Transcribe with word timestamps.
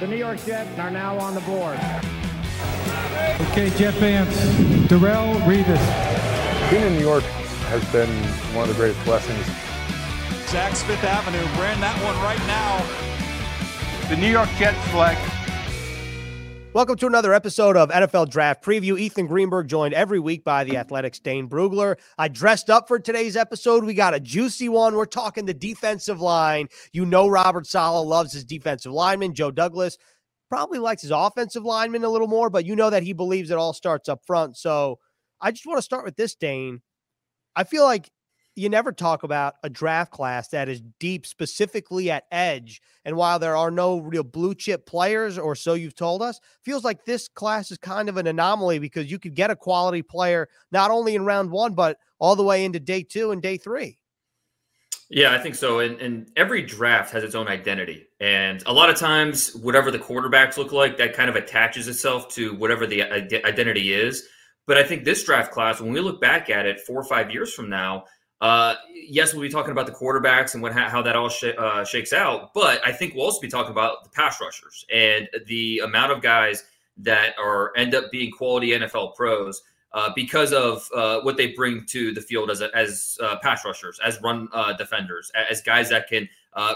The 0.00 0.08
New 0.08 0.16
York 0.16 0.44
Jets 0.44 0.76
are 0.80 0.90
now 0.90 1.16
on 1.18 1.36
the 1.36 1.40
board. 1.42 1.78
Okay, 3.52 3.70
Jet 3.78 3.94
fans, 3.94 4.34
Darrelle 4.88 5.40
Revis. 5.42 6.70
Being 6.70 6.82
in 6.82 6.94
New 6.94 7.00
York 7.00 7.22
has 7.70 7.84
been 7.92 8.10
one 8.56 8.68
of 8.68 8.74
the 8.74 8.80
greatest 8.80 9.04
blessings. 9.04 9.46
Saks 10.50 10.82
Fifth 10.82 11.04
Avenue, 11.04 11.44
ran 11.62 11.80
that 11.80 11.94
one 12.02 12.16
right 12.24 12.42
now. 12.48 12.82
The 14.08 14.16
New 14.16 14.30
York 14.30 14.48
Jets 14.58 14.82
select 14.90 15.20
Welcome 16.74 16.96
to 16.96 17.06
another 17.06 17.32
episode 17.32 17.76
of 17.76 17.90
NFL 17.90 18.30
Draft 18.30 18.64
Preview. 18.64 18.98
Ethan 18.98 19.28
Greenberg 19.28 19.68
joined 19.68 19.94
every 19.94 20.18
week 20.18 20.42
by 20.42 20.64
the 20.64 20.76
Athletic's 20.76 21.20
Dane 21.20 21.48
Brugler. 21.48 21.96
I 22.18 22.26
dressed 22.26 22.68
up 22.68 22.88
for 22.88 22.98
today's 22.98 23.36
episode. 23.36 23.84
We 23.84 23.94
got 23.94 24.12
a 24.12 24.18
juicy 24.18 24.68
one. 24.68 24.96
We're 24.96 25.04
talking 25.04 25.44
the 25.44 25.54
defensive 25.54 26.20
line. 26.20 26.66
You 26.92 27.06
know 27.06 27.28
Robert 27.28 27.68
Saleh 27.68 28.04
loves 28.04 28.32
his 28.32 28.44
defensive 28.44 28.90
lineman. 28.90 29.34
Joe 29.34 29.52
Douglas 29.52 29.98
probably 30.48 30.80
likes 30.80 31.02
his 31.02 31.12
offensive 31.12 31.64
lineman 31.64 32.02
a 32.02 32.08
little 32.08 32.26
more, 32.26 32.50
but 32.50 32.66
you 32.66 32.74
know 32.74 32.90
that 32.90 33.04
he 33.04 33.12
believes 33.12 33.52
it 33.52 33.56
all 33.56 33.72
starts 33.72 34.08
up 34.08 34.26
front. 34.26 34.56
So 34.56 34.98
I 35.40 35.52
just 35.52 35.66
want 35.66 35.78
to 35.78 35.82
start 35.82 36.04
with 36.04 36.16
this, 36.16 36.34
Dane. 36.34 36.82
I 37.54 37.62
feel 37.62 37.84
like 37.84 38.10
you 38.56 38.68
never 38.68 38.92
talk 38.92 39.22
about 39.22 39.54
a 39.62 39.70
draft 39.70 40.12
class 40.12 40.48
that 40.48 40.68
is 40.68 40.80
deep 41.00 41.26
specifically 41.26 42.10
at 42.10 42.24
edge. 42.30 42.80
And 43.04 43.16
while 43.16 43.38
there 43.38 43.56
are 43.56 43.70
no 43.70 43.98
real 43.98 44.22
blue 44.22 44.54
chip 44.54 44.86
players, 44.86 45.38
or 45.38 45.56
so 45.56 45.74
you've 45.74 45.96
told 45.96 46.22
us, 46.22 46.40
feels 46.62 46.84
like 46.84 47.04
this 47.04 47.28
class 47.28 47.70
is 47.70 47.78
kind 47.78 48.08
of 48.08 48.16
an 48.16 48.26
anomaly 48.26 48.78
because 48.78 49.10
you 49.10 49.18
could 49.18 49.34
get 49.34 49.50
a 49.50 49.56
quality 49.56 50.02
player 50.02 50.48
not 50.70 50.90
only 50.90 51.14
in 51.14 51.24
round 51.24 51.50
one, 51.50 51.74
but 51.74 51.98
all 52.18 52.36
the 52.36 52.44
way 52.44 52.64
into 52.64 52.80
day 52.80 53.02
two 53.02 53.32
and 53.32 53.42
day 53.42 53.56
three. 53.56 53.98
Yeah, 55.10 55.34
I 55.34 55.38
think 55.38 55.54
so. 55.54 55.80
And, 55.80 56.00
and 56.00 56.30
every 56.36 56.62
draft 56.62 57.12
has 57.12 57.22
its 57.22 57.34
own 57.34 57.46
identity. 57.46 58.06
And 58.20 58.62
a 58.66 58.72
lot 58.72 58.88
of 58.88 58.96
times, 58.96 59.54
whatever 59.56 59.90
the 59.90 59.98
quarterbacks 59.98 60.56
look 60.56 60.72
like, 60.72 60.96
that 60.96 61.14
kind 61.14 61.28
of 61.28 61.36
attaches 61.36 61.88
itself 61.88 62.28
to 62.30 62.54
whatever 62.54 62.86
the 62.86 63.02
identity 63.02 63.92
is. 63.92 64.26
But 64.66 64.78
I 64.78 64.82
think 64.82 65.04
this 65.04 65.22
draft 65.22 65.52
class, 65.52 65.80
when 65.80 65.92
we 65.92 66.00
look 66.00 66.20
back 66.20 66.48
at 66.48 66.64
it 66.64 66.80
four 66.80 66.98
or 66.98 67.04
five 67.04 67.30
years 67.30 67.52
from 67.52 67.68
now, 67.68 68.04
uh, 68.40 68.74
yes, 69.08 69.32
we'll 69.32 69.42
be 69.42 69.48
talking 69.48 69.72
about 69.72 69.86
the 69.86 69.92
quarterbacks 69.92 70.54
and 70.54 70.62
what 70.62 70.72
how 70.72 71.00
that 71.02 71.16
all 71.16 71.28
sh- 71.28 71.54
uh, 71.56 71.84
shakes 71.84 72.12
out, 72.12 72.52
but 72.54 72.80
I 72.86 72.92
think 72.92 73.14
we'll 73.14 73.24
also 73.24 73.40
be 73.40 73.48
talking 73.48 73.70
about 73.70 74.04
the 74.04 74.10
pass 74.10 74.40
rushers 74.40 74.84
and 74.92 75.28
the 75.46 75.80
amount 75.80 76.12
of 76.12 76.20
guys 76.20 76.64
that 76.98 77.34
are 77.38 77.72
end 77.76 77.94
up 77.94 78.10
being 78.10 78.30
quality 78.30 78.70
NFL 78.70 79.14
pros 79.14 79.62
uh, 79.94 80.10
because 80.14 80.52
of 80.52 80.88
uh, 80.94 81.20
what 81.20 81.36
they 81.36 81.52
bring 81.52 81.86
to 81.86 82.12
the 82.12 82.20
field 82.20 82.50
as 82.50 82.60
a, 82.60 82.76
as 82.76 83.16
uh, 83.22 83.36
pass 83.42 83.64
rushers, 83.64 84.00
as 84.04 84.20
run 84.22 84.48
uh, 84.52 84.72
defenders, 84.72 85.30
as 85.50 85.62
guys 85.62 85.88
that 85.88 86.08
can 86.08 86.28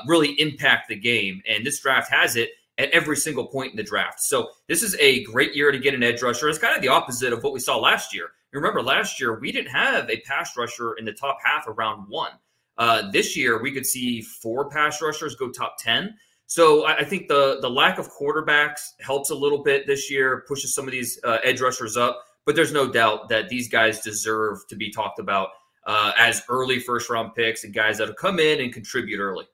really 0.06 0.40
impact 0.40 0.88
the 0.88 0.96
game. 0.96 1.42
And 1.48 1.66
this 1.66 1.80
draft 1.80 2.10
has 2.12 2.36
it 2.36 2.50
at 2.78 2.90
every 2.90 3.16
single 3.16 3.46
point 3.46 3.72
in 3.72 3.76
the 3.76 3.82
draft. 3.82 4.20
So 4.20 4.50
this 4.68 4.84
is 4.84 4.96
a 5.00 5.24
great 5.24 5.54
year 5.54 5.72
to 5.72 5.78
get 5.78 5.94
an 5.94 6.02
edge 6.02 6.22
rusher. 6.22 6.48
It's 6.48 6.58
kind 6.58 6.76
of 6.76 6.80
the 6.80 6.88
opposite 6.88 7.32
of 7.32 7.42
what 7.42 7.52
we 7.52 7.60
saw 7.60 7.76
last 7.76 8.14
year. 8.14 8.30
Remember, 8.52 8.82
last 8.82 9.20
year 9.20 9.38
we 9.38 9.52
didn't 9.52 9.70
have 9.70 10.08
a 10.08 10.20
pass 10.20 10.56
rusher 10.56 10.94
in 10.94 11.04
the 11.04 11.12
top 11.12 11.38
half 11.42 11.68
of 11.68 11.76
round 11.76 12.06
one. 12.08 12.32
Uh, 12.78 13.10
this 13.10 13.36
year 13.36 13.60
we 13.60 13.72
could 13.72 13.84
see 13.86 14.22
four 14.22 14.70
pass 14.70 15.02
rushers 15.02 15.34
go 15.34 15.50
top 15.50 15.76
ten. 15.78 16.14
So 16.46 16.86
I, 16.86 16.98
I, 16.98 17.04
think 17.04 17.28
the 17.28 17.58
the 17.60 17.68
lack 17.68 17.98
of 17.98 18.10
quarterbacks 18.10 18.92
helps 19.00 19.30
a 19.30 19.34
little 19.34 19.62
bit 19.62 19.86
this 19.86 20.10
year, 20.10 20.44
pushes 20.48 20.74
some 20.74 20.86
of 20.86 20.92
these 20.92 21.20
uh, 21.24 21.38
edge 21.42 21.60
rushers 21.60 21.96
up. 21.96 22.22
But 22.46 22.56
there's 22.56 22.72
no 22.72 22.90
doubt 22.90 23.28
that 23.28 23.50
these 23.50 23.68
guys 23.68 24.00
deserve 24.00 24.66
to 24.68 24.76
be 24.76 24.90
talked 24.90 25.18
about 25.18 25.50
uh, 25.86 26.12
as 26.16 26.42
early 26.48 26.78
first 26.78 27.10
round 27.10 27.34
picks 27.34 27.64
and 27.64 27.74
guys 27.74 27.98
that 27.98 28.08
have 28.08 28.16
come 28.16 28.38
in 28.38 28.60
and 28.60 28.72
contribute 28.72 29.18
early. 29.18 29.46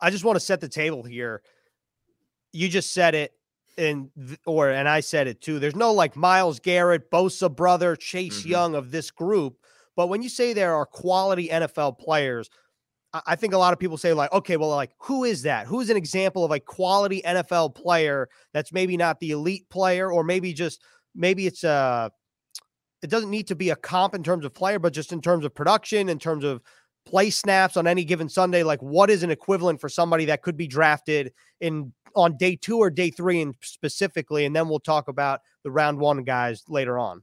I 0.00 0.10
just 0.10 0.24
want 0.24 0.36
to 0.36 0.40
set 0.40 0.60
the 0.60 0.68
table 0.68 1.04
here. 1.04 1.42
You 2.52 2.68
just 2.68 2.92
said 2.92 3.14
it 3.14 3.34
and 3.80 4.10
or 4.46 4.70
and 4.70 4.88
I 4.88 5.00
said 5.00 5.26
it 5.26 5.40
too. 5.40 5.58
There's 5.58 5.76
no 5.76 5.92
like 5.92 6.16
Myles 6.16 6.60
Garrett, 6.60 7.10
Bosa 7.10 7.54
brother, 7.54 7.96
Chase 7.96 8.40
mm-hmm. 8.40 8.50
Young 8.50 8.74
of 8.74 8.90
this 8.90 9.10
group. 9.10 9.56
But 9.96 10.08
when 10.08 10.22
you 10.22 10.28
say 10.28 10.52
there 10.52 10.74
are 10.74 10.86
quality 10.86 11.48
NFL 11.48 11.98
players, 11.98 12.48
I 13.12 13.34
think 13.34 13.54
a 13.54 13.58
lot 13.58 13.72
of 13.72 13.78
people 13.78 13.98
say 13.98 14.12
like, 14.12 14.32
okay, 14.32 14.56
well, 14.56 14.68
like 14.70 14.92
who 14.98 15.24
is 15.24 15.42
that? 15.42 15.66
Who's 15.66 15.90
an 15.90 15.96
example 15.96 16.44
of 16.44 16.52
a 16.52 16.60
quality 16.60 17.22
NFL 17.26 17.74
player 17.74 18.28
that's 18.52 18.72
maybe 18.72 18.96
not 18.96 19.18
the 19.18 19.32
elite 19.32 19.68
player, 19.68 20.12
or 20.12 20.22
maybe 20.22 20.52
just 20.52 20.82
maybe 21.14 21.46
it's 21.46 21.64
a 21.64 21.68
uh, 21.68 22.08
it 23.02 23.08
doesn't 23.08 23.30
need 23.30 23.46
to 23.46 23.54
be 23.54 23.70
a 23.70 23.76
comp 23.76 24.14
in 24.14 24.22
terms 24.22 24.44
of 24.44 24.52
player, 24.52 24.78
but 24.78 24.92
just 24.92 25.12
in 25.12 25.22
terms 25.22 25.44
of 25.44 25.54
production, 25.54 26.10
in 26.10 26.18
terms 26.18 26.44
of 26.44 26.60
play 27.06 27.30
snaps 27.30 27.76
on 27.76 27.86
any 27.86 28.04
given 28.04 28.28
Sunday. 28.28 28.62
Like, 28.62 28.80
what 28.80 29.10
is 29.10 29.22
an 29.22 29.30
equivalent 29.30 29.80
for 29.80 29.88
somebody 29.88 30.26
that 30.26 30.42
could 30.42 30.56
be 30.56 30.66
drafted 30.66 31.32
in 31.60 31.92
on 32.14 32.36
day 32.36 32.56
two 32.56 32.78
or 32.78 32.90
day 32.90 33.10
three 33.10 33.40
and 33.40 33.54
specifically, 33.60 34.44
and 34.44 34.54
then 34.54 34.68
we'll 34.68 34.80
talk 34.80 35.08
about 35.08 35.40
the 35.62 35.70
round 35.70 35.98
one 35.98 36.22
guys 36.24 36.64
later 36.68 36.98
on. 36.98 37.22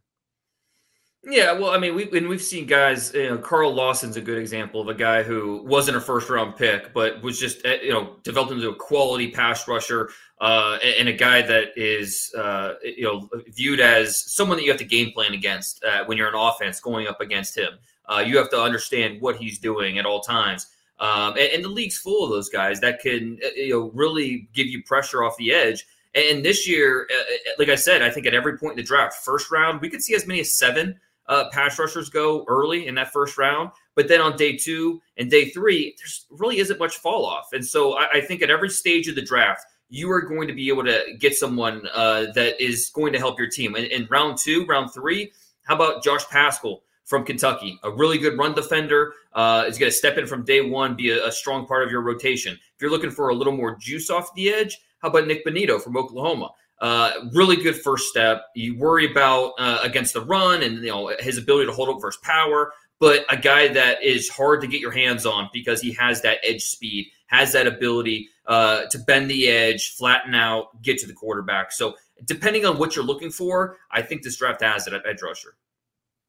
Yeah, 1.29 1.51
well, 1.51 1.71
I 1.71 1.77
mean, 1.77 1.93
we 1.93 2.09
and 2.17 2.29
we've 2.29 2.41
seen 2.41 2.65
guys. 2.67 3.13
You 3.13 3.29
know, 3.29 3.37
Carl 3.37 3.73
Lawson's 3.73 4.15
a 4.15 4.21
good 4.21 4.37
example 4.37 4.79
of 4.79 4.87
a 4.87 4.93
guy 4.93 5.23
who 5.23 5.61
wasn't 5.63 5.97
a 5.97 6.01
first 6.01 6.29
round 6.29 6.55
pick, 6.55 6.93
but 6.93 7.21
was 7.21 7.37
just 7.37 7.65
eh, 7.65 7.79
you 7.83 7.91
know 7.91 8.15
developed 8.23 8.53
into 8.53 8.69
a 8.69 8.75
quality 8.75 9.31
pass 9.31 9.67
rusher 9.67 10.09
uh, 10.39 10.77
and 10.97 11.09
a 11.09 11.13
guy 11.13 11.41
that 11.41 11.69
is 11.75 12.33
uh, 12.37 12.75
you 12.81 13.03
know 13.03 13.29
viewed 13.49 13.81
as 13.81 14.31
someone 14.31 14.57
that 14.57 14.63
you 14.63 14.71
have 14.71 14.79
to 14.79 14.85
game 14.85 15.11
plan 15.11 15.33
against 15.33 15.83
uh, 15.83 16.05
when 16.05 16.17
you're 16.17 16.29
an 16.29 16.35
offense 16.35 16.79
going 16.79 17.07
up 17.07 17.19
against 17.19 17.57
him. 17.57 17.73
Uh, 18.05 18.23
you 18.25 18.37
have 18.37 18.49
to 18.49 18.61
understand 18.61 19.19
what 19.19 19.35
he's 19.35 19.59
doing 19.59 19.97
at 19.97 20.05
all 20.05 20.21
times. 20.21 20.67
Um, 21.00 21.34
and, 21.38 21.50
and, 21.53 21.63
the 21.63 21.69
league's 21.69 21.97
full 21.97 22.24
of 22.24 22.31
those 22.31 22.50
guys 22.50 22.80
that 22.80 23.00
can 23.00 23.38
uh, 23.46 23.50
you 23.56 23.69
know 23.69 23.91
really 23.94 24.50
give 24.53 24.66
you 24.66 24.81
pressure 24.84 25.24
off 25.24 25.38
the 25.38 25.53
edge. 25.53 25.85
And 26.16 26.44
this 26.44 26.68
year, 26.68 27.08
uh, 27.12 27.22
uh, 27.22 27.52
like 27.59 27.69
I 27.69 27.75
said, 27.75 28.02
I 28.02 28.09
think 28.09 28.25
at 28.25 28.34
every 28.34 28.58
point 28.58 28.72
in 28.74 28.78
the 28.78 28.84
draft, 28.84 29.18
first 29.24 29.52
round, 29.52 29.81
we 29.81 29.90
could 29.90 30.02
see 30.02 30.16
as 30.16 30.25
many 30.25 30.40
as 30.40 30.58
seven 30.58 31.00
uh, 31.28 31.50
pass 31.52 31.78
rushers 31.78 32.09
go 32.09 32.46
early 32.47 32.88
in 32.88 32.96
that 32.96 33.12
first 33.12 33.38
round. 33.38 33.69
But 33.96 34.08
then 34.08 34.22
on 34.22 34.38
day 34.38 34.58
two 34.58 35.02
and 35.18 35.30
day 35.30 35.50
three, 35.50 35.96
there's 36.00 36.25
really 36.31 36.58
isn't 36.58 36.80
much 36.80 36.97
fall 36.97 37.25
off. 37.25 37.50
And 37.53 37.66
so 37.66 37.97
I, 37.97 38.09
I 38.14 38.22
think 38.22 38.41
at 38.41 38.50
every 38.50 38.69
stage 38.69 39.08
of 39.08 39.16
the 39.16 39.22
draft, 39.22 39.66
you 39.90 40.12
are 40.12 40.22
going 40.22 40.47
to 40.47 40.53
be 40.53 40.69
able 40.69 40.84
to 40.84 41.16
get 41.19 41.35
someone 41.35 41.88
uh, 41.94 42.28
that 42.34 42.62
is 42.64 42.90
going 42.90 43.14
to 43.14 43.19
help 43.19 43.40
your 43.40 43.50
team. 43.50 43.75
In, 43.75 43.85
in 43.85 44.08
round 44.09 44.38
two, 44.38 44.66
round 44.66 44.94
three, 44.94 45.31
how 45.64 45.75
about 45.75 46.03
Josh 46.03 46.25
Paschal? 46.29 46.84
From 47.07 47.23
Kentucky, 47.23 47.79
a 47.84 47.90
really 47.90 48.18
good 48.18 48.38
run 48.38 48.53
defender. 48.53 49.13
Uh, 49.31 49.63
is 49.66 49.78
going 49.78 49.90
to 49.90 49.95
step 49.95 50.18
in 50.18 50.28
from 50.28 50.44
day 50.44 50.59
one, 50.59 50.94
be 50.94 51.09
a, 51.12 51.28
a, 51.28 51.31
strong 51.31 51.66
part 51.66 51.84
of 51.84 51.90
your 51.90 52.01
rotation. 52.01 52.51
If 52.51 52.81
you're 52.81 52.91
looking 52.91 53.12
for 53.12 53.29
a 53.29 53.34
little 53.34 53.56
more 53.56 53.78
juice 53.78 54.09
off 54.09 54.35
the 54.35 54.50
edge, 54.50 54.78
how 55.00 55.07
about 55.07 55.25
Nik 55.25 55.46
Bonitto 55.46 55.81
from 55.81 55.96
Oklahoma? 55.96 56.50
Uh, 56.79 57.12
really 57.34 57.56
good 57.56 57.75
first 57.75 58.09
step. 58.09 58.47
You 58.56 58.78
worry 58.78 59.09
about 59.09 59.53
uh, 59.57 59.79
against 59.84 60.16
the 60.16 60.22
run 60.22 60.63
and 60.63 60.84
you 60.84 60.90
know 60.90 61.12
his 61.19 61.38
ability 61.38 61.67
to 61.67 61.72
hold 61.72 61.88
up 61.88 62.01
versus 62.01 62.19
power, 62.23 62.73
but 63.00 63.25
a 63.29 63.38
guy 63.38 63.67
that 63.69 64.03
is 64.03 64.29
hard 64.29 64.62
to 64.62 64.67
get 64.67 64.81
your 64.81 64.91
hands 64.91 65.25
on 65.25 65.50
because 65.53 65.81
he 65.81 65.94
has 65.94 66.22
that 66.23 66.40
edge 66.44 66.63
speed, 66.63 67.07
has 67.28 67.53
that 67.53 67.67
ability 67.67 68.29
uh, 68.47 68.85
to 68.91 69.00
bend 69.00 69.29
the 69.29 69.47
edge, 69.47 69.96
flatten 69.96 70.35
out, 70.35 70.81
get 70.81 70.97
to 71.00 71.07
the 71.07 71.13
quarterback. 71.13 71.72
So 71.72 71.96
depending 72.25 72.66
on 72.66 72.78
what 72.78 72.96
you're 72.96 73.06
looking 73.06 73.31
for, 73.31 73.78
I 73.91 74.01
think 74.01 74.23
this 74.23 74.38
draft 74.38 74.62
has 74.62 74.88
it 74.88 74.94
at 74.94 75.06
edge 75.07 75.22
rusher. 75.22 75.56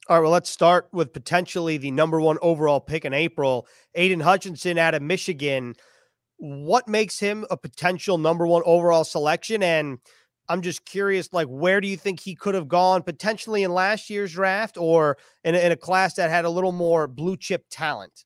All 0.09 0.17
right, 0.17 0.23
well, 0.23 0.33
let's 0.33 0.49
start 0.49 0.89
with 0.91 1.13
potentially 1.13 1.77
the 1.77 1.91
number 1.91 2.19
one 2.19 2.39
overall 2.41 2.81
pick 2.81 3.05
in 3.05 3.13
April, 3.13 3.67
Aidan 3.95 4.21
Hutchinson 4.21 4.79
out 4.79 4.95
of 4.95 5.03
Michigan. 5.03 5.75
What 6.39 6.89
makes 6.89 7.19
him 7.19 7.45
a 7.51 7.59
potential 7.59 8.17
number 8.17 8.47
one 8.47 8.63
overall 8.65 9.05
selection? 9.05 9.63
And 9.63 9.99
I'm 10.49 10.63
just 10.63 10.87
curious, 10.87 11.31
like, 11.35 11.47
where 11.49 11.83
do 11.83 11.89
you 11.89 11.99
think 11.99 12.21
he 12.21 12.35
could 12.35 12.55
have 12.55 12.69
gone 12.69 13.03
potentially 13.03 13.65
in 13.65 13.75
last 13.75 14.09
year's 14.09 14.33
draft 14.33 14.79
or 14.79 15.19
in 15.45 15.55
a, 15.55 15.59
in 15.59 15.73
a 15.73 15.77
class 15.77 16.15
that 16.15 16.31
had 16.31 16.47
a 16.47 16.51
little 16.51 16.73
more 16.73 17.07
blue 17.07 17.37
chip 17.37 17.67
talent? 17.71 18.25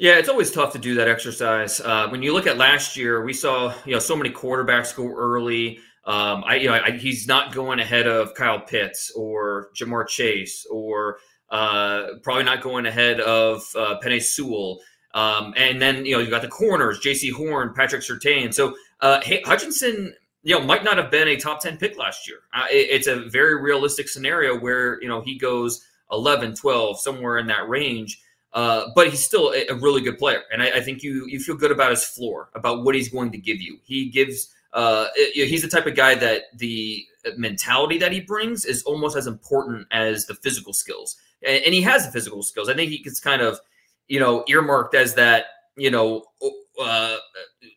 Yeah, 0.00 0.18
it's 0.18 0.28
always 0.28 0.50
tough 0.50 0.72
to 0.72 0.80
do 0.80 0.96
that 0.96 1.06
exercise. 1.06 1.80
Uh, 1.80 2.08
when 2.08 2.20
you 2.20 2.32
look 2.32 2.48
at 2.48 2.58
last 2.58 2.96
year, 2.96 3.24
we 3.24 3.32
saw 3.32 3.72
you 3.84 3.92
know 3.92 4.00
so 4.00 4.16
many 4.16 4.30
quarterbacks 4.30 4.92
go 4.92 5.08
early. 5.14 5.78
Um, 6.06 6.44
I, 6.46 6.56
you 6.56 6.68
know, 6.68 6.74
I, 6.74 6.92
he's 6.92 7.26
not 7.26 7.54
going 7.54 7.80
ahead 7.80 8.06
of 8.06 8.34
Kyle 8.34 8.60
Pitts 8.60 9.10
or 9.16 9.70
Ja'Marr 9.74 10.06
Chase 10.06 10.66
or 10.70 11.18
uh, 11.50 12.14
probably 12.22 12.44
not 12.44 12.60
going 12.62 12.86
ahead 12.86 13.20
of 13.20 13.64
uh, 13.76 13.98
Penei 14.02 14.22
Sewell. 14.22 14.80
Um, 15.14 15.54
and 15.56 15.80
then 15.80 16.04
you 16.04 16.16
know 16.16 16.18
you 16.18 16.28
got 16.28 16.42
the 16.42 16.48
corners, 16.48 17.00
Jaycee 17.00 17.32
Horn, 17.32 17.72
Patrick 17.72 18.02
Surtain. 18.02 18.52
So 18.52 18.74
uh, 19.00 19.20
Hutchinson, 19.44 20.12
you 20.42 20.58
know, 20.58 20.64
might 20.64 20.82
not 20.82 20.96
have 20.98 21.10
been 21.10 21.28
a 21.28 21.36
top 21.36 21.60
ten 21.60 21.76
pick 21.76 21.96
last 21.96 22.28
year. 22.28 22.38
Uh, 22.52 22.66
it, 22.70 22.88
it's 22.90 23.06
a 23.06 23.28
very 23.28 23.62
realistic 23.62 24.08
scenario 24.08 24.58
where 24.58 25.00
you 25.00 25.08
know 25.08 25.20
he 25.20 25.38
goes 25.38 25.86
11, 26.10 26.54
12, 26.54 27.00
somewhere 27.00 27.38
in 27.38 27.46
that 27.46 27.68
range. 27.68 28.20
Uh, 28.52 28.86
but 28.94 29.08
he's 29.08 29.24
still 29.24 29.52
a, 29.52 29.66
a, 29.66 29.74
really 29.74 30.00
good 30.00 30.16
player, 30.16 30.42
and 30.52 30.62
I, 30.62 30.76
I, 30.76 30.80
think 30.80 31.02
you 31.02 31.26
you 31.26 31.40
feel 31.40 31.56
good 31.56 31.72
about 31.72 31.90
his 31.90 32.04
floor, 32.04 32.50
about 32.54 32.84
what 32.84 32.94
he's 32.94 33.08
going 33.08 33.32
to 33.32 33.38
give 33.38 33.60
you. 33.60 33.80
He 33.82 34.10
gives 34.10 34.53
uh, 34.74 35.06
it, 35.14 35.48
he's 35.48 35.62
the 35.62 35.68
type 35.68 35.86
of 35.86 35.94
guy 35.94 36.14
that 36.16 36.42
the 36.54 37.04
mentality 37.36 37.96
that 37.98 38.12
he 38.12 38.20
brings 38.20 38.64
is 38.64 38.82
almost 38.82 39.16
as 39.16 39.26
important 39.26 39.86
as 39.92 40.26
the 40.26 40.34
physical 40.34 40.72
skills. 40.72 41.16
And, 41.46 41.64
and 41.64 41.74
he 41.74 41.80
has 41.82 42.04
the 42.04 42.12
physical 42.12 42.42
skills. 42.42 42.68
I 42.68 42.74
think 42.74 42.90
he 42.90 42.98
gets 42.98 43.20
kind 43.20 43.40
of, 43.40 43.58
you 44.08 44.20
know, 44.20 44.44
earmarked 44.48 44.94
as 44.94 45.14
that, 45.14 45.46
you 45.76 45.90
know, 45.90 46.24
uh, 46.80 47.16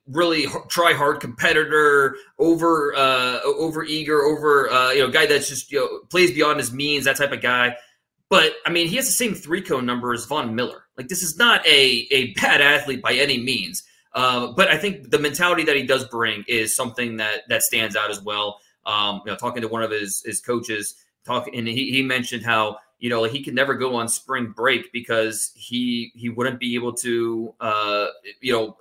really 0.08 0.48
try 0.70 0.94
hard 0.94 1.20
competitor, 1.20 2.16
over 2.40 2.96
uh, 2.96 3.40
over 3.44 3.84
eager, 3.84 4.24
over 4.24 4.70
uh, 4.70 4.92
you 4.92 5.02
know 5.02 5.10
guy 5.10 5.26
that's 5.26 5.50
just 5.50 5.72
you 5.72 5.80
know 5.80 6.00
plays 6.10 6.32
beyond 6.32 6.60
his 6.60 6.72
means, 6.72 7.06
that 7.06 7.16
type 7.16 7.32
of 7.32 7.42
guy. 7.42 7.76
But 8.30 8.54
I 8.66 8.72
mean, 8.72 8.88
he 8.88 8.96
has 8.98 9.06
the 9.06 9.12
same 9.12 9.36
three 9.36 9.62
cone 9.62 9.86
number 9.86 10.14
as 10.14 10.26
Von 10.26 10.56
Miller. 10.56 10.86
Like 10.98 11.08
this 11.08 11.22
is 11.22 11.38
not 11.38 11.66
a 11.68 12.08
a 12.12 12.34
bad 12.34 12.62
athlete 12.62 13.02
by 13.02 13.14
any 13.14 13.38
means. 13.38 13.84
Uh, 14.18 14.52
but 14.52 14.68
I 14.68 14.80
think 14.80 15.12
the 15.12 15.20
mentality 15.20 15.64
that 15.66 15.76
he 15.76 15.84
does 15.84 16.04
bring 16.06 16.44
is 16.48 16.76
something 16.76 17.18
that 17.18 17.42
that 17.50 17.62
stands 17.62 17.96
out 17.96 18.10
as 18.10 18.20
well. 18.20 18.60
Um, 18.84 19.22
you 19.24 19.32
know, 19.32 19.38
talking 19.38 19.62
to 19.62 19.68
one 19.68 19.84
of 19.84 19.92
his 19.92 20.24
his 20.26 20.42
coaches, 20.42 20.96
talking, 21.24 21.56
and 21.56 21.68
he, 21.68 21.92
he 21.92 22.02
mentioned 22.02 22.44
how 22.44 22.80
you 22.98 23.12
know 23.12 23.26
he 23.26 23.44
could 23.44 23.54
never 23.54 23.76
go 23.76 23.96
on 23.96 24.08
spring 24.08 24.54
break 24.56 24.92
because 24.92 25.52
he 25.54 26.12
he 26.16 26.30
wouldn't 26.30 26.60
be 26.60 26.74
able 26.74 26.94
to 26.94 27.54
uh, 27.60 28.08
you 28.42 28.52
know 28.52 28.76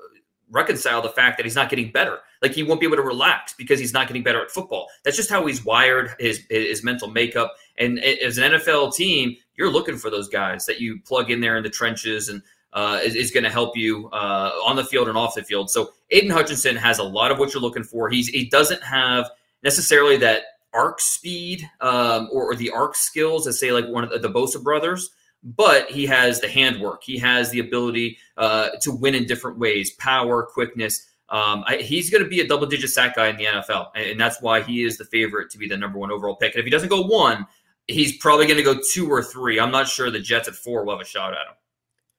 reconcile 0.51 1.03
the 1.03 1.11
fact 1.11 1.37
that 1.37 1.45
he's 1.45 1.57
not 1.57 1.69
getting 1.69 1.93
better. 1.93 2.21
Like 2.41 2.53
he 2.53 2.63
won't 2.63 2.81
be 2.81 2.87
able 2.87 2.97
to 2.97 3.03
relax 3.03 3.53
because 3.53 3.79
he's 3.79 3.93
not 3.93 4.07
getting 4.07 4.23
better 4.23 4.41
at 4.41 4.51
football. 4.51 4.89
That's 5.05 5.19
just 5.19 5.29
how 5.29 5.45
he's 5.45 5.63
wired, 5.63 6.15
his 6.19 6.47
his 6.49 6.83
mental 6.83 7.09
makeup. 7.09 7.53
And 7.77 8.03
as 8.03 8.39
an 8.39 8.53
NFL 8.53 8.95
team, 8.95 9.37
you're 9.55 9.71
looking 9.71 9.99
for 9.99 10.09
those 10.09 10.31
guys 10.31 10.65
that 10.65 10.81
you 10.81 10.99
plug 11.05 11.31
in 11.31 11.43
there 11.43 11.59
in 11.59 11.63
the 11.63 11.69
trenches 11.69 12.31
and 12.31 12.41
uh, 12.77 13.01
is, 13.03 13.15
is 13.15 13.31
going 13.31 13.43
to 13.43 13.51
help 13.51 13.75
you 13.75 14.09
uh, 14.13 14.51
on 14.63 14.77
the 14.77 14.85
field 14.85 15.09
and 15.09 15.17
off 15.17 15.35
the 15.35 15.43
field. 15.43 15.71
So 15.71 15.93
Aidan 16.11 16.31
Hutchinson 16.31 16.77
has 16.77 16.99
a 16.99 17.03
lot 17.03 17.33
of 17.33 17.39
what 17.39 17.53
you're 17.55 17.63
looking 17.63 17.83
for. 17.83 18.11
He's 18.11 18.29
he 18.29 18.45
doesn't 18.45 18.83
have 18.83 19.31
necessarily 19.65 20.19
that 20.19 20.43
arc 20.75 21.01
speed 21.01 21.69
um, 21.81 22.29
or, 22.31 22.53
or, 22.53 22.55
the 22.55 22.71
arc 22.71 22.95
skills 22.95 23.47
as 23.47 23.59
say 23.59 23.73
like 23.73 23.89
one 23.89 24.05
of 24.05 24.11
the, 24.11 24.19
the 24.19 24.29
Bosa 24.29 24.63
brothers, 24.63 25.09
but 25.43 25.91
he 25.91 26.05
has 26.05 26.39
the 26.41 26.49
handwork. 26.49 27.03
He 27.03 27.17
has 27.19 27.51
the 27.51 27.61
ability 27.61 28.19
uh, 28.37 28.69
to 28.83 28.93
win 28.93 29.15
in 29.15 29.27
different 29.27 29.59
ways, 29.59 29.93
power, 29.93 30.43
quickness. 30.43 31.07
Um, 31.31 31.65
I, 31.67 31.79
he's 31.79 32.11
going 32.11 32.23
to 32.23 32.29
be 32.29 32.41
a 32.41 32.47
double 32.47 32.67
digit 32.67 32.91
sack 32.91 33.17
guy 33.17 33.29
in 33.29 33.39
the 33.39 33.47
NFL, 33.47 33.89
and 33.95 34.21
that's 34.21 34.43
why 34.43 34.61
he 34.61 34.85
is 34.85 34.99
the 34.99 35.07
favorite 35.07 35.51
to 35.53 35.59
be 35.59 35.67
the 35.67 35.79
number 35.79 35.99
one 35.99 36.13
overall 36.13 36.37
pick. 36.37 36.53
And 36.53 36.61
if 36.61 36.67
he 36.67 36.71
doesn't 36.71 36.91
go 36.91 37.01
one, 37.01 37.47
he's 37.89 38.19
probably 38.19 38.45
going 38.47 38.59
to 38.59 38.63
go 38.63 38.79
two 38.93 39.11
or 39.11 39.23
three. 39.23 39.59
I'm 39.59 39.73
not 39.73 39.89
sure 39.89 40.11
the 40.11 40.21
Jets 40.21 40.47
at 40.47 40.55
four 40.55 40.85
will 40.85 40.93
have 40.93 41.01
a 41.01 41.09
shot 41.09 41.33
at 41.33 41.39
him. 41.39 41.55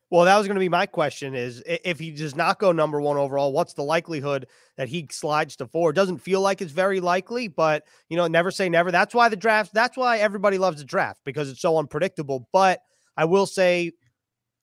Well, 0.09 0.23
that 0.23 0.37
was 0.37 0.47
going 0.47 0.55
to 0.55 0.61
be 0.61 0.69
my 0.69 0.85
question 0.85 1.35
is 1.35 1.61
if 1.65 1.99
he 1.99 2.11
does 2.11 2.35
not 2.35 2.59
go 2.59 2.71
number 2.71 3.01
one 3.01 3.17
overall, 3.17 3.51
what's 3.51 3.73
the 3.73 3.83
likelihood 3.83 4.47
that 4.77 4.87
he 4.87 5.07
slides 5.11 5.57
to 5.57 5.67
four? 5.67 5.91
Doesn't 5.91 6.19
feel 6.19 6.39
like 6.39 6.61
it's 6.61 6.71
very 6.71 7.01
likely, 7.01 7.49
but 7.49 7.83
you 8.07 8.15
know, 8.15 8.27
never 8.27 8.49
say 8.49 8.69
never. 8.69 8.89
That's 8.89 9.13
why 9.13 9.27
the 9.27 9.35
draft, 9.35 9.73
that's 9.73 9.97
why 9.97 10.19
everybody 10.19 10.57
loves 10.57 10.77
the 10.77 10.85
draft 10.85 11.21
because 11.25 11.49
it's 11.49 11.59
so 11.59 11.77
unpredictable. 11.77 12.47
But 12.53 12.79
I 13.17 13.25
will 13.25 13.45
say 13.45 13.91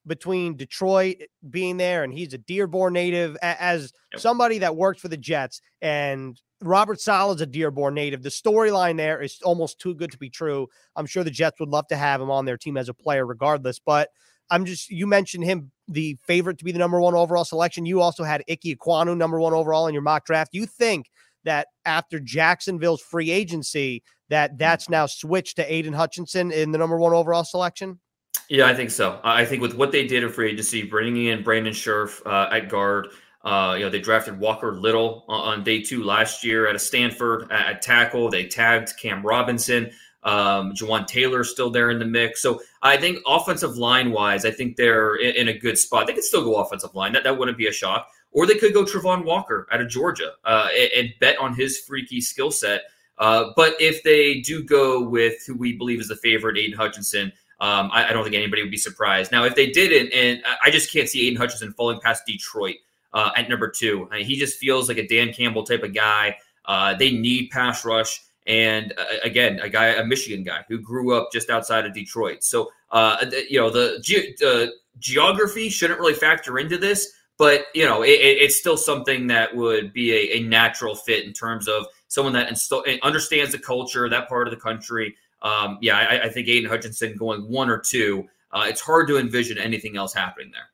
between 0.06 0.56
Detroit 0.56 1.16
eh, 1.20 1.26
being 1.50 1.76
there 1.76 2.04
and 2.04 2.12
he's 2.12 2.32
a 2.32 2.38
Dearborn 2.38 2.94
native 2.94 3.36
as 3.42 3.92
yep. 4.12 4.20
somebody 4.20 4.58
that 4.58 4.76
works 4.76 5.00
for 5.00 5.08
the 5.08 5.16
Jets 5.16 5.60
and 5.82 6.40
Robert 6.62 7.00
Saleh's 7.00 7.42
a 7.42 7.46
Dearborn 7.46 7.94
native. 7.94 8.22
The 8.22 8.30
storyline 8.30 8.96
there 8.96 9.20
is 9.20 9.38
almost 9.42 9.78
too 9.78 9.94
good 9.94 10.12
to 10.12 10.18
be 10.18 10.30
true. 10.30 10.68
I'm 10.96 11.06
sure 11.06 11.22
the 11.22 11.30
Jets 11.30 11.60
would 11.60 11.68
love 11.68 11.86
to 11.88 11.96
have 11.96 12.20
him 12.20 12.30
on 12.30 12.46
their 12.46 12.56
team 12.56 12.78
as 12.78 12.88
a 12.88 12.94
player 12.94 13.26
regardless, 13.26 13.78
but 13.78 14.08
I'm 14.54 14.64
just 14.64 14.88
you 14.88 15.06
mentioned 15.06 15.44
him 15.44 15.72
the 15.88 16.16
favorite 16.22 16.58
to 16.58 16.64
be 16.64 16.70
the 16.70 16.78
number 16.78 17.00
one 17.00 17.14
overall 17.14 17.44
selection. 17.44 17.86
You 17.86 18.00
also 18.00 18.22
had 18.22 18.44
Ike 18.48 18.60
Ekwonu 18.64 19.16
number 19.16 19.40
one 19.40 19.52
overall 19.52 19.88
in 19.88 19.94
your 19.94 20.02
mock 20.02 20.24
draft. 20.24 20.50
You 20.54 20.64
think 20.64 21.10
that 21.42 21.66
after 21.84 22.20
Jacksonville's 22.20 23.02
free 23.02 23.32
agency, 23.32 24.04
that 24.30 24.56
that's 24.56 24.88
now 24.88 25.06
switched 25.06 25.56
to 25.56 25.72
Aidan 25.72 25.92
Hutchinson 25.92 26.52
in 26.52 26.70
the 26.70 26.78
number 26.78 26.96
one 26.96 27.12
overall 27.12 27.44
selection? 27.44 27.98
Yeah, 28.48 28.66
I 28.66 28.74
think 28.74 28.90
so. 28.90 29.20
I 29.24 29.44
think 29.44 29.60
with 29.60 29.74
what 29.74 29.90
they 29.90 30.06
did 30.06 30.22
in 30.22 30.30
free 30.30 30.52
agency, 30.52 30.82
bringing 30.84 31.26
in 31.26 31.42
Brandon 31.42 31.72
Scherff 31.72 32.22
uh, 32.24 32.48
at 32.52 32.68
guard, 32.68 33.08
uh, 33.42 33.74
you 33.76 33.84
know, 33.84 33.90
they 33.90 34.00
drafted 34.00 34.38
Walker 34.38 34.72
Little 34.72 35.24
on 35.28 35.64
day 35.64 35.82
two 35.82 36.04
last 36.04 36.44
year 36.44 36.68
at 36.68 36.76
a 36.76 36.78
Stanford 36.78 37.50
at 37.50 37.82
tackle. 37.82 38.30
They 38.30 38.46
tagged 38.46 38.96
Cam 38.98 39.22
Robinson. 39.22 39.90
Um, 40.24 40.72
Jawaan 40.72 41.06
Taylor 41.06 41.44
still 41.44 41.70
there 41.70 41.90
in 41.90 41.98
the 41.98 42.06
mix. 42.06 42.40
So 42.40 42.60
I 42.82 42.96
think 42.96 43.18
offensive 43.26 43.76
line 43.76 44.10
wise, 44.10 44.46
I 44.46 44.50
think 44.50 44.76
they're 44.76 45.16
in, 45.16 45.36
in, 45.36 45.48
a 45.48 45.58
good 45.58 45.76
spot. 45.76 46.06
They 46.06 46.14
could 46.14 46.24
still 46.24 46.42
go 46.42 46.56
offensive 46.56 46.94
line. 46.94 47.12
That, 47.12 47.24
that 47.24 47.36
wouldn't 47.36 47.58
be 47.58 47.66
a 47.66 47.72
shock. 47.72 48.08
Or 48.32 48.46
they 48.46 48.54
could 48.54 48.72
go 48.72 48.84
Travon 48.84 49.24
Walker 49.24 49.68
out 49.70 49.82
of 49.82 49.88
Georgia 49.90 50.32
uh, 50.44 50.68
and, 50.76 50.90
and, 50.96 51.14
bet 51.20 51.38
on 51.38 51.54
his 51.54 51.78
freaky 51.78 52.22
skill 52.22 52.50
set. 52.50 52.82
Uh, 53.18 53.50
but 53.54 53.74
if 53.78 54.02
they 54.02 54.40
do 54.40 54.64
go 54.64 55.02
with 55.02 55.34
who 55.46 55.54
we 55.54 55.74
believe 55.76 56.00
is 56.00 56.08
the 56.08 56.16
favorite, 56.16 56.56
Aidan 56.56 56.76
Hutchinson, 56.76 57.30
um, 57.60 57.90
I, 57.92 58.08
I, 58.08 58.12
don't 58.12 58.24
think 58.24 58.34
anybody 58.34 58.62
would 58.62 58.70
be 58.70 58.76
surprised. 58.76 59.30
Now, 59.30 59.44
if 59.44 59.54
they 59.54 59.70
didn't, 59.70 60.12
and 60.12 60.42
I 60.64 60.70
just 60.70 60.92
can't 60.92 61.08
see 61.08 61.26
Aidan 61.26 61.38
Hutchinson 61.38 61.72
falling 61.72 62.00
past 62.00 62.24
Detroit 62.26 62.76
uh, 63.12 63.30
at 63.36 63.48
number 63.48 63.68
two. 63.68 64.08
I 64.10 64.18
mean, 64.18 64.26
he 64.26 64.36
just 64.36 64.58
feels 64.58 64.88
like 64.88 64.98
a 64.98 65.06
Dan 65.06 65.32
Campbell 65.32 65.62
type 65.64 65.82
of 65.82 65.94
guy. 65.94 66.36
Uh, 66.64 66.94
they 66.94 67.12
need 67.12 67.50
pass 67.50 67.84
rush. 67.84 68.20
And 68.46 68.92
uh, 68.98 69.04
again, 69.22 69.58
a 69.60 69.68
guy, 69.68 69.86
a 69.86 70.04
Michigan 70.04 70.44
guy 70.44 70.64
who 70.68 70.78
grew 70.78 71.16
up 71.16 71.30
just 71.32 71.50
outside 71.50 71.86
of 71.86 71.94
Detroit. 71.94 72.44
So, 72.44 72.70
uh, 72.90 73.24
you 73.48 73.58
know, 73.58 73.70
the 73.70 74.00
ge- 74.02 74.42
uh, 74.42 74.66
geography 74.98 75.68
shouldn't 75.68 75.98
really 75.98 76.14
factor 76.14 76.58
into 76.58 76.76
this, 76.76 77.12
but, 77.38 77.66
you 77.74 77.84
know, 77.84 78.02
it, 78.02 78.10
it's 78.10 78.56
still 78.56 78.76
something 78.76 79.26
that 79.28 79.54
would 79.54 79.92
be 79.92 80.12
a, 80.12 80.36
a, 80.36 80.42
natural 80.42 80.94
fit 80.94 81.24
in 81.24 81.32
terms 81.32 81.66
of 81.68 81.86
someone 82.08 82.32
that 82.34 82.48
inst- 82.48 82.72
understands 83.02 83.52
the 83.52 83.58
culture, 83.58 84.08
that 84.08 84.28
part 84.28 84.46
of 84.46 84.54
the 84.54 84.60
country. 84.60 85.16
Um, 85.42 85.78
yeah, 85.80 85.96
I, 85.98 86.24
I, 86.24 86.28
think 86.28 86.48
Aidan 86.48 86.70
Hutchinson 86.70 87.16
going 87.16 87.50
one 87.50 87.68
or 87.68 87.78
two, 87.78 88.26
uh, 88.52 88.64
it's 88.66 88.80
hard 88.80 89.08
to 89.08 89.18
envision 89.18 89.58
anything 89.58 89.96
else 89.96 90.14
happening 90.14 90.50
there. 90.52 90.68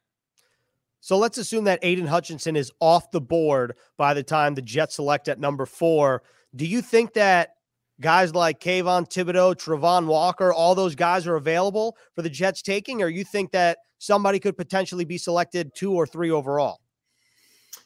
So 1.00 1.16
let's 1.16 1.38
assume 1.38 1.64
that 1.64 1.78
Aidan 1.82 2.06
Hutchinson 2.06 2.56
is 2.56 2.70
off 2.78 3.11
the 3.11 3.23
board 3.23 3.75
by 3.96 4.12
the 4.12 4.23
time 4.23 4.55
the 4.55 4.62
Jets 4.62 4.96
select 4.96 5.28
at 5.28 5.40
number 5.40 5.64
four. 5.64 6.23
Do 6.55 6.66
you 6.66 6.82
think 6.82 7.14
that 7.14 7.55
guys 8.00 8.35
like 8.35 8.61
Kayvon 8.61 9.08
Thibodeaux, 9.08 9.55
Travon 9.55 10.06
Walker, 10.06 10.52
all 10.52 10.75
those 10.75 10.94
guys 10.94 11.26
are 11.26 11.37
available 11.37 11.97
for 12.14 12.23
the 12.23 12.31
Jets 12.31 12.62
taking, 12.62 13.02
or 13.02 13.08
you 13.08 13.25
think 13.25 13.52
that 13.52 13.79
somebody 13.99 14.38
could 14.38 14.56
potentially 14.56 15.05
be 15.05 15.19
selected 15.19 15.75
two 15.75 15.93
or 15.93 16.06
three 16.06 16.31
overall? 16.31 16.81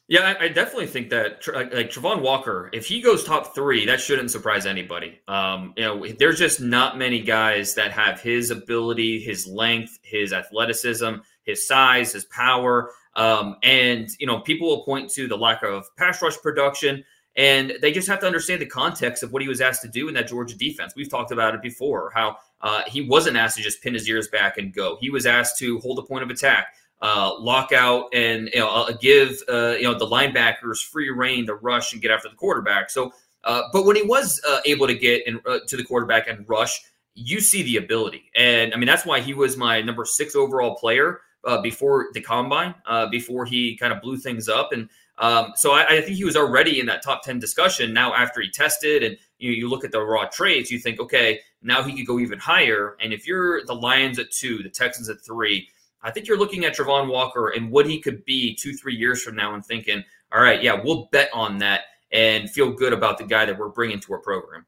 Yeah, 0.06 0.34
I, 0.38 0.44
I 0.44 0.48
definitely 0.48 0.86
think 0.86 1.08
that 1.10 1.46
like, 1.48 1.72
like 1.72 1.90
Travon 1.90 2.20
Walker, 2.20 2.68
if 2.74 2.86
he 2.86 3.00
goes 3.00 3.24
top 3.24 3.54
three, 3.54 3.86
that 3.86 4.00
shouldn't 4.00 4.30
surprise 4.30 4.66
anybody. 4.66 5.18
Um, 5.26 5.72
you 5.76 5.84
know, 5.84 6.06
there's 6.18 6.38
just 6.38 6.60
not 6.60 6.98
many 6.98 7.20
guys 7.22 7.74
that 7.76 7.90
have 7.92 8.20
his 8.20 8.50
ability, 8.50 9.20
his 9.20 9.46
length, 9.46 9.98
his 10.02 10.34
athleticism, 10.34 11.14
his 11.44 11.66
size, 11.66 12.12
his 12.12 12.26
power. 12.26 12.90
Um, 13.16 13.56
and 13.62 14.08
you 14.18 14.26
know, 14.26 14.40
people 14.40 14.68
will 14.68 14.84
point 14.84 15.10
to 15.12 15.26
the 15.26 15.38
lack 15.38 15.62
of 15.62 15.86
pass 15.96 16.20
rush 16.20 16.36
production. 16.36 17.02
And 17.36 17.74
they 17.82 17.90
just 17.90 18.06
have 18.08 18.20
to 18.20 18.26
understand 18.26 18.60
the 18.60 18.66
context 18.66 19.22
of 19.22 19.32
what 19.32 19.42
he 19.42 19.48
was 19.48 19.60
asked 19.60 19.82
to 19.82 19.88
do 19.88 20.06
in 20.08 20.14
that 20.14 20.28
Georgia 20.28 20.56
defense. 20.56 20.94
We've 20.94 21.10
talked 21.10 21.32
about 21.32 21.54
it 21.54 21.62
before, 21.62 22.12
how 22.14 22.36
uh, 22.60 22.82
he 22.86 23.02
wasn't 23.02 23.36
asked 23.36 23.56
to 23.56 23.62
just 23.62 23.82
pin 23.82 23.92
his 23.92 24.08
ears 24.08 24.28
back 24.28 24.56
and 24.56 24.72
go. 24.72 24.96
He 25.00 25.10
was 25.10 25.26
asked 25.26 25.58
to 25.58 25.80
hold 25.80 25.98
a 25.98 26.02
point 26.02 26.22
of 26.22 26.30
attack, 26.30 26.74
uh, 27.02 27.38
lock 27.38 27.72
out, 27.72 28.06
and 28.14 28.48
you 28.54 28.60
know, 28.60 28.70
uh, 28.70 28.92
give 28.92 29.42
uh, 29.48 29.74
you 29.76 29.82
know 29.82 29.98
the 29.98 30.06
linebackers 30.06 30.82
free 30.82 31.10
reign 31.10 31.44
to 31.46 31.56
rush 31.56 31.92
and 31.92 32.00
get 32.00 32.10
after 32.10 32.28
the 32.28 32.36
quarterback. 32.36 32.88
So, 32.88 33.12
uh, 33.42 33.62
but 33.72 33.84
when 33.84 33.96
he 33.96 34.02
was 34.02 34.40
uh, 34.48 34.60
able 34.64 34.86
to 34.86 34.94
get 34.94 35.26
in, 35.26 35.40
to 35.44 35.76
the 35.76 35.84
quarterback 35.84 36.28
and 36.28 36.48
rush, 36.48 36.82
you 37.14 37.40
see 37.40 37.62
the 37.62 37.76
ability, 37.76 38.30
and 38.36 38.72
I 38.72 38.76
mean 38.76 38.86
that's 38.86 39.04
why 39.04 39.20
he 39.20 39.34
was 39.34 39.56
my 39.56 39.82
number 39.82 40.04
six 40.04 40.34
overall 40.34 40.76
player 40.76 41.20
before 41.62 42.06
the 42.14 42.22
combine, 42.22 42.74
before 43.10 43.44
he 43.44 43.76
kind 43.76 43.92
of 43.92 44.00
blew 44.00 44.16
things 44.16 44.48
up 44.48 44.72
and. 44.72 44.88
Um, 45.18 45.52
so 45.54 45.72
I, 45.72 45.86
I, 45.86 46.00
think 46.00 46.16
he 46.16 46.24
was 46.24 46.36
already 46.36 46.80
in 46.80 46.86
that 46.86 47.02
top 47.02 47.22
10 47.22 47.38
discussion. 47.38 47.92
Now, 47.92 48.12
after 48.14 48.40
he 48.40 48.50
tested 48.50 49.04
and 49.04 49.16
you, 49.38 49.52
you 49.52 49.68
look 49.68 49.84
at 49.84 49.92
the 49.92 50.00
raw 50.00 50.24
traits, 50.26 50.72
you 50.72 50.78
think, 50.80 50.98
okay, 50.98 51.38
now 51.62 51.84
he 51.84 51.96
could 51.96 52.06
go 52.06 52.18
even 52.18 52.38
higher. 52.38 52.96
And 53.00 53.12
if 53.12 53.26
you're 53.26 53.64
the 53.64 53.74
Lions 53.74 54.18
at 54.18 54.32
two, 54.32 54.62
the 54.62 54.68
Texans 54.68 55.08
at 55.08 55.24
three, 55.24 55.68
I 56.02 56.10
think 56.10 56.26
you're 56.26 56.38
looking 56.38 56.64
at 56.64 56.76
Travon 56.76 57.08
Walker 57.08 57.50
and 57.50 57.70
what 57.70 57.86
he 57.86 58.00
could 58.00 58.24
be 58.24 58.56
two, 58.56 58.74
three 58.74 58.96
years 58.96 59.22
from 59.22 59.36
now 59.36 59.54
and 59.54 59.64
thinking, 59.64 60.02
all 60.32 60.42
right, 60.42 60.62
yeah, 60.62 60.80
we'll 60.82 61.08
bet 61.12 61.30
on 61.32 61.58
that 61.58 61.82
and 62.10 62.50
feel 62.50 62.72
good 62.72 62.92
about 62.92 63.16
the 63.16 63.24
guy 63.24 63.44
that 63.44 63.56
we're 63.56 63.68
bringing 63.68 64.00
to 64.00 64.12
our 64.14 64.18
program. 64.18 64.66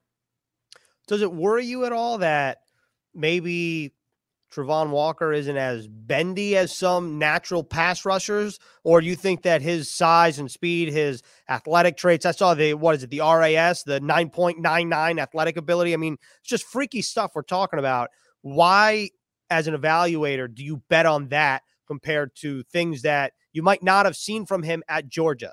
Does 1.09 1.23
it 1.23 1.33
worry 1.33 1.67
you 1.67 1.85
at 1.85 1.93
all 1.93 2.19
that 2.19 2.59
maybe 3.15 3.93
Travon 4.53 4.91
Walker 4.91 5.33
isn't 5.33 5.57
as 5.57 5.88
bendy 5.88 6.57
as 6.57 6.75
some 6.75 7.19
natural 7.19 7.65
pass 7.65 8.05
rushers, 8.05 8.59
or 8.85 9.00
you 9.00 9.17
think 9.17 9.43
that 9.43 9.62
his 9.62 9.93
size 9.93 10.38
and 10.38 10.50
speed, 10.50 10.93
his 10.93 11.23
athletic 11.49 11.97
traits? 11.97 12.25
I 12.25 12.31
saw 12.31 12.55
the 12.55 12.75
what 12.75 12.95
is 12.95 13.03
it, 13.03 13.11
the 13.11 13.21
RAS, 13.21 13.83
the 13.83 14.00
9.99 14.00 15.21
athletic 15.21 15.57
ability. 15.57 15.95
I 15.95 15.97
mean, 15.97 16.17
it's 16.41 16.49
just 16.49 16.65
freaky 16.65 17.03
stuff 17.03 17.33
we're 17.35 17.43
talking 17.43 17.79
about. 17.79 18.11
Why, 18.43 19.11
as 19.50 19.67
an 19.67 19.75
evaluator, 19.75 20.53
do 20.53 20.65
you 20.65 20.83
bet 20.88 21.07
on 21.07 21.29
that 21.29 21.62
compared 21.87 22.35
to 22.37 22.62
things 22.65 23.03
that 23.03 23.33
you 23.53 23.62
might 23.62 23.83
not 23.83 24.07
have 24.07 24.17
seen 24.17 24.47
from 24.47 24.62
him 24.62 24.83
at 24.88 25.09
Georgia? 25.09 25.53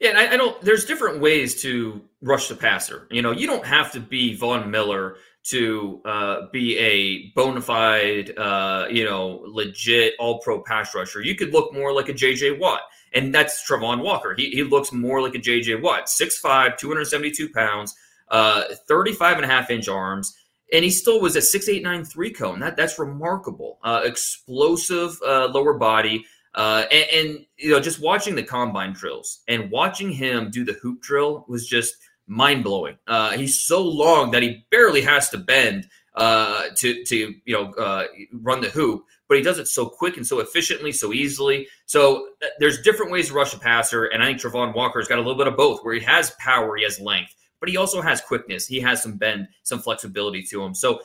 Yeah, 0.00 0.12
I, 0.16 0.34
I 0.34 0.36
don't. 0.36 0.60
There's 0.62 0.84
different 0.84 1.20
ways 1.20 1.60
to 1.62 2.02
rush 2.22 2.48
the 2.48 2.54
passer. 2.54 3.08
You 3.10 3.20
know, 3.20 3.32
you 3.32 3.46
don't 3.46 3.66
have 3.66 3.92
to 3.92 4.00
be 4.00 4.34
Von 4.34 4.70
Miller 4.70 5.16
to 5.50 6.00
uh, 6.04 6.46
be 6.52 6.78
a 6.78 7.30
bona 7.34 7.60
fide, 7.60 8.36
uh, 8.36 8.86
you 8.90 9.04
know, 9.04 9.42
legit 9.46 10.14
all 10.18 10.40
pro 10.40 10.62
pass 10.62 10.94
rusher. 10.94 11.22
You 11.22 11.34
could 11.34 11.52
look 11.52 11.72
more 11.72 11.92
like 11.92 12.08
a 12.08 12.14
JJ 12.14 12.58
Watt. 12.58 12.82
And 13.14 13.34
that's 13.34 13.68
Travon 13.68 14.02
Walker. 14.02 14.34
He, 14.36 14.50
he 14.50 14.62
looks 14.62 14.92
more 14.92 15.22
like 15.22 15.34
a 15.34 15.38
JJ 15.38 15.80
Watt, 15.80 16.06
6'5, 16.06 16.76
272 16.76 17.48
pounds, 17.50 17.94
uh, 18.30 18.64
35 18.86 19.36
and 19.36 19.44
a 19.44 19.48
half 19.48 19.70
inch 19.70 19.88
arms. 19.88 20.36
And 20.72 20.84
he 20.84 20.90
still 20.90 21.20
was 21.20 21.34
a 21.34 21.40
6'8'9 21.40 22.06
three 22.06 22.30
cone. 22.30 22.60
That, 22.60 22.76
that's 22.76 22.98
remarkable. 22.98 23.78
Uh, 23.82 24.02
explosive 24.04 25.18
uh, 25.26 25.48
lower 25.48 25.74
body. 25.74 26.26
Uh, 26.54 26.84
and, 26.90 27.06
and, 27.14 27.46
you 27.56 27.70
know, 27.70 27.80
just 27.80 28.00
watching 28.00 28.34
the 28.34 28.42
combine 28.42 28.92
drills 28.92 29.40
and 29.48 29.70
watching 29.70 30.10
him 30.10 30.50
do 30.50 30.64
the 30.64 30.72
hoop 30.74 31.00
drill 31.00 31.46
was 31.48 31.66
just 31.66 31.94
mind 32.28 32.62
blowing. 32.62 32.96
Uh, 33.06 33.32
he's 33.32 33.60
so 33.60 33.82
long 33.82 34.30
that 34.30 34.42
he 34.42 34.64
barely 34.70 35.00
has 35.00 35.28
to 35.30 35.38
bend 35.38 35.88
uh, 36.14 36.64
to 36.76 37.04
to 37.04 37.34
you 37.44 37.54
know 37.54 37.72
uh, 37.74 38.04
run 38.32 38.60
the 38.60 38.68
hoop, 38.70 39.04
but 39.28 39.36
he 39.36 39.42
does 39.42 39.58
it 39.58 39.66
so 39.66 39.88
quick 39.88 40.16
and 40.16 40.26
so 40.26 40.40
efficiently, 40.40 40.92
so 40.92 41.12
easily. 41.12 41.66
So 41.86 42.28
uh, 42.42 42.46
there's 42.60 42.82
different 42.82 43.10
ways 43.10 43.28
to 43.28 43.34
rush 43.34 43.54
a 43.54 43.58
passer, 43.58 44.04
and 44.06 44.22
I 44.22 44.26
think 44.26 44.40
Travon 44.40 44.74
Walker's 44.74 45.08
got 45.08 45.18
a 45.18 45.22
little 45.22 45.38
bit 45.38 45.46
of 45.46 45.56
both, 45.56 45.80
where 45.82 45.94
he 45.94 46.00
has 46.00 46.30
power, 46.38 46.76
he 46.76 46.84
has 46.84 47.00
length, 47.00 47.34
but 47.60 47.68
he 47.68 47.76
also 47.76 48.00
has 48.00 48.20
quickness. 48.20 48.66
He 48.66 48.80
has 48.80 49.02
some 49.02 49.16
bend, 49.16 49.48
some 49.62 49.80
flexibility 49.80 50.42
to 50.44 50.62
him. 50.62 50.74
So 50.74 51.00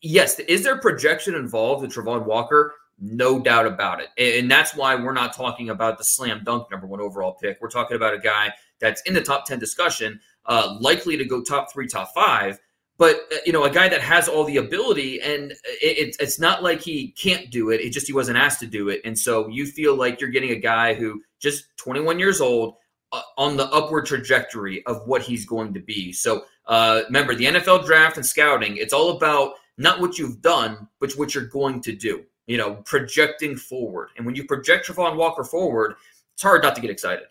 yes, 0.00 0.38
is 0.38 0.64
there 0.64 0.78
projection 0.78 1.34
involved 1.34 1.82
with 1.82 1.92
Travon 1.92 2.24
Walker? 2.24 2.74
No 3.00 3.40
doubt 3.40 3.66
about 3.66 4.00
it. 4.00 4.08
And 4.16 4.50
that's 4.50 4.76
why 4.76 4.94
we're 4.94 5.12
not 5.12 5.34
talking 5.34 5.70
about 5.70 5.98
the 5.98 6.04
slam 6.04 6.42
dunk 6.44 6.70
number 6.70 6.86
one 6.86 7.00
overall 7.00 7.34
pick. 7.34 7.58
We're 7.60 7.68
talking 7.68 7.96
about 7.96 8.14
a 8.14 8.18
guy 8.18 8.52
that's 8.78 9.02
in 9.02 9.14
the 9.14 9.22
top 9.22 9.46
10 9.46 9.58
discussion, 9.58 10.20
uh, 10.46 10.76
likely 10.80 11.16
to 11.16 11.24
go 11.24 11.42
top 11.42 11.72
three, 11.72 11.86
top 11.86 12.12
five. 12.14 12.58
But 12.98 13.16
uh, 13.32 13.36
you 13.46 13.52
know, 13.52 13.64
a 13.64 13.70
guy 13.70 13.88
that 13.88 14.00
has 14.00 14.28
all 14.28 14.44
the 14.44 14.58
ability, 14.58 15.20
and 15.20 15.52
it, 15.80 16.16
it's 16.20 16.38
not 16.38 16.62
like 16.62 16.80
he 16.80 17.08
can't 17.12 17.50
do 17.50 17.70
it. 17.70 17.80
It 17.80 17.90
just 17.90 18.06
he 18.06 18.12
wasn't 18.12 18.38
asked 18.38 18.60
to 18.60 18.66
do 18.66 18.88
it, 18.88 19.00
and 19.04 19.18
so 19.18 19.48
you 19.48 19.66
feel 19.66 19.96
like 19.96 20.20
you're 20.20 20.30
getting 20.30 20.50
a 20.50 20.56
guy 20.56 20.94
who 20.94 21.22
just 21.40 21.64
21 21.78 22.18
years 22.18 22.40
old 22.40 22.76
uh, 23.12 23.22
on 23.38 23.56
the 23.56 23.66
upward 23.70 24.06
trajectory 24.06 24.84
of 24.86 25.06
what 25.06 25.22
he's 25.22 25.44
going 25.44 25.74
to 25.74 25.80
be. 25.80 26.12
So 26.12 26.44
uh, 26.66 27.02
remember, 27.06 27.34
the 27.34 27.46
NFL 27.46 27.86
draft 27.86 28.18
and 28.18 28.26
scouting, 28.26 28.76
it's 28.76 28.92
all 28.92 29.16
about 29.16 29.54
not 29.78 30.00
what 30.00 30.18
you've 30.18 30.40
done, 30.42 30.86
but 31.00 31.12
what 31.12 31.34
you're 31.34 31.46
going 31.46 31.80
to 31.82 31.92
do. 31.92 32.24
You 32.46 32.58
know, 32.58 32.74
projecting 32.84 33.56
forward, 33.56 34.10
and 34.16 34.26
when 34.26 34.34
you 34.34 34.44
project 34.44 34.86
Travon 34.86 35.16
Walker 35.16 35.44
forward, 35.44 35.94
it's 36.34 36.42
hard 36.42 36.62
not 36.62 36.74
to 36.74 36.80
get 36.80 36.90
excited 36.90 37.24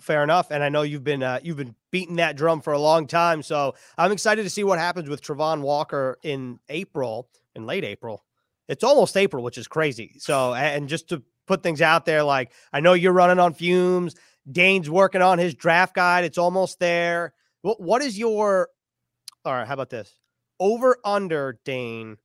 fair 0.00 0.22
enough. 0.22 0.50
And 0.50 0.62
I 0.62 0.68
know 0.68 0.82
you've 0.82 1.04
been 1.04 1.22
uh, 1.22 1.40
you've 1.42 1.56
been 1.56 1.74
beating 1.90 2.16
that 2.16 2.36
drum 2.36 2.60
for 2.60 2.72
a 2.72 2.78
long 2.78 3.06
time, 3.06 3.42
so 3.42 3.74
I'm 3.96 4.12
excited 4.12 4.42
to 4.44 4.50
see 4.50 4.64
what 4.64 4.78
happens 4.78 5.08
with 5.08 5.22
Travon 5.22 5.60
Walker 5.60 6.18
in 6.22 6.58
April, 6.68 7.28
in 7.54 7.66
late 7.66 7.84
April. 7.84 8.24
It's 8.68 8.84
almost 8.84 9.16
April, 9.16 9.42
which 9.42 9.58
is 9.58 9.66
crazy. 9.66 10.16
So, 10.18 10.54
and 10.54 10.88
just 10.88 11.08
to 11.08 11.22
put 11.46 11.62
things 11.62 11.80
out 11.80 12.04
there, 12.04 12.22
like 12.22 12.52
I 12.72 12.80
know 12.80 12.92
you're 12.92 13.12
running 13.12 13.38
on 13.38 13.54
fumes. 13.54 14.14
Dane's 14.50 14.88
working 14.88 15.22
on 15.22 15.38
his 15.38 15.54
draft 15.54 15.94
guide. 15.94 16.24
It's 16.24 16.38
almost 16.38 16.78
there. 16.78 17.34
What 17.62 17.80
what 17.80 18.02
is 18.02 18.18
your 18.18 18.68
all 19.44 19.54
right? 19.54 19.66
How 19.66 19.74
about 19.74 19.90
this? 19.90 20.12
Over 20.60 20.98
under 21.04 21.58
Dane. 21.64 22.16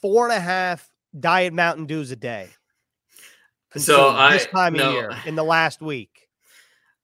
Four 0.00 0.28
and 0.28 0.36
a 0.36 0.40
half 0.40 0.88
diet 1.18 1.52
Mountain 1.52 1.86
Dews 1.86 2.12
a 2.12 2.16
day 2.16 2.50
so 3.76 4.10
I, 4.10 4.32
this 4.32 4.46
time 4.46 4.74
no, 4.74 4.88
of 4.88 4.94
year 4.94 5.12
in 5.26 5.34
the 5.34 5.44
last 5.44 5.80
week? 5.80 6.28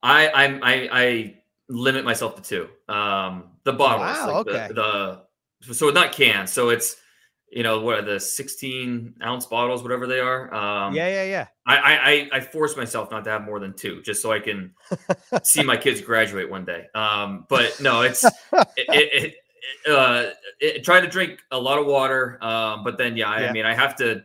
I 0.02 0.28
I'm, 0.28 0.62
I 0.62 0.88
I 0.92 1.35
limit 1.68 2.04
myself 2.04 2.37
to 2.37 2.42
two. 2.42 2.92
Um, 2.92 3.50
the 3.64 3.73
bottles, 3.73 4.18
wow, 4.18 4.26
like 4.26 4.47
okay. 4.49 4.68
The, 4.68 5.23
the 5.66 5.75
so 5.75 5.90
not 5.90 6.12
cans. 6.12 6.52
So 6.52 6.68
it's 6.68 6.97
you 7.50 7.62
know 7.62 7.80
what 7.80 7.99
are 8.00 8.02
the 8.02 8.21
16 8.21 9.14
ounce 9.23 9.47
bottles, 9.47 9.83
whatever 9.83 10.06
they 10.06 10.21
are. 10.21 10.52
Um, 10.52 10.94
yeah, 10.94 11.09
yeah, 11.09 11.25
yeah. 11.25 11.47
I, 11.66 12.28
I 12.33 12.37
I 12.37 12.40
force 12.40 12.76
myself 12.76 13.11
not 13.11 13.25
to 13.25 13.30
have 13.30 13.42
more 13.42 13.61
than 13.61 13.75
two, 13.75 14.02
just 14.02 14.21
so 14.21 14.33
I 14.33 14.40
can 14.40 14.75
see 15.42 15.62
my 15.62 15.76
kids 15.76 16.00
graduate 16.02 16.50
one 16.50 16.64
day. 16.64 16.87
Um, 16.94 17.47
but 17.49 17.80
no, 17.80 18.02
it's 18.02 18.25
it, 18.52 18.64
it, 18.76 19.35
it, 19.87 19.92
uh, 19.92 20.30
it, 20.61 20.85
try 20.85 21.00
to 21.00 21.06
drink 21.06 21.40
a 21.50 21.59
lot 21.59 21.78
of 21.78 21.87
water. 21.87 22.38
Um, 22.44 22.85
but 22.85 22.99
then 22.99 23.16
yeah, 23.16 23.38
yeah, 23.38 23.49
I 23.49 23.52
mean 23.52 23.66
I 23.66 23.75
have 23.75 23.97
to 23.97 24.25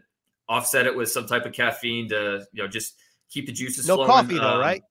offset 0.50 0.88
it 0.88 0.96
with 0.96 1.10
some 1.10 1.28
type 1.28 1.46
of 1.46 1.54
caffeine 1.54 2.10
to 2.10 2.46
you 2.52 2.64
know 2.64 2.68
just 2.68 2.96
keep 3.30 3.46
the 3.46 3.52
juices 3.52 3.88
no 3.88 3.96
flowing. 3.96 4.10
coffee 4.10 4.38
though, 4.38 4.56
um, 4.56 4.60
right? 4.60 4.84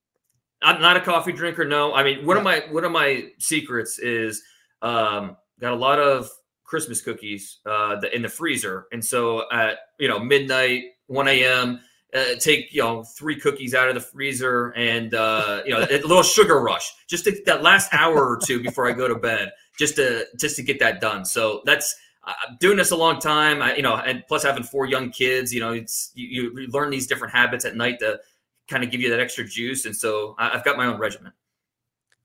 I'm 0.62 0.80
not 0.80 0.96
a 0.96 1.00
coffee 1.00 1.32
drinker. 1.32 1.64
No, 1.64 1.92
I 1.92 2.04
mean 2.04 2.24
one 2.24 2.36
yeah. 2.36 2.40
of 2.40 2.44
my 2.44 2.72
one 2.72 2.84
of 2.84 2.92
my 2.92 3.28
secrets 3.38 3.98
is 3.98 4.42
um, 4.80 5.36
got 5.60 5.72
a 5.72 5.76
lot 5.76 5.98
of 5.98 6.30
Christmas 6.64 7.00
cookies 7.00 7.58
uh, 7.66 7.96
in 8.12 8.22
the 8.22 8.28
freezer, 8.28 8.86
and 8.92 9.04
so 9.04 9.50
at 9.52 9.78
you 9.98 10.08
know 10.08 10.18
midnight, 10.18 10.84
one 11.06 11.28
a.m. 11.28 11.80
Uh, 12.14 12.36
take 12.40 12.72
you 12.72 12.82
know 12.82 13.04
three 13.04 13.38
cookies 13.38 13.74
out 13.74 13.88
of 13.88 13.94
the 13.94 14.00
freezer 14.00 14.68
and 14.70 15.12
uh, 15.14 15.60
you 15.66 15.72
know 15.72 15.80
a 15.80 16.00
little 16.00 16.22
sugar 16.22 16.60
rush 16.60 16.90
just 17.06 17.24
to, 17.24 17.42
that 17.44 17.62
last 17.62 17.92
hour 17.92 18.26
or 18.26 18.38
two 18.42 18.62
before 18.62 18.88
I 18.88 18.92
go 18.92 19.08
to 19.08 19.14
bed 19.14 19.50
just 19.78 19.96
to 19.96 20.26
just 20.38 20.56
to 20.56 20.62
get 20.62 20.78
that 20.78 21.00
done. 21.00 21.24
So 21.24 21.60
that's 21.66 21.94
I'm 22.24 22.56
doing 22.60 22.76
this 22.76 22.90
a 22.90 22.96
long 22.96 23.20
time, 23.20 23.62
I, 23.62 23.76
you 23.76 23.82
know, 23.82 23.96
and 23.96 24.22
plus 24.28 24.42
having 24.42 24.62
four 24.62 24.86
young 24.86 25.10
kids, 25.10 25.52
you 25.52 25.60
know, 25.60 25.72
it's 25.72 26.10
you, 26.14 26.52
you 26.54 26.66
learn 26.68 26.90
these 26.90 27.06
different 27.06 27.32
habits 27.32 27.64
at 27.64 27.76
night 27.76 27.98
to 28.00 28.20
kind 28.68 28.84
of 28.84 28.90
give 28.90 29.00
you 29.00 29.08
that 29.10 29.20
extra 29.20 29.44
juice, 29.44 29.86
and 29.86 29.96
so 29.96 30.34
I, 30.38 30.50
I've 30.50 30.64
got 30.64 30.76
my 30.76 30.86
own 30.86 30.98
regimen. 30.98 31.32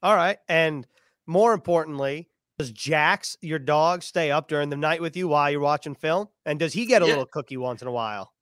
All 0.02 0.16
right, 0.16 0.38
and 0.50 0.86
more 1.26 1.54
importantly, 1.54 2.28
does 2.60 2.72
Jax, 2.72 3.38
your 3.42 3.60
dog, 3.60 4.04
stay 4.04 4.30
up 4.30 4.48
during 4.48 4.70
the 4.70 4.78
night 4.78 5.02
with 5.02 5.16
you 5.16 5.28
while 5.28 5.50
you're 5.50 5.60
watching 5.60 5.96
film? 5.96 6.28
And 6.46 6.60
does 6.60 6.74
he 6.74 6.86
get 6.86 7.02
a 7.02 7.06
yeah. 7.06 7.12
little 7.12 7.26
cookie 7.26 7.58
once 7.58 7.82
in 7.82 7.88
a 7.88 7.92
while? 7.92 8.33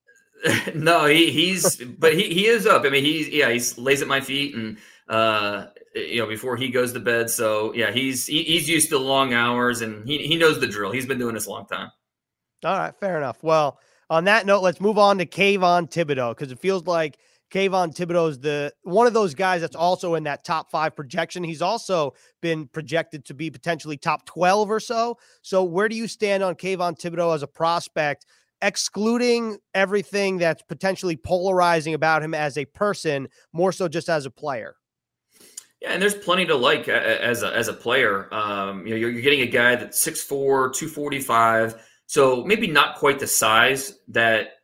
no, 0.76 1.06
he, 1.06 1.32
he's, 1.32 1.76
but 1.78 2.14
he, 2.14 2.34
he 2.34 2.48
is 2.48 2.66
up. 2.66 2.86
I 2.86 2.90
mean, 2.90 3.04
he's, 3.04 3.30
yeah, 3.30 3.50
he 3.50 3.60
lays 3.82 4.02
at 4.02 4.08
my 4.08 4.22
feet 4.22 4.56
and, 4.56 4.78
uh, 5.08 5.68
you 5.94 6.22
know, 6.22 6.28
before 6.28 6.56
he 6.58 6.70
goes 6.70 6.94
to 6.94 7.00
bed. 7.00 7.30
So 7.30 7.74
yeah, 7.74 7.92
he's 7.92 8.26
he, 8.26 8.44
he's 8.44 8.70
used 8.70 8.90
to 8.90 8.98
long 8.98 9.34
hours 9.34 9.82
and 9.82 10.08
he 10.08 10.20
he 10.20 10.38
knows 10.38 10.60
the 10.60 10.68
drill. 10.68 10.92
He's 10.92 11.06
been 11.06 11.20
doing 11.20 11.34
this 11.34 11.48
a 11.48 11.50
long 11.50 11.66
time. 11.66 11.92
All 12.64 12.78
right, 12.78 12.96
fair 12.96 13.18
enough. 13.18 13.44
Well, 13.44 13.80
on 14.10 14.26
that 14.26 14.46
note, 14.46 14.62
let's 14.62 14.80
move 14.80 14.98
on 14.98 15.18
to 15.18 15.26
Kayvon 15.26 15.92
Thibodeaux 15.92 16.36
because 16.36 16.52
it 16.52 16.60
feels 16.60 16.86
like 16.86 17.18
Kayvon 17.52 17.94
Thibodeaux 17.94 18.30
is 18.30 18.40
the 18.40 18.72
one 18.84 19.08
of 19.08 19.14
those 19.14 19.34
guys 19.34 19.62
that's 19.62 19.76
also 19.76 20.16
in 20.16 20.24
that 20.24 20.46
top 20.46 20.72
five 20.72 20.96
projection. 20.96 21.44
He's 21.44 21.62
also 21.62 22.14
been 22.42 22.68
projected 22.68 23.26
to 23.26 23.34
be 23.34 23.50
potentially 23.50 23.98
top 23.98 24.26
12 24.26 24.70
or 24.70 24.80
so. 24.80 25.18
So 25.42 25.64
where 25.64 25.90
do 25.90 25.96
you 25.96 26.08
stand 26.08 26.44
on 26.44 26.56
Kayvon 26.56 26.98
Thibodeaux 27.00 27.36
as 27.36 27.44
a 27.44 27.48
prospect, 27.48 28.26
excluding 28.62 29.58
everything 29.74 30.38
that's 30.38 30.62
potentially 30.64 31.16
polarizing 31.16 31.94
about 31.94 32.24
him 32.24 32.34
as 32.34 32.58
a 32.58 32.66
person, 32.66 33.28
more 33.54 33.72
so 33.72 33.88
just 33.88 34.10
as 34.10 34.26
a 34.26 34.32
player? 34.32 34.76
Yeah, 35.82 35.94
and 35.94 36.02
there's 36.02 36.16
plenty 36.16 36.46
to 36.46 36.56
like 36.56 36.88
as 36.88 37.42
a, 37.42 37.56
as 37.56 37.68
a 37.68 37.74
player. 37.74 38.32
Um, 38.34 38.86
you 38.86 38.92
know, 38.92 38.98
you're, 38.98 39.10
you're, 39.10 39.24
getting 39.24 39.42
a 39.42 39.48
guy 39.48 39.76
that's 39.76 40.06
6'4", 40.06 40.28
245, 40.74 41.84
so 42.06 42.44
maybe 42.44 42.68
not 42.68 42.98
quite 42.98 43.20
the 43.20 43.26
size 43.26 44.00
that 44.10 44.60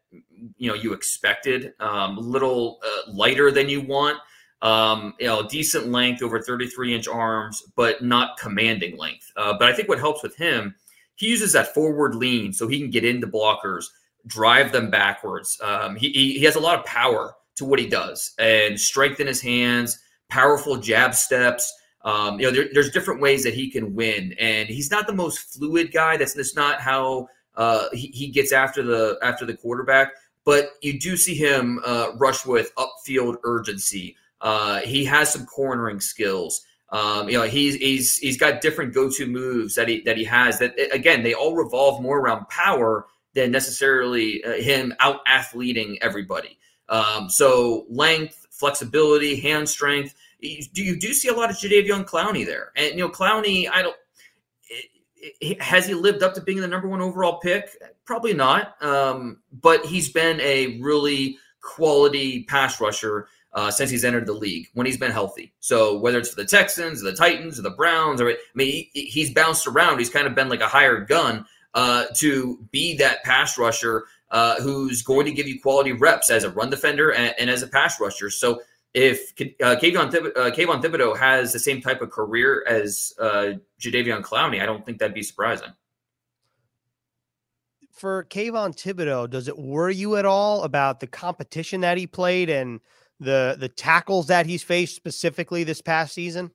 you 0.57 0.69
know 0.69 0.75
you 0.75 0.93
expected. 0.93 1.73
Um, 1.79 2.17
a 2.17 2.21
little 2.21 2.79
uh, 2.85 3.11
lighter 3.11 3.51
than 3.51 3.67
you 3.67 3.81
want. 3.81 4.19
Um, 4.61 5.13
you 5.19 5.27
know, 5.27 5.47
decent 5.47 5.87
length, 5.89 6.23
over 6.23 6.41
33 6.41 6.95
inch 6.95 7.07
arms, 7.07 7.63
but 7.75 8.03
not 8.03 8.37
commanding 8.37 8.97
length. 8.97 9.31
Uh, 9.35 9.53
but 9.57 9.69
I 9.69 9.73
think 9.73 9.87
what 9.87 9.99
helps 9.99 10.23
with 10.23 10.35
him, 10.35 10.75
he 11.17 11.27
uses 11.27 11.51
that 11.53 11.73
forward 11.73 12.15
lean 12.15 12.53
so 12.53 12.67
he 12.67 12.79
can 12.79 12.89
get 12.89 13.03
into 13.03 13.27
blockers, 13.27 13.85
drive 14.25 14.71
them 14.71 14.89
backwards. 14.89 15.59
Um, 15.61 15.97
he, 15.97 16.09
he, 16.09 16.39
he 16.39 16.45
has 16.45 16.55
a 16.55 16.61
lot 16.61 16.79
of 16.79 16.85
power 16.85 17.35
to 17.57 17.65
what 17.65 17.79
he 17.79 17.87
does 17.87 18.33
and 18.39 18.79
strength 18.79 19.19
in 19.19 19.27
his 19.27 19.41
hands 19.41 19.99
powerful 20.29 20.77
jab 20.77 21.15
steps. 21.15 21.73
Um, 22.03 22.39
you 22.39 22.47
know, 22.47 22.51
there, 22.51 22.69
there's 22.73 22.91
different 22.91 23.21
ways 23.21 23.43
that 23.43 23.53
he 23.53 23.69
can 23.69 23.93
win, 23.95 24.33
and 24.39 24.69
he's 24.69 24.91
not 24.91 25.07
the 25.07 25.13
most 25.13 25.53
fluid 25.53 25.91
guy. 25.91 26.17
That's 26.17 26.33
that's 26.33 26.55
not 26.55 26.79
how 26.79 27.27
uh, 27.55 27.87
he, 27.91 28.07
he 28.07 28.27
gets 28.27 28.51
after 28.51 28.83
the 28.83 29.17
after 29.21 29.45
the 29.45 29.55
quarterback. 29.55 30.13
But 30.45 30.71
you 30.81 30.97
do 30.99 31.17
see 31.17 31.35
him 31.35 31.81
uh, 31.85 32.11
rush 32.17 32.45
with 32.45 32.73
upfield 32.75 33.37
urgency. 33.43 34.15
Uh, 34.39 34.79
he 34.79 35.03
has 35.05 35.33
some 35.33 35.45
cornering 35.45 35.99
skills. 35.99 36.61
Um, 36.89 37.27
you 37.27 37.37
know, 37.37 37.43
he's 37.43 37.75
he's 37.75 38.17
he's 38.17 38.37
got 38.37 38.61
different 38.61 38.93
go-to 38.93 39.27
moves 39.27 39.75
that 39.75 39.87
he 39.87 40.01
that 40.01 40.17
he 40.17 40.23
has. 40.23 40.59
That 40.59 40.73
again, 40.93 41.23
they 41.23 41.33
all 41.33 41.55
revolve 41.55 42.01
more 42.01 42.19
around 42.19 42.47
power 42.49 43.07
than 43.33 43.51
necessarily 43.51 44.43
uh, 44.43 44.53
him 44.53 44.93
out 44.99 45.19
athleting 45.27 45.97
everybody. 46.01 46.57
Um, 46.89 47.29
so 47.29 47.85
length, 47.89 48.47
flexibility, 48.51 49.39
hand 49.39 49.67
strength. 49.67 50.15
Do 50.41 50.83
you 50.83 50.97
do 50.97 51.13
see 51.13 51.27
a 51.27 51.33
lot 51.33 51.49
of 51.49 51.57
Jadeveon 51.57 52.05
Clowney 52.05 52.45
there? 52.45 52.71
And 52.75 52.91
you 52.91 52.99
know, 52.99 53.09
Clowney, 53.09 53.69
I 53.71 53.81
don't. 53.81 53.95
Has 55.59 55.87
he 55.87 55.93
lived 55.93 56.23
up 56.23 56.35
to 56.35 56.41
being 56.41 56.61
the 56.61 56.67
number 56.67 56.87
one 56.87 57.01
overall 57.01 57.39
pick? 57.39 57.69
Probably 58.05 58.33
not. 58.33 58.81
Um, 58.81 59.39
but 59.61 59.85
he's 59.85 60.09
been 60.09 60.39
a 60.39 60.79
really 60.79 61.37
quality 61.59 62.43
pass 62.43 62.79
rusher 62.79 63.27
uh, 63.53 63.71
since 63.71 63.89
he's 63.89 64.05
entered 64.05 64.25
the 64.25 64.33
league 64.33 64.67
when 64.73 64.85
he's 64.85 64.97
been 64.97 65.11
healthy. 65.11 65.53
So 65.59 65.97
whether 65.97 66.19
it's 66.19 66.29
for 66.29 66.35
the 66.41 66.45
Texans, 66.45 67.01
the 67.01 67.13
Titans, 67.13 67.57
or 67.57 67.63
the 67.63 67.71
Browns, 67.71 68.21
or 68.21 68.29
I 68.29 68.35
mean, 68.53 68.87
he, 68.93 69.01
he's 69.05 69.33
bounced 69.33 69.67
around. 69.67 69.99
He's 69.99 70.09
kind 70.09 70.27
of 70.27 70.35
been 70.35 70.49
like 70.49 70.61
a 70.61 70.67
hired 70.67 71.07
gun 71.07 71.45
uh, 71.73 72.05
to 72.15 72.59
be 72.71 72.95
that 72.97 73.23
pass 73.23 73.57
rusher 73.57 74.05
uh, 74.31 74.61
who's 74.61 75.01
going 75.01 75.25
to 75.25 75.31
give 75.31 75.47
you 75.47 75.59
quality 75.61 75.93
reps 75.93 76.29
as 76.29 76.43
a 76.43 76.49
run 76.49 76.69
defender 76.69 77.13
and, 77.13 77.33
and 77.39 77.49
as 77.49 77.63
a 77.63 77.67
pass 77.67 77.99
rusher. 77.99 78.29
So 78.29 78.61
if 78.93 79.31
uh, 79.61 79.75
Kayvon, 79.75 80.11
Thib- 80.11 80.33
uh, 80.35 80.51
Kayvon 80.51 80.81
Thibodeaux 80.81 81.17
has 81.17 81.53
the 81.53 81.59
same 81.59 81.81
type 81.81 82.01
of 82.01 82.09
career 82.09 82.65
as 82.67 83.13
uh, 83.19 83.53
Jadeveon 83.79 84.21
Clowney, 84.21 84.61
I 84.61 84.65
don't 84.65 84.85
think 84.85 84.99
that'd 84.99 85.13
be 85.13 85.23
surprising. 85.23 85.69
For 87.91 88.25
Kayvon 88.25 88.75
Thibodeaux, 88.75 89.29
does 89.29 89.47
it 89.47 89.57
worry 89.57 89.95
you 89.95 90.17
at 90.17 90.25
all 90.25 90.63
about 90.63 90.99
the 90.99 91.07
competition 91.07 91.81
that 91.81 91.97
he 91.97 92.05
played 92.05 92.49
and 92.49 92.79
the 93.19 93.55
the 93.59 93.69
tackles 93.69 94.27
that 94.27 94.45
he's 94.45 94.63
faced 94.63 94.95
specifically 94.95 95.63
this 95.63 95.81
past 95.81 96.13
season? 96.13 96.51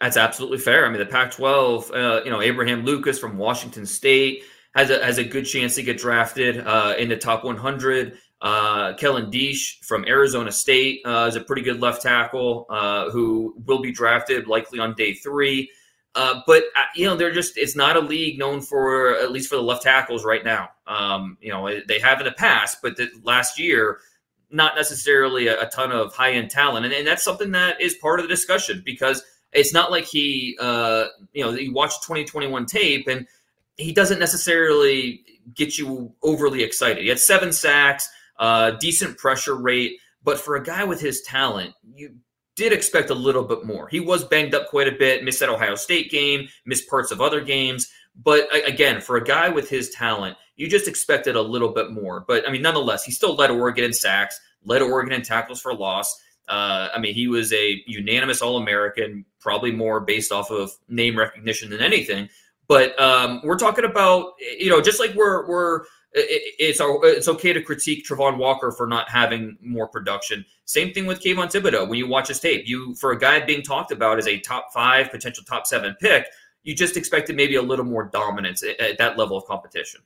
That's 0.00 0.16
absolutely 0.16 0.58
fair. 0.58 0.86
I 0.86 0.88
mean, 0.88 0.98
the 0.98 1.06
Pac-12, 1.06 1.94
uh, 1.94 2.24
you 2.24 2.30
know, 2.30 2.40
Abraham 2.40 2.86
Lucas 2.86 3.18
from 3.18 3.36
Washington 3.36 3.84
State 3.84 4.44
has 4.74 4.90
a 4.90 5.04
has 5.04 5.18
a 5.18 5.24
good 5.24 5.44
chance 5.44 5.74
to 5.74 5.82
get 5.82 5.98
drafted 5.98 6.66
uh, 6.66 6.94
in 6.98 7.08
the 7.08 7.16
top 7.16 7.44
100. 7.44 8.18
Uh, 8.42 8.94
Kellen 8.94 9.30
Diesch 9.30 9.84
from 9.84 10.06
Arizona 10.06 10.50
State 10.50 11.02
uh, 11.04 11.26
is 11.28 11.36
a 11.36 11.40
pretty 11.40 11.60
good 11.60 11.80
left 11.80 12.02
tackle 12.02 12.66
uh, 12.70 13.10
who 13.10 13.54
will 13.66 13.82
be 13.82 13.92
drafted 13.92 14.46
likely 14.46 14.78
on 14.78 14.94
day 14.94 15.12
three. 15.12 15.70
Uh, 16.14 16.40
but 16.46 16.64
uh, 16.76 16.84
you 16.94 17.04
know, 17.04 17.16
they're 17.16 17.32
just 17.32 17.58
it's 17.58 17.76
not 17.76 17.96
a 17.96 18.00
league 18.00 18.38
known 18.38 18.60
for 18.60 19.16
at 19.16 19.30
least 19.30 19.48
for 19.48 19.56
the 19.56 19.62
left 19.62 19.82
tackles 19.82 20.24
right 20.24 20.44
now. 20.44 20.70
Um, 20.86 21.36
you 21.40 21.50
know, 21.50 21.80
they 21.86 21.98
have 22.00 22.18
in 22.18 22.24
the 22.24 22.32
past, 22.32 22.78
but 22.82 22.96
the, 22.96 23.10
last 23.22 23.58
year, 23.58 24.00
not 24.50 24.74
necessarily 24.76 25.46
a, 25.46 25.62
a 25.62 25.66
ton 25.66 25.92
of 25.92 26.14
high 26.14 26.32
end 26.32 26.50
talent, 26.50 26.84
and, 26.84 26.94
and 26.94 27.06
that's 27.06 27.24
something 27.24 27.52
that 27.52 27.80
is 27.80 27.94
part 27.94 28.20
of 28.20 28.24
the 28.24 28.28
discussion 28.28 28.82
because 28.84 29.22
it's 29.52 29.72
not 29.72 29.90
like 29.90 30.04
he, 30.04 30.56
uh, 30.60 31.06
you 31.32 31.44
know, 31.44 31.52
you 31.52 31.72
watch 31.72 32.00
2021 32.02 32.66
tape 32.66 33.08
and 33.08 33.26
he 33.76 33.92
doesn't 33.92 34.18
necessarily 34.18 35.24
get 35.54 35.78
you 35.78 36.14
overly 36.22 36.62
excited. 36.62 37.02
He 37.02 37.08
had 37.08 37.18
seven 37.18 37.52
sacks, 37.52 38.08
uh, 38.38 38.72
decent 38.72 39.18
pressure 39.18 39.56
rate, 39.56 39.98
but 40.22 40.38
for 40.38 40.56
a 40.56 40.62
guy 40.62 40.84
with 40.84 41.00
his 41.00 41.22
talent, 41.22 41.74
you 41.94 42.14
did 42.56 42.72
expect 42.72 43.10
a 43.10 43.14
little 43.14 43.42
bit 43.42 43.64
more. 43.64 43.88
He 43.88 44.00
was 44.00 44.24
banged 44.24 44.54
up 44.54 44.68
quite 44.68 44.86
a 44.86 44.92
bit, 44.92 45.24
missed 45.24 45.40
that 45.40 45.48
Ohio 45.48 45.74
State 45.74 46.10
game, 46.10 46.48
missed 46.66 46.88
parts 46.88 47.10
of 47.10 47.20
other 47.20 47.40
games. 47.40 47.88
But 48.22 48.48
again, 48.66 49.00
for 49.00 49.16
a 49.16 49.24
guy 49.24 49.48
with 49.48 49.68
his 49.68 49.90
talent, 49.90 50.36
you 50.56 50.68
just 50.68 50.88
expected 50.88 51.36
a 51.36 51.42
little 51.42 51.70
bit 51.70 51.90
more. 51.90 52.24
But 52.26 52.46
I 52.46 52.52
mean, 52.52 52.62
nonetheless, 52.62 53.04
he 53.04 53.12
still 53.12 53.34
led 53.34 53.50
Oregon 53.50 53.84
in 53.84 53.92
sacks, 53.92 54.38
led 54.64 54.82
Oregon 54.82 55.12
in 55.12 55.22
tackles 55.22 55.60
for 55.60 55.74
loss. 55.74 56.20
Uh, 56.48 56.88
I 56.94 56.98
mean, 56.98 57.14
he 57.14 57.28
was 57.28 57.52
a 57.52 57.82
unanimous 57.86 58.42
All 58.42 58.56
American, 58.56 59.24
probably 59.40 59.72
more 59.72 60.00
based 60.00 60.32
off 60.32 60.50
of 60.50 60.72
name 60.88 61.16
recognition 61.16 61.70
than 61.70 61.80
anything. 61.80 62.28
But 62.68 63.00
um, 63.00 63.40
we're 63.42 63.58
talking 63.58 63.84
about, 63.84 64.32
you 64.58 64.68
know, 64.68 64.80
just 64.80 65.00
like 65.00 65.14
we're 65.14 65.48
we're 65.48 65.84
it's 66.12 66.80
it's 66.80 67.28
okay 67.28 67.52
to 67.52 67.62
critique 67.62 68.04
Travon 68.06 68.36
Walker 68.36 68.72
for 68.72 68.86
not 68.86 69.08
having 69.08 69.56
more 69.62 69.88
production. 69.88 70.44
Same 70.64 70.92
thing 70.92 71.06
with 71.06 71.22
Kayvon 71.22 71.52
Thibodeaux. 71.52 71.88
When 71.88 71.98
you 71.98 72.08
watch 72.08 72.28
his 72.28 72.40
tape, 72.40 72.66
you 72.66 72.94
for 72.96 73.12
a 73.12 73.18
guy 73.18 73.40
being 73.44 73.62
talked 73.62 73.92
about 73.92 74.18
as 74.18 74.26
a 74.26 74.38
top 74.40 74.72
five, 74.74 75.10
potential 75.10 75.44
top 75.44 75.66
seven 75.66 75.96
pick, 76.00 76.26
you 76.62 76.74
just 76.74 76.96
expected 76.96 77.36
maybe 77.36 77.56
a 77.56 77.62
little 77.62 77.84
more 77.84 78.04
dominance 78.04 78.62
at, 78.62 78.78
at 78.80 78.98
that 78.98 79.16
level 79.16 79.36
of 79.36 79.44
competition. 79.46 80.00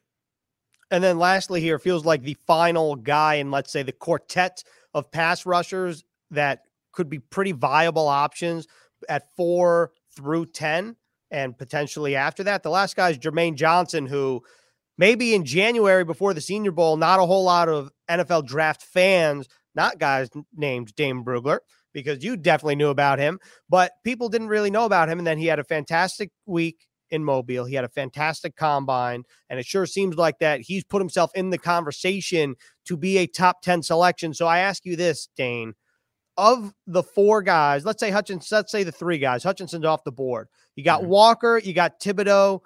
And 0.90 1.02
then 1.02 1.18
lastly, 1.18 1.60
here 1.60 1.78
feels 1.78 2.04
like 2.04 2.22
the 2.22 2.36
final 2.46 2.94
guy 2.96 3.34
in 3.36 3.50
let's 3.50 3.72
say 3.72 3.82
the 3.82 3.92
quartet 3.92 4.62
of 4.92 5.10
pass 5.10 5.46
rushers 5.46 6.04
that 6.30 6.62
could 6.92 7.08
be 7.08 7.18
pretty 7.18 7.52
viable 7.52 8.06
options 8.06 8.66
at 9.08 9.34
four 9.36 9.92
through 10.14 10.46
ten 10.46 10.96
and 11.30 11.58
potentially 11.58 12.14
after 12.14 12.44
that. 12.44 12.62
The 12.62 12.70
last 12.70 12.94
guy 12.94 13.10
is 13.10 13.18
Jermaine 13.18 13.56
Johnson, 13.56 14.06
who 14.06 14.42
maybe 14.96 15.34
in 15.34 15.44
January 15.44 16.04
before 16.04 16.34
the 16.34 16.40
Senior 16.40 16.70
Bowl, 16.70 16.96
not 16.96 17.18
a 17.18 17.26
whole 17.26 17.44
lot 17.44 17.68
of 17.68 17.90
NFL 18.08 18.46
draft 18.46 18.82
fans, 18.82 19.48
not 19.74 19.98
guys 19.98 20.30
named 20.54 20.94
Dane 20.94 21.24
Brugler, 21.24 21.58
because 21.94 22.22
you 22.22 22.36
definitely 22.36 22.76
knew 22.76 22.90
about 22.90 23.18
him, 23.18 23.40
but 23.70 23.92
people 24.04 24.28
didn't 24.28 24.48
really 24.48 24.70
know 24.70 24.84
about 24.84 25.08
him. 25.08 25.18
And 25.18 25.26
then 25.26 25.38
he 25.38 25.46
had 25.46 25.58
a 25.58 25.64
fantastic 25.64 26.30
week 26.44 26.86
in 27.08 27.24
Mobile. 27.24 27.64
He 27.64 27.74
had 27.74 27.84
a 27.84 27.88
fantastic 27.88 28.56
combine, 28.56 29.22
and 29.48 29.58
it 29.58 29.64
sure 29.64 29.86
seems 29.86 30.16
like 30.16 30.38
that 30.40 30.60
he's 30.60 30.84
put 30.84 31.00
himself 31.00 31.30
in 31.34 31.48
the 31.48 31.58
conversation 31.58 32.56
to 32.84 32.96
be 32.98 33.16
a 33.18 33.26
top 33.26 33.62
10 33.62 33.82
selection. 33.82 34.34
So 34.34 34.46
I 34.46 34.58
ask 34.58 34.84
you 34.84 34.96
this, 34.96 35.28
Dane 35.36 35.74
of 36.36 36.74
the 36.86 37.02
four 37.02 37.42
guys, 37.42 37.84
let's 37.84 38.00
say 38.00 38.10
Hutchinson, 38.10 38.56
let's 38.56 38.72
say 38.72 38.82
the 38.82 38.92
three 38.92 39.18
guys, 39.18 39.44
Hutchinson's 39.44 39.84
off 39.84 40.04
the 40.04 40.12
board. 40.12 40.48
You 40.76 40.84
got 40.84 41.02
mm-hmm. 41.02 41.10
Walker, 41.10 41.58
you 41.58 41.72
got 41.72 42.00
Thibodeaux, 42.00 42.60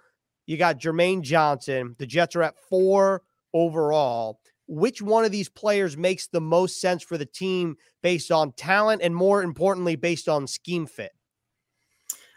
you 0.46 0.56
got 0.56 0.80
Jermaine 0.80 1.20
Johnson. 1.20 1.94
The 1.98 2.06
Jets 2.06 2.34
are 2.36 2.42
at 2.42 2.58
four 2.70 3.22
overall. 3.52 4.40
Which 4.68 5.02
one 5.02 5.24
of 5.24 5.32
these 5.32 5.48
players 5.48 5.96
makes 5.96 6.28
the 6.28 6.40
most 6.40 6.80
sense 6.80 7.02
for 7.02 7.18
the 7.18 7.26
team 7.26 7.76
based 8.02 8.30
on 8.30 8.52
talent 8.52 9.02
and 9.02 9.16
more 9.16 9.42
importantly, 9.42 9.96
based 9.96 10.28
on 10.28 10.46
scheme 10.46 10.86
fit? 10.86 11.12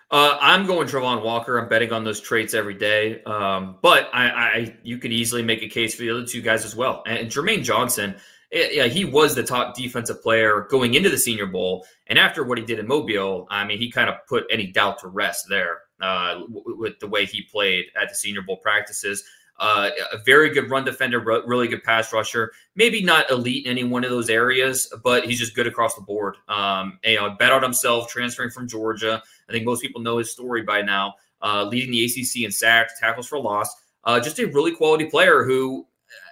Uh, 0.09 0.37
I'm 0.41 0.65
going 0.65 0.87
Travon 0.87 1.23
Walker. 1.23 1.57
I'm 1.57 1.69
betting 1.69 1.93
on 1.93 2.03
those 2.03 2.19
traits 2.19 2.53
every 2.53 2.73
day. 2.73 3.23
Um, 3.23 3.77
but 3.81 4.09
I, 4.13 4.29
I, 4.29 4.75
you 4.83 4.97
could 4.97 5.13
easily 5.13 5.43
make 5.43 5.61
a 5.61 5.69
case 5.69 5.95
for 5.95 6.01
the 6.01 6.09
other 6.09 6.25
two 6.25 6.41
guys 6.41 6.65
as 6.65 6.75
well. 6.75 7.03
And 7.05 7.29
Jermaine 7.29 7.63
Johnson, 7.63 8.15
yeah, 8.51 8.87
he 8.87 9.05
was 9.05 9.35
the 9.35 9.43
top 9.43 9.75
defensive 9.75 10.21
player 10.21 10.67
going 10.69 10.95
into 10.95 11.09
the 11.09 11.17
Senior 11.17 11.45
Bowl, 11.45 11.85
and 12.07 12.19
after 12.19 12.43
what 12.43 12.57
he 12.57 12.65
did 12.65 12.79
in 12.79 12.87
Mobile, 12.87 13.47
I 13.49 13.63
mean, 13.63 13.77
he 13.77 13.89
kind 13.89 14.09
of 14.09 14.15
put 14.27 14.43
any 14.51 14.67
doubt 14.67 14.99
to 14.99 15.07
rest 15.07 15.45
there 15.47 15.79
uh, 16.01 16.33
w- 16.33 16.75
with 16.77 16.99
the 16.99 17.07
way 17.07 17.25
he 17.25 17.43
played 17.43 17.85
at 17.99 18.09
the 18.09 18.15
Senior 18.15 18.41
Bowl 18.41 18.57
practices. 18.57 19.23
Uh, 19.61 19.91
a 20.11 20.17
very 20.17 20.49
good 20.49 20.71
run 20.71 20.83
defender, 20.83 21.19
really 21.19 21.67
good 21.67 21.83
pass 21.83 22.11
rusher. 22.11 22.51
Maybe 22.75 23.03
not 23.03 23.29
elite 23.29 23.67
in 23.67 23.71
any 23.71 23.83
one 23.83 24.03
of 24.03 24.09
those 24.09 24.27
areas, 24.27 24.91
but 25.03 25.23
he's 25.25 25.37
just 25.37 25.53
good 25.53 25.67
across 25.67 25.93
the 25.93 26.01
board. 26.01 26.35
Um, 26.47 26.97
you 27.03 27.17
know, 27.17 27.29
bet 27.37 27.53
on 27.53 27.61
himself, 27.61 28.09
transferring 28.09 28.49
from 28.49 28.67
Georgia. 28.67 29.21
I 29.47 29.51
think 29.51 29.63
most 29.63 29.83
people 29.83 30.01
know 30.01 30.17
his 30.17 30.31
story 30.31 30.63
by 30.63 30.81
now. 30.81 31.13
Uh, 31.43 31.63
leading 31.65 31.91
the 31.91 32.03
ACC 32.03 32.43
in 32.43 32.51
sacks, 32.51 32.99
tackles 32.99 33.27
for 33.27 33.39
loss. 33.39 33.71
Uh, 34.03 34.19
just 34.19 34.39
a 34.39 34.45
really 34.45 34.75
quality 34.75 35.05
player 35.05 35.43
who 35.43 35.85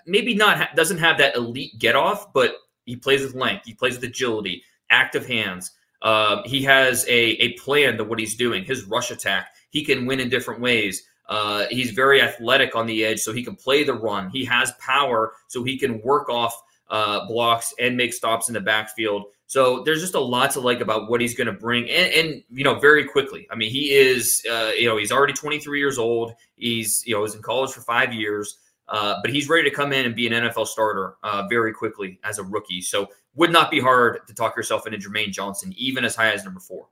maybe 0.07 0.33
not 0.33 0.57
ha- 0.57 0.71
doesn't 0.75 0.97
have 0.97 1.19
that 1.19 1.35
elite 1.35 1.77
get 1.77 1.95
off, 1.95 2.33
but 2.33 2.55
he 2.85 2.95
plays 2.95 3.21
with 3.21 3.35
length, 3.35 3.65
he 3.65 3.75
plays 3.75 3.93
with 3.93 4.03
agility, 4.05 4.63
active 4.89 5.27
hands. 5.27 5.71
Uh, 6.01 6.41
he 6.45 6.63
has 6.63 7.05
a, 7.05 7.31
a 7.43 7.53
plan 7.53 7.97
to 7.97 8.03
what 8.03 8.17
he's 8.17 8.35
doing. 8.35 8.63
His 8.63 8.85
rush 8.85 9.11
attack, 9.11 9.49
he 9.69 9.85
can 9.85 10.07
win 10.07 10.19
in 10.19 10.29
different 10.29 10.61
ways. 10.61 11.03
Uh, 11.29 11.65
he's 11.69 11.91
very 11.91 12.21
athletic 12.21 12.75
on 12.75 12.87
the 12.87 13.05
edge, 13.05 13.19
so 13.19 13.31
he 13.31 13.43
can 13.43 13.55
play 13.55 13.83
the 13.83 13.93
run. 13.93 14.29
He 14.31 14.43
has 14.45 14.73
power, 14.79 15.33
so 15.47 15.63
he 15.63 15.77
can 15.77 16.01
work 16.01 16.27
off 16.27 16.59
uh, 16.89 17.27
blocks 17.27 17.73
and 17.79 17.95
make 17.95 18.13
stops 18.13 18.49
in 18.49 18.55
the 18.55 18.59
backfield. 18.59 19.25
So 19.45 19.83
there's 19.83 20.01
just 20.01 20.15
a 20.15 20.19
lot 20.19 20.51
to 20.51 20.59
like 20.59 20.81
about 20.81 21.09
what 21.09 21.21
he's 21.21 21.35
going 21.35 21.47
to 21.47 21.53
bring, 21.53 21.89
and, 21.89 22.11
and, 22.13 22.43
you 22.49 22.63
know, 22.63 22.79
very 22.79 23.05
quickly. 23.05 23.47
I 23.51 23.55
mean, 23.55 23.71
he 23.71 23.93
is, 23.93 24.43
uh, 24.51 24.71
you 24.77 24.87
know, 24.87 24.97
he's 24.97 25.11
already 25.11 25.33
23 25.33 25.79
years 25.79 25.97
old. 25.97 26.33
He's, 26.55 27.03
you 27.05 27.15
know, 27.15 27.21
was 27.21 27.35
in 27.35 27.41
college 27.41 27.71
for 27.71 27.81
five 27.81 28.11
years. 28.11 28.57
Uh, 28.89 29.19
but 29.21 29.31
he's 29.31 29.47
ready 29.47 29.69
to 29.69 29.75
come 29.75 29.93
in 29.93 30.05
and 30.05 30.15
be 30.15 30.25
an 30.25 30.33
NFL 30.33 30.65
starter 30.65 31.15
uh, 31.21 31.45
very 31.47 31.71
quickly 31.71 32.19
as 32.23 32.39
a 32.39 32.43
rookie. 32.43 32.81
So 32.81 33.07
would 33.35 33.51
not 33.51 33.69
be 33.69 33.79
hard 33.79 34.25
to 34.27 34.33
talk 34.33 34.57
yourself 34.57 34.87
into 34.87 34.97
Jermaine 34.97 35.31
Johnson, 35.31 35.73
even 35.77 36.03
as 36.03 36.15
high 36.15 36.31
as 36.31 36.43
number 36.43 36.59
four. 36.59 36.87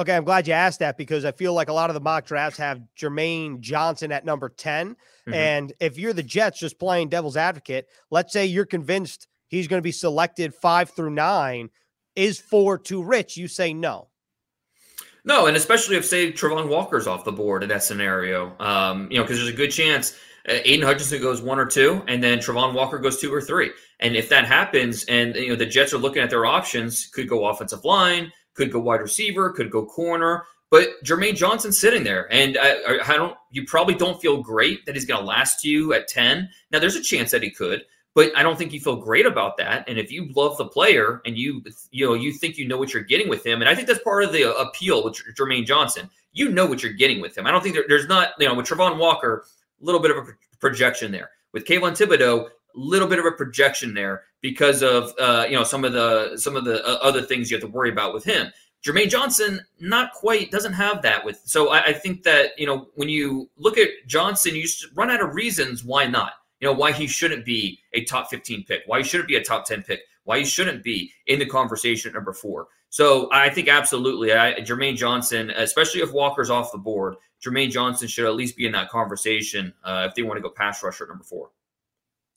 Okay, 0.00 0.16
I'm 0.16 0.24
glad 0.24 0.48
you 0.48 0.54
asked 0.54 0.78
that 0.78 0.96
because 0.96 1.26
I 1.26 1.32
feel 1.32 1.52
like 1.52 1.68
a 1.68 1.74
lot 1.74 1.90
of 1.90 1.94
the 1.94 2.00
mock 2.00 2.24
drafts 2.24 2.58
have 2.58 2.80
Jermaine 2.98 3.60
Johnson 3.60 4.10
at 4.12 4.24
number 4.24 4.48
10. 4.48 4.94
Mm-hmm. 4.94 5.34
And 5.34 5.74
if 5.78 5.98
you're 5.98 6.14
the 6.14 6.22
Jets 6.22 6.58
just 6.58 6.78
playing 6.78 7.10
devil's 7.10 7.36
advocate, 7.36 7.86
let's 8.10 8.32
say 8.32 8.46
you're 8.46 8.64
convinced 8.64 9.28
he's 9.48 9.68
going 9.68 9.78
to 9.78 9.82
be 9.82 9.92
selected 9.92 10.54
five 10.54 10.88
through 10.88 11.10
nine. 11.10 11.68
Is 12.16 12.40
four 12.40 12.78
too 12.78 13.02
rich? 13.02 13.36
You 13.36 13.46
say 13.46 13.74
no. 13.74 14.08
No, 15.22 15.44
and 15.44 15.54
especially 15.54 15.96
if 15.96 16.06
say 16.06 16.32
Travon 16.32 16.68
Walker's 16.68 17.06
off 17.06 17.24
the 17.24 17.32
board 17.32 17.62
in 17.62 17.68
that 17.68 17.82
scenario, 17.82 18.56
um, 18.58 19.06
you 19.10 19.18
know, 19.18 19.22
because 19.22 19.36
there's 19.36 19.50
a 19.50 19.56
good 19.56 19.70
chance 19.70 20.16
Aiden 20.48 20.62
Aidan 20.64 20.86
Hutchinson 20.86 21.20
goes 21.20 21.42
one 21.42 21.58
or 21.58 21.66
two, 21.66 22.02
and 22.08 22.22
then 22.22 22.38
Travon 22.38 22.72
Walker 22.72 22.98
goes 22.98 23.20
two 23.20 23.32
or 23.32 23.40
three. 23.40 23.70
And 24.00 24.16
if 24.16 24.28
that 24.30 24.46
happens, 24.46 25.04
and 25.04 25.34
you 25.36 25.50
know 25.50 25.56
the 25.56 25.66
Jets 25.66 25.92
are 25.92 25.98
looking 25.98 26.22
at 26.22 26.30
their 26.30 26.46
options, 26.46 27.06
could 27.06 27.28
go 27.28 27.46
offensive 27.46 27.84
line, 27.84 28.32
could 28.54 28.72
go 28.72 28.80
wide 28.80 29.00
receiver, 29.00 29.50
could 29.50 29.70
go 29.70 29.84
corner. 29.84 30.44
But 30.70 31.02
Jermaine 31.04 31.34
Johnson's 31.34 31.80
sitting 31.80 32.04
there, 32.04 32.32
and 32.32 32.56
I, 32.60 32.98
I 33.04 33.16
don't. 33.16 33.36
You 33.50 33.66
probably 33.66 33.94
don't 33.94 34.20
feel 34.20 34.40
great 34.40 34.86
that 34.86 34.94
he's 34.94 35.04
going 35.04 35.20
to 35.20 35.26
last 35.26 35.64
you 35.64 35.92
at 35.94 36.06
ten. 36.06 36.48
Now, 36.70 36.78
there's 36.78 36.94
a 36.94 37.02
chance 37.02 37.32
that 37.32 37.42
he 37.42 37.50
could, 37.50 37.82
but 38.14 38.36
I 38.36 38.44
don't 38.44 38.56
think 38.56 38.72
you 38.72 38.78
feel 38.78 38.96
great 38.96 39.26
about 39.26 39.56
that. 39.56 39.88
And 39.88 39.98
if 39.98 40.12
you 40.12 40.30
love 40.34 40.56
the 40.58 40.66
player 40.66 41.22
and 41.26 41.36
you 41.36 41.64
you 41.90 42.06
know 42.06 42.14
you 42.14 42.32
think 42.32 42.56
you 42.56 42.68
know 42.68 42.76
what 42.76 42.94
you're 42.94 43.02
getting 43.02 43.28
with 43.28 43.44
him, 43.44 43.60
and 43.60 43.68
I 43.68 43.74
think 43.74 43.88
that's 43.88 44.02
part 44.04 44.22
of 44.22 44.32
the 44.32 44.44
uh, 44.44 44.62
appeal 44.62 45.02
with 45.02 45.20
Jermaine 45.36 45.66
Johnson. 45.66 46.08
You 46.32 46.48
know 46.48 46.66
what 46.66 46.84
you're 46.84 46.92
getting 46.92 47.20
with 47.20 47.36
him. 47.36 47.48
I 47.48 47.50
don't 47.50 47.62
think 47.62 47.74
there, 47.74 47.86
there's 47.88 48.06
not 48.06 48.30
you 48.38 48.46
know 48.46 48.54
with 48.54 48.66
Travon 48.66 48.96
Walker 48.96 49.44
a 49.80 49.84
little 49.84 50.00
bit 50.00 50.12
of 50.12 50.18
a 50.18 50.26
projection 50.60 51.10
there. 51.10 51.30
With 51.52 51.64
Kayvon 51.64 51.98
Thibodeaux, 51.98 52.46
a 52.46 52.50
little 52.74 53.08
bit 53.08 53.18
of 53.18 53.24
a 53.24 53.32
projection 53.32 53.94
there 53.94 54.24
because 54.40 54.82
of 54.82 55.12
uh, 55.18 55.46
you 55.48 55.56
know 55.56 55.64
some 55.64 55.84
of 55.84 55.92
the 55.92 56.36
some 56.36 56.56
of 56.56 56.64
the 56.64 56.84
uh, 56.86 56.98
other 57.02 57.22
things 57.22 57.50
you 57.50 57.56
have 57.56 57.62
to 57.62 57.70
worry 57.70 57.90
about 57.90 58.14
with 58.14 58.24
him. 58.24 58.52
Jermaine 58.84 59.10
Johnson, 59.10 59.60
not 59.78 60.12
quite, 60.14 60.50
doesn't 60.50 60.72
have 60.72 61.02
that 61.02 61.22
with. 61.22 61.42
So 61.44 61.68
I, 61.68 61.86
I 61.86 61.92
think 61.92 62.22
that 62.22 62.58
you 62.58 62.66
know 62.66 62.88
when 62.94 63.08
you 63.08 63.50
look 63.56 63.78
at 63.78 63.88
Johnson, 64.06 64.54
you 64.54 64.66
run 64.94 65.10
out 65.10 65.22
of 65.22 65.34
reasons 65.34 65.84
why 65.84 66.06
not. 66.06 66.32
You 66.60 66.68
know, 66.68 66.74
why 66.74 66.92
he 66.92 67.06
shouldn't 67.06 67.46
be 67.46 67.78
a 67.94 68.04
top 68.04 68.28
15 68.28 68.64
pick, 68.64 68.82
why 68.84 68.98
he 68.98 69.04
shouldn't 69.04 69.28
be 69.28 69.36
a 69.36 69.42
top 69.42 69.64
10 69.64 69.82
pick, 69.82 70.00
why 70.24 70.40
he 70.40 70.44
shouldn't 70.44 70.82
be 70.82 71.10
in 71.26 71.38
the 71.38 71.46
conversation 71.46 72.10
at 72.10 72.14
number 72.14 72.34
four. 72.34 72.68
So 72.90 73.30
I 73.32 73.48
think 73.48 73.68
absolutely, 73.68 74.34
I, 74.34 74.54
Jermaine 74.56 74.96
Johnson, 74.96 75.50
especially 75.50 76.02
if 76.02 76.12
Walker's 76.12 76.50
off 76.50 76.72
the 76.72 76.78
board, 76.78 77.14
Jermaine 77.42 77.70
Johnson 77.70 78.08
should 78.08 78.26
at 78.26 78.34
least 78.34 78.56
be 78.56 78.66
in 78.66 78.72
that 78.72 78.90
conversation 78.90 79.72
uh, 79.84 80.06
if 80.08 80.14
they 80.14 80.22
want 80.22 80.36
to 80.36 80.42
go 80.42 80.50
pass 80.50 80.82
rusher 80.82 81.04
at 81.04 81.08
number 81.08 81.24
four. 81.24 81.50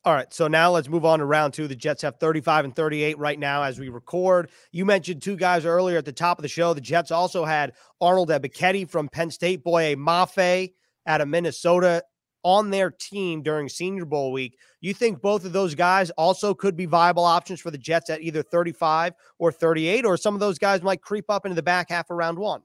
All 0.05 0.13
right, 0.13 0.33
so 0.33 0.49
now 0.49 0.69
let's 0.69 0.89
move 0.89 1.05
on 1.05 1.19
to 1.19 1.25
round 1.25 1.53
two. 1.53 1.65
The 1.65 1.77
Jets 1.77 2.01
have 2.01 2.17
35 2.17 2.65
and 2.65 2.75
38 2.75 3.17
right 3.17 3.39
now 3.39 3.63
as 3.63 3.79
we 3.79 3.87
record. 3.87 4.49
You 4.73 4.83
mentioned 4.83 5.21
two 5.21 5.37
guys 5.37 5.63
earlier 5.63 5.97
at 5.97 6.03
the 6.03 6.11
top 6.11 6.37
of 6.37 6.41
the 6.41 6.49
show. 6.49 6.73
The 6.73 6.81
Jets 6.81 7.09
also 7.09 7.45
had 7.45 7.71
Arnold 8.01 8.27
Ebiketie 8.27 8.89
from 8.89 9.07
Penn 9.07 9.31
State, 9.31 9.63
Boye 9.63 9.95
Mafe 9.95 10.73
out 11.07 11.21
of 11.21 11.29
Minnesota 11.29 12.03
on 12.43 12.69
their 12.69 12.91
team 12.91 13.41
during 13.41 13.69
Senior 13.69 14.03
Bowl 14.03 14.33
week. 14.33 14.57
You 14.81 14.93
think 14.93 15.21
both 15.21 15.45
of 15.45 15.53
those 15.53 15.73
guys 15.73 16.09
also 16.11 16.53
could 16.53 16.75
be 16.75 16.85
viable 16.85 17.23
options 17.23 17.61
for 17.61 17.71
the 17.71 17.77
Jets 17.77 18.09
at 18.09 18.21
either 18.21 18.43
35 18.43 19.13
or 19.39 19.53
38, 19.53 20.05
or 20.05 20.17
some 20.17 20.33
of 20.33 20.41
those 20.41 20.59
guys 20.59 20.81
might 20.81 21.01
creep 21.01 21.29
up 21.29 21.45
into 21.45 21.55
the 21.55 21.63
back 21.63 21.89
half 21.89 22.09
of 22.09 22.17
round 22.17 22.37
one? 22.37 22.61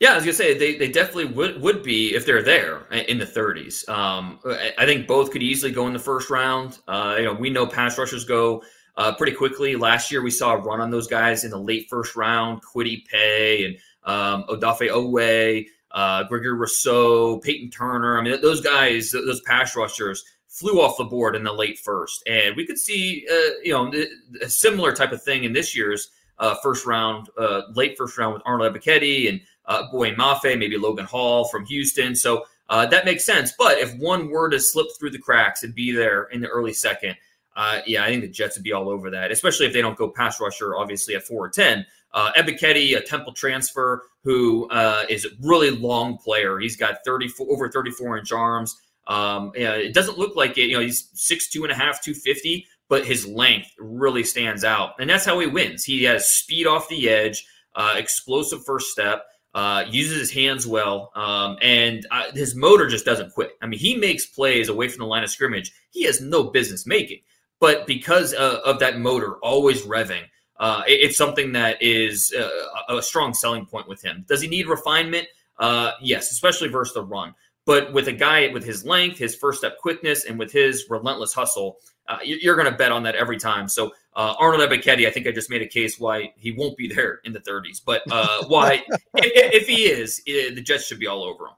Yeah, 0.00 0.12
I 0.12 0.14
was 0.14 0.24
gonna 0.24 0.32
say 0.32 0.56
they, 0.56 0.76
they 0.76 0.88
definitely 0.88 1.26
would 1.26 1.60
would 1.60 1.82
be 1.82 2.14
if 2.14 2.24
they're 2.24 2.42
there 2.42 2.86
in 2.90 3.18
the 3.18 3.26
30s. 3.26 3.86
Um, 3.86 4.40
I 4.78 4.86
think 4.86 5.06
both 5.06 5.30
could 5.30 5.42
easily 5.42 5.72
go 5.72 5.86
in 5.86 5.92
the 5.92 5.98
first 5.98 6.30
round. 6.30 6.78
Uh, 6.88 7.16
you 7.18 7.24
know, 7.24 7.34
we 7.34 7.50
know 7.50 7.66
pass 7.66 7.98
rushers 7.98 8.24
go 8.24 8.62
uh, 8.96 9.14
pretty 9.14 9.32
quickly. 9.32 9.76
Last 9.76 10.10
year 10.10 10.22
we 10.22 10.30
saw 10.30 10.54
a 10.54 10.56
run 10.56 10.80
on 10.80 10.90
those 10.90 11.06
guys 11.06 11.44
in 11.44 11.50
the 11.50 11.58
late 11.58 11.86
first 11.90 12.16
round. 12.16 12.62
Kwity 12.62 13.06
Paye 13.08 13.66
and 13.66 13.76
um, 14.04 14.44
Odafe 14.48 14.88
Oweh, 14.88 15.66
uh, 15.90 16.24
Gregory 16.24 16.54
Rousseau, 16.54 17.38
Peyton 17.40 17.68
Turner. 17.70 18.18
I 18.18 18.22
mean, 18.22 18.40
those 18.40 18.62
guys, 18.62 19.10
those 19.10 19.42
pass 19.42 19.76
rushers 19.76 20.24
flew 20.48 20.80
off 20.80 20.96
the 20.96 21.04
board 21.04 21.36
in 21.36 21.44
the 21.44 21.52
late 21.52 21.78
first, 21.78 22.22
and 22.26 22.56
we 22.56 22.66
could 22.66 22.78
see 22.78 23.26
uh, 23.30 23.50
you 23.62 23.72
know 23.72 23.92
a 24.40 24.48
similar 24.48 24.94
type 24.94 25.12
of 25.12 25.22
thing 25.22 25.44
in 25.44 25.52
this 25.52 25.76
year's 25.76 26.08
uh, 26.38 26.54
first 26.62 26.86
round, 26.86 27.28
uh, 27.38 27.62
late 27.74 27.96
first 27.98 28.16
round 28.16 28.32
with 28.32 28.42
Arnold 28.46 28.74
Ebiketie 28.74 29.28
and 29.28 29.40
uh, 29.66 29.90
Boye 29.90 30.14
Mafe, 30.14 30.58
maybe 30.58 30.76
Logan 30.76 31.06
Hall 31.06 31.48
from 31.48 31.64
Houston. 31.66 32.14
So 32.14 32.44
uh, 32.68 32.86
that 32.86 33.04
makes 33.04 33.24
sense. 33.24 33.52
But 33.58 33.78
if 33.78 33.94
one 33.98 34.30
were 34.30 34.48
to 34.48 34.60
slip 34.60 34.86
through 34.98 35.10
the 35.10 35.18
cracks 35.18 35.62
and 35.62 35.74
be 35.74 35.92
there 35.92 36.24
in 36.24 36.40
the 36.40 36.48
early 36.48 36.72
second, 36.72 37.16
uh, 37.56 37.80
yeah, 37.86 38.04
I 38.04 38.08
think 38.08 38.22
the 38.22 38.28
Jets 38.28 38.56
would 38.56 38.64
be 38.64 38.72
all 38.72 38.88
over 38.88 39.10
that, 39.10 39.30
especially 39.30 39.66
if 39.66 39.72
they 39.72 39.82
don't 39.82 39.98
go 39.98 40.08
pass 40.08 40.40
rusher, 40.40 40.76
obviously 40.76 41.14
at 41.14 41.24
4 41.24 41.46
or 41.46 41.48
10. 41.48 41.84
Uh, 42.12 42.32
Ebiketie, 42.32 42.96
a 42.96 43.00
Temple 43.00 43.32
transfer 43.32 44.02
who 44.22 44.68
uh, 44.70 45.04
is 45.08 45.24
a 45.24 45.28
really 45.42 45.70
long 45.70 46.16
player. 46.18 46.58
He's 46.58 46.76
got 46.76 46.98
34 47.04 47.46
over 47.50 47.70
34 47.70 48.18
inch 48.18 48.32
arms. 48.32 48.80
Um, 49.06 49.52
it 49.54 49.92
doesn't 49.94 50.18
look 50.18 50.36
like 50.36 50.56
it. 50.58 50.68
You 50.68 50.74
know, 50.74 50.80
he's 50.80 51.08
six 51.14 51.48
two 51.48 51.64
and 51.64 51.72
a 51.72 51.74
half, 51.74 52.02
250, 52.02 52.66
but 52.88 53.04
his 53.04 53.26
length 53.26 53.68
really 53.78 54.22
stands 54.22 54.64
out. 54.64 54.94
And 55.00 55.10
that's 55.10 55.24
how 55.24 55.38
he 55.40 55.46
wins. 55.46 55.84
He 55.84 56.04
has 56.04 56.30
speed 56.30 56.66
off 56.66 56.88
the 56.88 57.08
edge, 57.08 57.44
uh, 57.74 57.94
explosive 57.96 58.64
first 58.64 58.88
step 58.88 59.24
uh, 59.54 59.84
uses 59.88 60.18
his 60.18 60.32
hands 60.32 60.66
well, 60.66 61.10
um, 61.14 61.58
and 61.60 62.06
uh, 62.10 62.30
his 62.32 62.54
motor 62.54 62.88
just 62.88 63.04
doesn't 63.04 63.32
quit. 63.32 63.52
I 63.60 63.66
mean, 63.66 63.80
he 63.80 63.96
makes 63.96 64.26
plays 64.26 64.68
away 64.68 64.88
from 64.88 65.00
the 65.00 65.06
line 65.06 65.24
of 65.24 65.30
scrimmage 65.30 65.72
he 65.90 66.04
has 66.04 66.20
no 66.20 66.44
business 66.44 66.86
making, 66.86 67.20
but 67.58 67.86
because 67.86 68.32
uh, 68.34 68.60
of 68.64 68.78
that 68.78 68.98
motor 68.98 69.36
always 69.38 69.82
revving, 69.82 70.22
uh, 70.58 70.82
it, 70.86 71.00
it's 71.00 71.16
something 71.16 71.52
that 71.52 71.82
is 71.82 72.32
uh, 72.38 72.96
a 72.96 73.02
strong 73.02 73.34
selling 73.34 73.66
point 73.66 73.88
with 73.88 74.02
him. 74.02 74.24
Does 74.28 74.40
he 74.40 74.48
need 74.48 74.68
refinement? 74.68 75.26
Uh, 75.58 75.92
yes, 76.00 76.30
especially 76.30 76.68
versus 76.68 76.94
the 76.94 77.02
run. 77.02 77.34
But 77.66 77.92
with 77.92 78.08
a 78.08 78.12
guy 78.12 78.48
with 78.52 78.64
his 78.64 78.84
length, 78.84 79.18
his 79.18 79.34
first 79.34 79.58
step 79.58 79.78
quickness, 79.78 80.24
and 80.24 80.38
with 80.38 80.50
his 80.50 80.86
relentless 80.88 81.34
hustle, 81.34 81.76
you're 82.24 82.56
going 82.56 82.70
to 82.70 82.76
bet 82.76 82.90
on 82.90 83.04
that 83.04 83.14
every 83.14 83.38
time. 83.38 83.68
So 83.68 83.92
uh, 84.14 84.34
Arnold 84.38 84.68
Ebiketie, 84.68 85.06
I 85.06 85.10
think 85.10 85.26
I 85.26 85.32
just 85.32 85.50
made 85.50 85.62
a 85.62 85.66
case 85.66 85.98
why 85.98 86.32
he 86.36 86.52
won't 86.52 86.76
be 86.76 86.88
there 86.88 87.20
in 87.24 87.32
the 87.32 87.40
30s, 87.40 87.80
but 87.84 88.02
uh, 88.10 88.44
why 88.48 88.82
if, 89.14 89.62
if, 89.62 89.68
he 89.68 89.84
is, 89.84 90.20
eh, 90.26 90.52
the 90.54 90.60
Jets 90.60 90.86
should 90.86 90.98
be 90.98 91.06
all 91.06 91.22
over 91.22 91.46
him. 91.46 91.54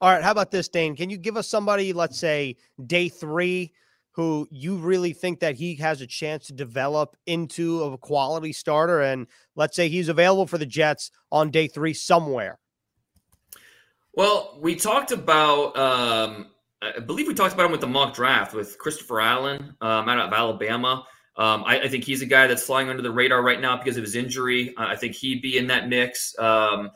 All 0.00 0.10
right, 0.10 0.22
how 0.22 0.32
about 0.32 0.50
this, 0.50 0.68
Dane? 0.68 0.96
Can 0.96 1.10
you 1.10 1.16
give 1.16 1.36
us 1.36 1.48
somebody, 1.48 1.92
let's 1.92 2.18
say 2.18 2.56
day 2.84 3.08
three, 3.08 3.72
who 4.12 4.46
you 4.50 4.76
really 4.76 5.12
think 5.12 5.40
that 5.40 5.56
he 5.56 5.74
has 5.76 6.00
a 6.00 6.06
chance 6.06 6.46
to 6.46 6.52
develop 6.52 7.16
into 7.26 7.82
a 7.82 7.98
quality 7.98 8.52
starter, 8.52 9.00
and 9.00 9.26
let's 9.56 9.74
say 9.76 9.88
he's 9.88 10.08
available 10.08 10.46
for 10.46 10.58
the 10.58 10.66
Jets 10.66 11.10
on 11.32 11.50
day 11.50 11.68
three 11.68 11.94
somewhere? 11.94 12.58
Well, 14.12 14.58
we 14.60 14.76
talked 14.76 15.10
about 15.10 15.76
um, 15.76 16.46
I 16.82 17.00
believe 17.00 17.26
we 17.26 17.34
talked 17.34 17.54
about 17.54 17.66
him 17.66 17.72
with 17.72 17.80
the 17.80 17.86
mock 17.86 18.14
draft 18.14 18.54
with 18.54 18.78
Christopher 18.78 19.20
Allen 19.20 19.74
um, 19.80 20.08
out 20.08 20.18
of 20.18 20.32
Alabama. 20.32 21.04
Um, 21.36 21.64
I, 21.66 21.80
I, 21.80 21.88
think 21.88 22.04
he's 22.04 22.22
a 22.22 22.26
guy 22.26 22.46
that's 22.46 22.62
flying 22.62 22.88
under 22.88 23.02
the 23.02 23.10
radar 23.10 23.42
right 23.42 23.60
now 23.60 23.76
because 23.76 23.96
of 23.96 24.04
his 24.04 24.14
injury. 24.14 24.72
I 24.76 24.94
think 24.94 25.16
he'd 25.16 25.42
be 25.42 25.58
in 25.58 25.66
that 25.66 25.88
mix. 25.88 26.38
Um, 26.38 26.90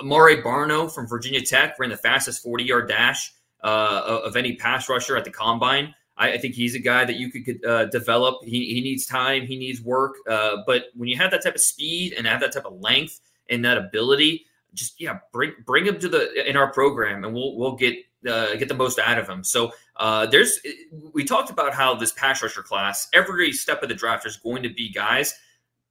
Amare 0.00 0.42
Barno 0.42 0.92
from 0.92 1.06
Virginia 1.06 1.40
Tech 1.40 1.78
ran 1.78 1.90
the 1.90 1.96
fastest 1.96 2.42
40 2.42 2.64
yard 2.64 2.88
dash 2.88 3.32
uh, 3.62 4.20
of 4.24 4.36
any 4.36 4.56
pass 4.56 4.88
rusher 4.88 5.16
at 5.16 5.24
the 5.24 5.30
combine. 5.30 5.94
I, 6.16 6.32
I 6.32 6.38
think 6.38 6.54
he's 6.54 6.74
a 6.74 6.78
guy 6.80 7.04
that 7.04 7.16
you 7.16 7.30
could 7.30 7.64
uh, 7.64 7.86
develop. 7.86 8.44
He, 8.44 8.74
he, 8.74 8.80
needs 8.80 9.06
time, 9.06 9.46
he 9.46 9.56
needs 9.56 9.80
work. 9.80 10.14
Uh, 10.28 10.58
but 10.66 10.86
when 10.94 11.08
you 11.08 11.16
have 11.16 11.30
that 11.30 11.42
type 11.42 11.54
of 11.54 11.60
speed 11.60 12.14
and 12.16 12.26
have 12.26 12.40
that 12.40 12.52
type 12.52 12.66
of 12.66 12.80
length 12.80 13.20
and 13.48 13.64
that 13.64 13.78
ability, 13.78 14.46
just 14.74 15.00
yeah, 15.00 15.18
bring 15.32 15.52
bring 15.66 15.84
him 15.84 15.98
to 15.98 16.08
the 16.08 16.48
in 16.48 16.56
our 16.56 16.72
program, 16.72 17.24
and 17.24 17.34
we'll 17.34 17.56
we'll 17.56 17.74
get 17.74 17.96
uh, 18.28 18.56
get 18.56 18.68
the 18.68 18.74
most 18.74 18.98
out 18.98 19.18
of 19.18 19.28
him. 19.28 19.42
So 19.44 19.72
uh, 19.96 20.26
there's 20.26 20.60
we 21.12 21.24
talked 21.24 21.50
about 21.50 21.74
how 21.74 21.94
this 21.94 22.12
pass 22.12 22.42
rusher 22.42 22.62
class, 22.62 23.08
every 23.12 23.52
step 23.52 23.82
of 23.82 23.88
the 23.88 23.94
draft, 23.94 24.26
is 24.26 24.36
going 24.36 24.62
to 24.62 24.70
be 24.70 24.90
guys. 24.90 25.34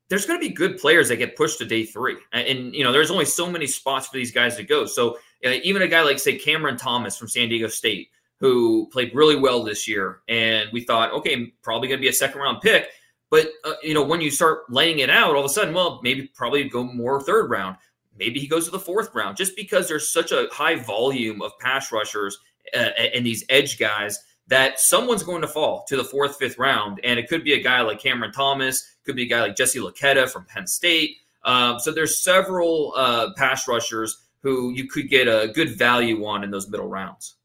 There's 0.10 0.26
going 0.26 0.40
to 0.40 0.48
be 0.48 0.54
good 0.54 0.80
players 0.80 1.10
that 1.10 1.18
get 1.18 1.36
pushed 1.36 1.60
to 1.60 1.66
day 1.66 1.86
three, 1.86 2.18
and, 2.34 2.48
and 2.48 2.74
you 2.74 2.84
know 2.84 2.92
there's 2.92 3.12
only 3.12 3.26
so 3.26 3.50
many 3.50 3.68
spots 3.68 4.08
for 4.08 4.18
these 4.18 4.32
guys 4.32 4.56
to 4.58 4.64
go. 4.64 4.86
So 4.86 5.18
uh, 5.46 5.52
even 5.64 5.82
a 5.82 5.88
guy 5.88 6.02
like 6.02 6.20
say 6.20 6.38
Cameron 6.38 6.78
Thomas 6.78 7.18
from 7.18 7.28
San 7.28 7.50
Diego 7.50 7.68
State, 7.68 8.10
who 8.40 8.90
played 8.92 9.14
really 9.14 9.36
well 9.36 9.64
this 9.64 9.88
year, 9.88 10.22
and 10.28 10.70
we 10.74 10.82
thought, 10.82 11.14
okay, 11.14 11.54
probably 11.62 11.88
going 11.88 12.00
to 12.00 12.02
be 12.02 12.10
a 12.10 12.14
second 12.14 12.42
round 12.42 12.62
pick. 12.62 12.90
But 13.30 13.50
uh, 13.64 13.74
you 13.84 13.94
know 13.94 14.04
when 14.04 14.22
you 14.22 14.32
start 14.32 14.72
laying 14.72 15.00
it 15.00 15.10
out, 15.10 15.36
all 15.36 15.40
of 15.40 15.46
a 15.46 15.50
sudden, 15.50 15.74
well, 15.74 16.00
maybe 16.04 16.30
probably 16.34 16.68
go 16.68 16.84
more 16.84 17.22
third 17.22 17.50
round 17.50 17.78
maybe 18.20 18.40
he 18.40 18.48
goes 18.48 18.66
to 18.66 18.72
the 18.72 18.80
fourth 18.80 19.16
round 19.16 19.38
just 19.38 19.56
because 19.56 19.88
there's 19.88 20.12
such 20.12 20.32
a 20.32 20.48
high 20.52 20.76
volume 20.76 21.42
of 21.42 21.58
pass 21.60 21.92
rushers 21.92 22.38
uh, 22.76 22.78
and 22.78 23.26
these 23.26 23.44
edge 23.50 23.80
guys 23.80 24.20
that 24.48 24.80
someone's 24.80 25.24
going 25.24 25.42
to 25.42 25.48
fall 25.48 25.86
to 25.88 25.96
the 25.96 26.04
fourth, 26.04 26.38
fifth 26.38 26.58
round. 26.58 27.00
And 27.04 27.20
it 27.20 27.28
could 27.28 27.44
be 27.44 27.54
a 27.54 27.62
guy 27.62 27.82
like 27.82 28.00
Cameron 28.00 28.32
Thomas, 28.32 28.96
could 29.06 29.16
be 29.16 29.24
a 29.24 29.28
guy 29.28 29.42
like 29.42 29.56
Jesse 29.56 29.80
Luketa 29.80 30.30
from 30.30 30.46
Penn 30.46 30.68
State. 30.68 31.18
Um, 31.44 31.80
so 31.80 31.92
there's 31.92 32.24
several 32.24 32.94
uh, 32.96 33.30
pass 33.38 33.68
rushers 33.68 34.26
who 34.42 34.72
you 34.72 34.88
could 34.88 35.10
get 35.10 35.28
a 35.28 35.52
good 35.54 35.78
value 35.78 36.26
on 36.26 36.44
in 36.44 36.52
those 36.52 36.70
middle 36.70 36.88
rounds. 36.88 37.36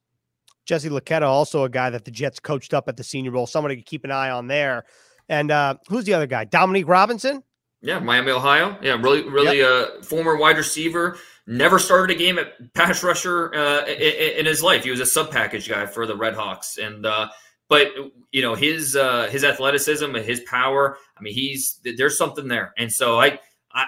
Jesse 0.64 0.88
Luketa, 0.88 1.22
also 1.22 1.64
a 1.64 1.68
guy 1.68 1.90
that 1.90 2.04
the 2.06 2.10
Jets 2.10 2.40
coached 2.40 2.72
up 2.72 2.88
at 2.88 2.96
the 2.96 3.04
Senior 3.04 3.32
Bowl, 3.32 3.46
somebody 3.46 3.76
to 3.76 3.82
keep 3.82 4.04
an 4.04 4.10
eye 4.10 4.30
on 4.30 4.46
there. 4.46 4.84
And 5.28 5.50
uh, 5.50 5.76
who's 5.88 6.04
the 6.04 6.14
other 6.14 6.26
guy? 6.26 6.44
Dominique 6.44 6.88
Robinson? 6.88 7.42
Yeah, 7.84 7.98
Miami, 7.98 8.30
Ohio. 8.30 8.78
Yeah, 8.80 8.94
really, 8.94 9.28
really 9.28 9.58
yep. 9.58 9.68
uh, 9.68 10.02
former 10.02 10.36
wide 10.36 10.56
receiver. 10.56 11.18
Never 11.46 11.78
started 11.78 12.16
a 12.16 12.18
game 12.18 12.38
at 12.38 12.72
pass 12.72 13.04
rusher 13.04 13.54
uh, 13.54 13.84
in, 13.84 14.38
in, 14.38 14.46
his 14.46 14.62
life. 14.62 14.84
He 14.84 14.90
was 14.90 15.00
a 15.00 15.06
sub 15.06 15.30
package 15.30 15.68
guy 15.68 15.84
for 15.84 16.06
the 16.06 16.16
Red 16.16 16.32
Hawks, 16.32 16.78
and 16.78 17.04
uh, 17.04 17.28
but 17.68 17.88
you 18.32 18.40
know 18.40 18.54
his 18.54 18.96
uh, 18.96 19.28
his 19.30 19.44
athleticism 19.44 20.14
and 20.14 20.24
his 20.24 20.40
power. 20.40 20.96
I 21.18 21.22
mean, 21.22 21.34
he's 21.34 21.78
there's 21.98 22.16
something 22.16 22.48
there, 22.48 22.72
and 22.78 22.90
so 22.90 23.20
I, 23.20 23.38
I 23.70 23.84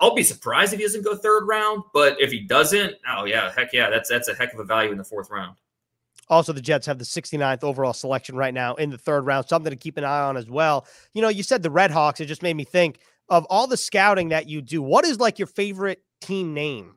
I'll 0.00 0.16
be 0.16 0.24
surprised 0.24 0.72
if 0.72 0.80
he 0.80 0.84
doesn't 0.84 1.04
go 1.04 1.14
third 1.14 1.46
round. 1.46 1.84
But 1.94 2.20
if 2.20 2.32
he 2.32 2.40
doesn't, 2.40 2.94
oh 3.08 3.26
yeah, 3.26 3.52
heck 3.52 3.72
yeah, 3.72 3.90
that's 3.90 4.08
that's 4.08 4.26
a 4.26 4.34
heck 4.34 4.52
of 4.54 4.58
a 4.58 4.64
value 4.64 4.90
in 4.90 4.98
the 4.98 5.04
fourth 5.04 5.30
round. 5.30 5.54
Also, 6.28 6.52
the 6.52 6.60
Jets 6.60 6.86
have 6.86 6.98
the 6.98 7.04
69th 7.04 7.62
overall 7.62 7.92
selection 7.92 8.34
right 8.34 8.52
now 8.52 8.74
in 8.74 8.90
the 8.90 8.98
third 8.98 9.20
round. 9.20 9.46
Something 9.46 9.70
to 9.70 9.76
keep 9.76 9.96
an 9.96 10.02
eye 10.02 10.22
on 10.22 10.36
as 10.36 10.50
well. 10.50 10.84
You 11.14 11.22
know, 11.22 11.28
you 11.28 11.44
said 11.44 11.62
the 11.62 11.70
Red 11.70 11.92
Hawks. 11.92 12.20
It 12.20 12.26
just 12.26 12.42
made 12.42 12.56
me 12.56 12.64
think 12.64 12.98
of 13.28 13.44
all 13.50 13.66
the 13.66 13.76
scouting 13.76 14.28
that 14.28 14.48
you 14.48 14.62
do, 14.62 14.82
what 14.82 15.04
is 15.04 15.18
like 15.18 15.38
your 15.38 15.46
favorite 15.46 16.02
team 16.20 16.54
name? 16.54 16.96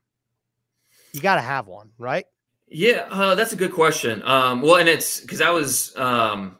You 1.13 1.21
got 1.21 1.35
to 1.35 1.41
have 1.41 1.67
one, 1.67 1.91
right? 1.97 2.25
Yeah, 2.67 3.07
uh, 3.09 3.35
that's 3.35 3.53
a 3.53 3.55
good 3.55 3.73
question. 3.73 4.21
Um, 4.23 4.61
well, 4.61 4.75
and 4.75 4.87
it's 4.87 5.21
because 5.21 5.41
I 5.41 5.49
was 5.49 5.95
um, 5.97 6.57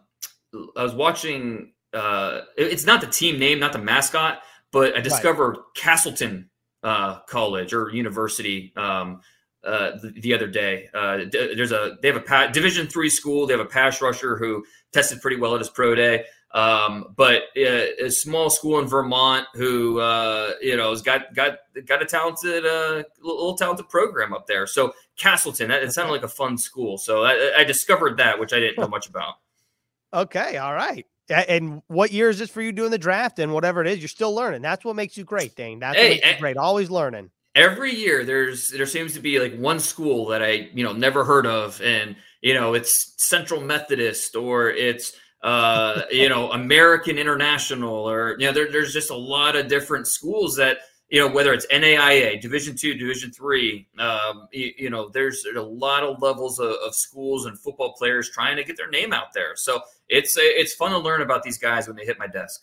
I 0.76 0.84
was 0.84 0.96
watching. 0.96 1.74
Uh, 1.94 2.42
it's 2.58 2.86
not 2.86 3.02
the 3.02 3.08
team 3.08 3.40
name, 3.40 3.60
not 3.60 3.74
the 3.74 3.80
mascot, 3.80 4.42
but 4.72 4.96
I 4.96 5.02
discovered 5.02 5.52
right. 5.52 5.66
Castleton 5.76 6.50
uh, 6.84 7.20
College 7.22 7.74
or 7.74 7.90
University 7.90 8.74
um, 8.76 9.22
uh, 9.64 9.92
the, 10.02 10.14
the, 10.22 10.34
other 10.34 10.48
day. 10.48 10.88
Uh, 10.94 11.20
there's 11.32 11.72
a 11.72 11.98
they 12.02 12.12
have 12.12 12.24
a 12.24 12.52
Division 12.52 12.88
three 12.88 13.10
school. 13.10 13.46
They 13.46 13.54
have 13.54 13.66
a 13.66 13.70
pass 13.70 14.02
rusher 14.02 14.38
who 14.38 14.64
tested 14.92 15.22
pretty 15.22 15.38
well 15.38 15.54
at 15.54 15.60
his 15.60 15.70
pro 15.70 15.96
day. 15.96 16.26
Um, 16.52 17.14
but 17.16 17.44
uh, 17.56 18.06
a 18.06 18.10
small 18.10 18.50
school 18.50 18.80
in 18.80 18.88
Vermont 18.88 19.46
who 19.54 20.00
uh, 20.00 20.54
you 20.62 20.76
know 20.76 20.90
has 20.90 21.02
got 21.04 21.34
got 21.36 21.60
got 21.86 22.02
a 22.02 22.06
talented 22.06 22.66
uh, 22.66 23.04
little 23.22 23.56
talented 23.56 23.88
program 23.88 24.34
up 24.34 24.48
there. 24.48 24.66
So 24.66 24.94
Castleton, 25.16 25.70
that, 25.70 25.84
it 25.84 25.92
sounded 25.92 26.12
like 26.12 26.24
a 26.24 26.28
fun 26.28 26.58
school. 26.58 26.98
So 26.98 27.24
I, 27.24 27.54
I 27.60 27.64
discovered 27.66 28.18
that, 28.18 28.40
which 28.40 28.52
I 28.52 28.60
didn't 28.60 28.80
know 28.80 28.88
much 28.88 29.08
about. 29.08 29.36
Okay, 30.12 30.58
all 30.58 30.74
right. 30.74 31.06
And 31.30 31.84
what 31.88 32.12
year 32.12 32.30
is 32.30 32.40
this 32.40 32.50
for 32.50 32.64
you 32.64 32.72
doing 32.72 32.90
the 32.90 32.98
draft 32.98 33.38
and 33.38 33.54
whatever 33.54 33.82
it 33.82 33.88
is? 33.88 34.00
You're 34.00 34.08
still 34.08 34.34
learning. 34.34 34.64
That's 34.64 34.84
what 34.84 34.96
makes 34.96 35.16
you 35.16 35.24
great, 35.24 35.56
Dane. 35.56 35.78
That's 35.78 35.96
hey, 35.96 36.16
what 36.16 36.22
makes 36.24 36.34
you 36.34 36.40
great. 36.40 36.58
Always 36.58 36.90
learning. 36.90 37.30
Every 37.54 37.94
year, 37.94 38.26
there's 38.26 38.72
there 38.72 38.88
seems 38.88 39.14
to 39.14 39.20
be 39.20 39.40
like 39.40 39.56
one 39.56 39.80
school 39.80 40.26
that 40.28 40.42
I 40.42 40.70
you 40.74 40.84
know 40.84 40.94
never 40.94 41.24
heard 41.24 41.46
of, 41.46 41.80
and 41.82 42.16
you 42.42 42.56
know 42.56 42.74
it's 42.74 43.14
Central 43.18 43.62
Methodist 43.62 44.36
or 44.36 44.72
it's 44.72 45.14
uh, 45.42 46.02
you 46.12 46.30
know, 46.30 46.52
American 46.52 47.18
International, 47.18 47.94
or 47.94 48.36
you 48.40 48.48
know, 48.48 48.52
there, 48.52 48.72
there's 48.72 48.94
just 48.94 49.10
a 49.10 49.16
lot 49.16 49.56
of 49.56 49.68
different 49.68 50.08
schools 50.08 50.56
that 50.58 50.80
you 51.10 51.20
know, 51.20 51.28
whether 51.28 51.54
it's 51.54 51.66
NAIA, 51.68 52.40
Division 52.40 52.76
two, 52.76 52.94
Division 52.94 53.32
three, 53.32 53.88
um, 53.98 54.48
you, 54.52 54.72
you, 54.78 54.90
know, 54.92 55.10
there's 55.10 55.44
a 55.56 55.60
lot 55.60 56.04
of 56.04 56.22
levels 56.22 56.60
of, 56.60 56.70
of, 56.86 56.94
schools 56.94 57.48
and 57.48 57.58
football 57.60 57.94
players 57.94 58.30
trying 58.30 58.56
to 58.58 58.64
get 58.64 58.78
their 58.78 58.90
name 58.90 59.12
out 59.12 59.34
there. 59.34 59.56
So 59.56 59.82
it's 60.08 60.36
it's 60.38 60.74
fun 60.76 60.92
to 60.92 61.00
learn 61.00 61.22
about 61.22 61.42
these 61.42 61.58
guys 61.58 61.88
when 61.88 61.96
they 61.96 62.06
hit 62.06 62.20
my 62.20 62.28
desk. 62.28 62.62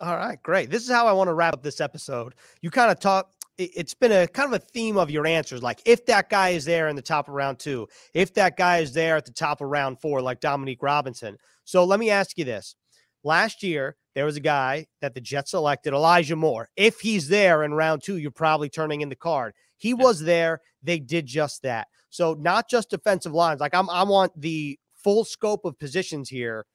All 0.00 0.16
right, 0.16 0.42
great. 0.42 0.70
This 0.70 0.82
is 0.82 0.90
how 0.90 1.06
I 1.06 1.12
want 1.12 1.28
to 1.28 1.34
wrap 1.34 1.54
up 1.54 1.62
this 1.62 1.80
episode. 1.80 2.34
You 2.60 2.70
kind 2.70 2.90
of 2.90 2.98
talk. 2.98 3.30
It's 3.56 3.94
been 3.94 4.10
a 4.10 4.26
kind 4.26 4.52
of 4.52 4.60
a 4.60 4.64
theme 4.64 4.96
of 4.96 5.10
your 5.10 5.26
answers, 5.26 5.62
like 5.62 5.80
if 5.84 6.06
that 6.06 6.28
guy 6.28 6.50
is 6.50 6.64
there 6.64 6.88
in 6.88 6.96
the 6.96 7.02
top 7.02 7.28
of 7.28 7.34
round 7.34 7.60
two, 7.60 7.86
if 8.12 8.34
that 8.34 8.56
guy 8.56 8.78
is 8.78 8.92
there 8.92 9.16
at 9.16 9.26
the 9.26 9.32
top 9.32 9.60
of 9.60 9.68
round 9.68 10.00
four, 10.00 10.20
like 10.20 10.40
Dominique 10.40 10.82
Robinson. 10.82 11.36
So 11.64 11.84
let 11.84 12.00
me 12.00 12.10
ask 12.10 12.36
you 12.36 12.44
this. 12.44 12.74
Last 13.22 13.62
year, 13.62 13.96
there 14.14 14.24
was 14.24 14.36
a 14.36 14.40
guy 14.40 14.86
that 15.00 15.14
the 15.14 15.20
Jets 15.20 15.52
selected, 15.52 15.94
Elijah 15.94 16.36
Moore. 16.36 16.68
If 16.76 17.00
he's 17.00 17.28
there 17.28 17.62
in 17.62 17.74
round 17.74 18.02
two, 18.02 18.16
you're 18.16 18.30
probably 18.30 18.68
turning 18.68 19.00
in 19.02 19.08
the 19.08 19.16
card. 19.16 19.54
He 19.76 19.94
was 19.94 20.20
there. 20.20 20.60
They 20.82 20.98
did 20.98 21.26
just 21.26 21.62
that. 21.62 21.88
So 22.10 22.34
not 22.34 22.68
just 22.68 22.90
defensive 22.90 23.32
lines. 23.32 23.60
Like 23.60 23.74
I'm, 23.74 23.88
I 23.88 24.02
want 24.02 24.32
the 24.40 24.78
full 24.94 25.24
scope 25.24 25.64
of 25.64 25.78
positions 25.78 26.28
here 26.28 26.66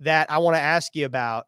that 0.00 0.30
I 0.30 0.38
want 0.38 0.56
to 0.56 0.62
ask 0.62 0.94
you 0.94 1.06
about. 1.06 1.46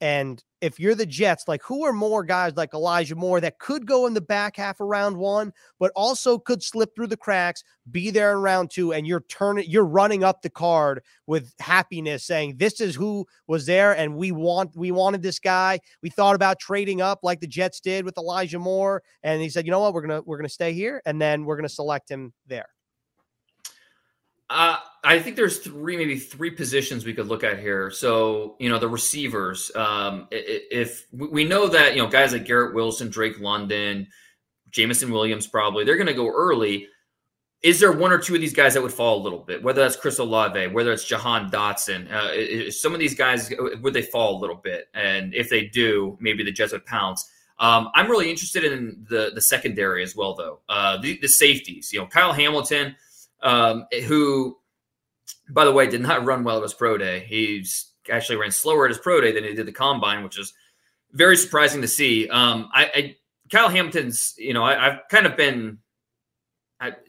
And 0.00 0.42
if 0.60 0.78
you're 0.78 0.94
the 0.94 1.06
Jets, 1.06 1.44
like 1.48 1.62
who 1.62 1.84
are 1.84 1.92
more 1.92 2.22
guys 2.22 2.54
like 2.54 2.74
Elijah 2.74 3.14
Moore 3.14 3.40
that 3.40 3.58
could 3.58 3.86
go 3.86 4.06
in 4.06 4.14
the 4.14 4.20
back 4.20 4.56
half 4.56 4.80
of 4.80 4.88
round 4.88 5.16
one, 5.16 5.52
but 5.78 5.90
also 5.96 6.38
could 6.38 6.62
slip 6.62 6.94
through 6.94 7.06
the 7.06 7.16
cracks, 7.16 7.62
be 7.90 8.10
there 8.10 8.32
in 8.32 8.38
round 8.38 8.70
two, 8.70 8.92
and 8.92 9.06
you're 9.06 9.24
turning, 9.28 9.64
you're 9.68 9.86
running 9.86 10.22
up 10.22 10.42
the 10.42 10.50
card 10.50 11.02
with 11.26 11.52
happiness, 11.60 12.24
saying 12.24 12.56
this 12.58 12.80
is 12.80 12.94
who 12.94 13.26
was 13.46 13.64
there, 13.66 13.96
and 13.96 14.16
we 14.16 14.32
want, 14.32 14.76
we 14.76 14.90
wanted 14.90 15.22
this 15.22 15.38
guy. 15.38 15.78
We 16.02 16.10
thought 16.10 16.34
about 16.34 16.58
trading 16.58 17.00
up 17.00 17.20
like 17.22 17.40
the 17.40 17.46
Jets 17.46 17.80
did 17.80 18.04
with 18.04 18.18
Elijah 18.18 18.58
Moore, 18.58 19.02
and 19.22 19.40
he 19.40 19.48
said, 19.48 19.64
you 19.64 19.70
know 19.70 19.80
what, 19.80 19.94
we're 19.94 20.02
gonna 20.02 20.22
we're 20.22 20.38
gonna 20.38 20.48
stay 20.48 20.72
here, 20.72 21.00
and 21.06 21.20
then 21.20 21.44
we're 21.44 21.56
gonna 21.56 21.68
select 21.68 22.10
him 22.10 22.32
there. 22.46 22.68
Uh, 24.48 24.76
I 25.02 25.18
think 25.18 25.36
there's 25.36 25.58
three, 25.58 25.96
maybe 25.96 26.18
three 26.18 26.50
positions 26.50 27.04
we 27.04 27.14
could 27.14 27.26
look 27.26 27.44
at 27.44 27.58
here. 27.58 27.90
So, 27.90 28.56
you 28.58 28.68
know, 28.68 28.78
the 28.78 28.88
receivers. 28.88 29.70
Um, 29.74 30.28
if 30.30 31.06
we 31.12 31.44
know 31.44 31.68
that, 31.68 31.94
you 31.94 32.02
know, 32.02 32.08
guys 32.08 32.32
like 32.32 32.44
Garrett 32.44 32.74
Wilson, 32.74 33.08
Drake 33.08 33.40
London, 33.40 34.08
Jameson 34.70 35.10
Williams, 35.10 35.46
probably 35.46 35.84
they're 35.84 35.96
going 35.96 36.06
to 36.06 36.14
go 36.14 36.28
early. 36.28 36.88
Is 37.62 37.80
there 37.80 37.90
one 37.90 38.12
or 38.12 38.18
two 38.18 38.34
of 38.34 38.40
these 38.40 38.52
guys 38.52 38.74
that 38.74 38.82
would 38.82 38.92
fall 38.92 39.20
a 39.20 39.22
little 39.22 39.40
bit? 39.40 39.62
Whether 39.62 39.82
that's 39.82 39.96
Chris 39.96 40.18
Olave, 40.18 40.68
whether 40.68 40.92
it's 40.92 41.04
Jahan 41.04 41.50
Dotson, 41.50 42.10
uh, 42.12 42.70
some 42.70 42.92
of 42.92 43.00
these 43.00 43.14
guys 43.14 43.52
would 43.80 43.94
they 43.94 44.02
fall 44.02 44.38
a 44.38 44.40
little 44.40 44.56
bit? 44.56 44.88
And 44.94 45.34
if 45.34 45.48
they 45.48 45.66
do, 45.66 46.16
maybe 46.20 46.44
the 46.44 46.52
Jets 46.52 46.72
would 46.72 46.86
pounce. 46.86 47.28
Um, 47.58 47.88
I'm 47.94 48.10
really 48.10 48.30
interested 48.30 48.64
in 48.64 49.06
the 49.08 49.32
the 49.34 49.40
secondary 49.40 50.02
as 50.02 50.14
well, 50.14 50.34
though. 50.34 50.60
Uh, 50.68 50.98
the, 50.98 51.18
the 51.22 51.28
safeties. 51.28 51.92
You 51.92 52.00
know, 52.00 52.06
Kyle 52.06 52.32
Hamilton 52.32 52.94
um, 53.42 53.86
who, 54.06 54.56
by 55.50 55.64
the 55.64 55.72
way, 55.72 55.86
did 55.86 56.00
not 56.00 56.24
run 56.24 56.44
well 56.44 56.56
at 56.58 56.62
his 56.62 56.74
pro 56.74 56.96
day. 56.98 57.24
He's 57.28 57.92
actually 58.10 58.36
ran 58.36 58.50
slower 58.50 58.84
at 58.86 58.90
his 58.90 58.98
pro 58.98 59.20
day 59.20 59.32
than 59.32 59.44
he 59.44 59.54
did 59.54 59.66
the 59.66 59.72
combine, 59.72 60.22
which 60.22 60.38
is 60.38 60.52
very 61.12 61.36
surprising 61.36 61.82
to 61.82 61.88
see. 61.88 62.28
Um, 62.28 62.68
I, 62.72 62.84
I 62.94 63.16
Kyle 63.50 63.68
Hamilton's, 63.68 64.34
you 64.38 64.54
know, 64.54 64.64
I, 64.64 64.90
have 64.90 65.00
kind 65.10 65.26
of 65.26 65.36
been 65.36 65.78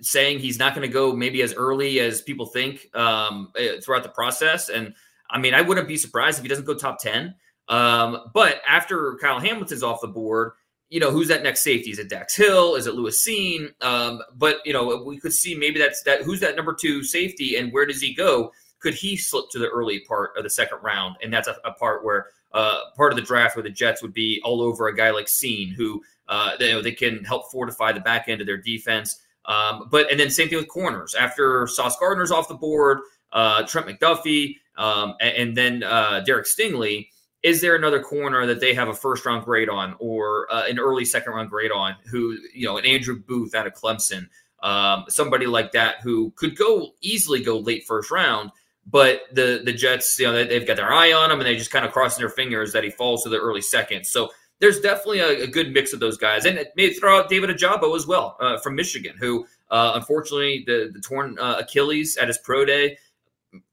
saying 0.02 0.40
he's 0.40 0.60
not 0.60 0.74
going 0.74 0.88
to 0.88 0.94
go 0.94 1.14
maybe 1.14 1.42
as 1.42 1.54
early 1.54 2.00
as 2.00 2.22
people 2.22 2.46
think 2.46 2.88
um, 2.96 3.52
eh, 3.58 3.80
throughout 3.82 4.04
the 4.04 4.10
process. 4.10 4.70
And 4.70 4.94
I 5.30 5.40
mean, 5.40 5.54
I 5.54 5.62
wouldn't 5.62 5.88
be 5.88 5.98
surprised 5.98 6.38
if 6.38 6.44
he 6.44 6.50
doesn't 6.50 6.66
go 6.66 6.74
top 6.74 7.00
10. 7.00 7.36
Um, 7.68 8.30
but 8.34 8.62
after 8.68 9.18
Kyle 9.20 9.40
Hamilton's 9.40 9.84
off 9.84 10.02
the 10.02 10.08
board, 10.08 10.54
you 10.90 11.00
know, 11.00 11.12
who's 11.12 11.28
that 11.28 11.44
next 11.44 11.64
safety? 11.64 11.92
Is 11.92 12.00
it 12.00 12.10
Dax 12.10 12.36
Hill? 12.36 12.76
Is 12.76 12.88
it 12.88 12.96
Lewis 12.96 13.26
Cine? 13.26 13.70
Um, 13.84 14.22
but 14.36 14.58
you 14.66 14.74
know, 14.74 15.04
we 15.04 15.20
could 15.20 15.34
see 15.34 15.56
maybe 15.56 15.80
that's 15.80 16.02
that. 16.04 16.22
Who's 16.22 16.40
that 16.40 16.56
number 16.56 16.74
two 16.74 17.04
safety, 17.04 17.58
and 17.58 17.74
where 17.74 17.86
does 17.86 18.02
he 18.02 18.14
go? 18.14 18.52
Could 18.80 18.94
he 18.94 19.18
slip 19.18 19.46
to 19.52 19.60
the 19.60 19.68
early 19.70 20.02
part 20.02 20.32
of 20.38 20.44
the 20.44 20.50
second 20.50 20.80
round? 20.82 21.18
And 21.22 21.34
that's 21.34 21.48
a, 21.48 21.58
a 21.66 21.74
part 21.74 22.06
where 22.06 22.28
uh, 22.54 22.80
part 22.96 23.12
of 23.12 23.18
the 23.18 23.24
draft 23.24 23.56
where 23.56 23.64
the 23.64 23.70
Jets 23.70 24.02
would 24.02 24.14
be 24.14 24.42
all 24.44 24.62
over 24.62 24.88
a 24.88 24.96
guy 24.96 25.12
like 25.12 25.26
Cine, 25.26 25.74
who 25.74 26.02
uh, 26.30 26.52
they, 26.58 26.70
you 26.70 26.74
know, 26.74 26.82
they 26.82 26.92
can 26.92 27.24
help 27.24 27.52
fortify 27.52 27.92
the 27.92 28.00
back 28.00 28.30
end 28.30 28.42
of 28.42 28.48
their 28.48 28.58
defense. 28.58 29.22
Um, 29.46 29.88
but 29.90 30.12
and 30.12 30.20
then 30.20 30.30
same 30.30 30.50
thing 30.50 30.58
with 30.58 30.68
corners. 30.68 31.16
After 31.16 31.68
Sauce 31.68 31.98
Gardner's 32.00 32.32
off 32.32 32.48
the 32.48 32.54
board, 32.54 33.00
uh, 33.32 33.64
Trent 33.64 33.88
McDuffie, 33.88 34.56
um, 34.78 35.16
and, 35.20 35.36
and, 35.36 35.58
then 35.58 35.84
uh, 35.84 36.20
Derek 36.22 36.46
Stingley 36.46 37.10
is 37.44 37.62
there 37.62 37.76
another 37.76 38.02
corner 38.02 38.46
that 38.46 38.60
they 38.60 38.74
have 38.74 38.88
a 38.88 38.94
first 38.94 39.26
round 39.26 39.46
grade 39.46 39.70
on 39.70 39.96
or 40.00 40.52
uh, 40.52 40.66
an 40.68 40.80
early 40.80 41.06
second 41.06 41.34
round 41.34 41.50
grade 41.50 41.72
on 41.72 41.96
who, 42.10 42.38
you 42.54 42.66
know, 42.66 42.78
an 42.78 42.86
Andrew 42.86 43.20
Booth 43.20 43.54
out 43.54 43.68
of 43.68 43.74
Clemson, 43.74 44.28
um, 44.64 45.06
somebody 45.08 45.46
like 45.46 45.72
that 45.74 46.02
who 46.02 46.32
could 46.36 46.58
go 46.58 46.94
easily 47.02 47.44
go 47.44 47.60
late 47.60 47.86
first 47.86 48.10
round, 48.10 48.52
but 48.86 49.22
the 49.32 49.62
the 49.64 49.74
Jets, 49.74 50.18
you 50.20 50.26
know, 50.26 50.34
they, 50.34 50.54
have 50.56 50.66
got 50.66 50.78
their 50.78 50.92
eye 50.92 51.14
on 51.14 51.32
him 51.32 51.40
and 51.40 51.48
they 51.48 51.56
just 51.56 51.72
kind 51.72 51.86
of 51.86 51.92
crossing 51.92 52.22
their 52.22 52.30
fingers 52.30 52.74
that 52.74 52.84
he 52.84 52.90
falls 52.90 53.24
to 53.24 53.30
the 53.30 53.38
early 53.38 53.62
second. 53.62 54.06
So 54.06 54.30
there's 54.60 54.80
definitely 54.80 55.20
a, 55.20 55.44
a 55.44 55.48
good 55.48 55.72
mix 55.72 55.94
of 55.94 56.00
those 56.00 56.18
guys, 56.18 56.46
and 56.46 56.58
it 56.58 56.74
maybe 56.76 56.96
throw 56.96 57.20
out 57.20 57.30
David 57.30 57.52
Ojabo 57.52 57.96
as 57.96 58.08
well 58.08 58.36
uh, 58.40 58.58
from 58.58 58.76
Michigan, 58.76 59.16
who 59.20 59.46
uh, 59.70 59.92
unfortunately 59.96 60.64
the 60.66 60.90
the 60.92 61.00
torn 61.00 61.38
uh, 61.38 61.58
Achilles 61.60 62.18
at 62.18 62.28
his 62.28 62.40
pro 62.40 62.66
day 62.66 62.98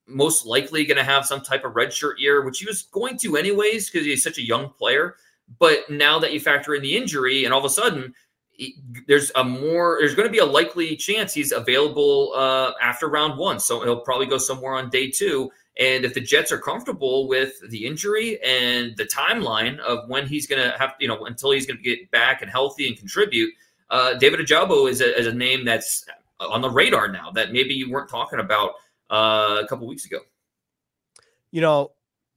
most 0.07 0.47
likely 0.47 0.85
going 0.85 0.99
to 0.99 1.05
have 1.05 1.27
some 1.27 1.41
type 1.41 1.65
of 1.65 1.73
redshirt 1.75 2.19
year, 2.19 2.45
which 2.45 2.59
he 2.59 2.67
was 2.67 2.83
going 2.83 3.17
to 3.19 3.37
anyways 3.37 3.91
because 3.91 4.07
he's 4.07 4.23
such 4.23 4.39
a 4.39 4.43
young 4.43 4.71
player. 4.71 5.17
But 5.59 5.89
now 5.91 6.19
that 6.19 6.33
you 6.33 6.41
factor 6.41 6.75
in 6.75 6.83
the 6.83 6.97
injury, 6.97 7.45
and 7.45 7.53
all 7.53 7.61
of 7.61 7.65
a 7.65 7.71
sudden 7.71 8.15
he, 8.51 8.77
there's 9.07 9.33
a 9.35 9.45
more 9.45 9.99
there's 10.01 10.15
going 10.15 10.29
to 10.29 10.33
be 10.33 10.39
a 10.39 10.45
likely 10.45 10.97
chance 10.97 11.35
he's 11.35 11.53
available 11.53 12.33
uh, 12.35 12.73
after 12.81 13.09
round 13.09 13.39
one, 13.39 13.59
so 13.61 13.83
he'll 13.83 14.01
probably 14.01 14.27
go 14.27 14.39
somewhere 14.39 14.75
on 14.75 14.91
day 14.91 15.11
two. 15.11 15.51
And 15.77 16.05
if 16.05 16.15
the 16.15 16.21
Jets 16.21 16.53
are 16.53 16.59
comfortable 16.59 17.27
with 17.27 17.55
the 17.69 17.85
injury 17.85 18.41
and 18.43 18.97
the 18.97 19.05
timeline 19.05 19.81
of 19.81 20.09
when 20.09 20.25
he's 20.25 20.47
going 20.47 20.63
to 20.63 20.79
have, 20.79 20.95
you 21.01 21.09
know, 21.09 21.27
until 21.27 21.51
he's 21.51 21.67
going 21.67 21.79
to 21.79 21.83
get 21.83 22.09
back 22.13 22.43
and 22.43 22.51
healthy 22.51 22.87
and 22.87 22.97
contribute, 22.97 23.53
uh, 23.91 24.15
David 24.15 24.39
Ojabo 24.39 24.89
is 24.89 25.01
a, 25.01 25.19
is 25.19 25.27
a 25.27 25.33
name 25.33 25.65
that's 25.65 26.07
on 26.39 26.61
the 26.61 26.71
radar 26.71 27.09
now 27.09 27.31
that 27.33 27.53
maybe 27.53 27.75
you 27.75 27.91
weren't 27.91 28.09
talking 28.09 28.39
about 28.39 28.75
uh, 29.11 29.61
a 29.63 29.67
couple 29.67 29.87
weeks 29.87 30.07
ago. 30.07 30.19
You 31.51 31.61
know, 31.61 31.93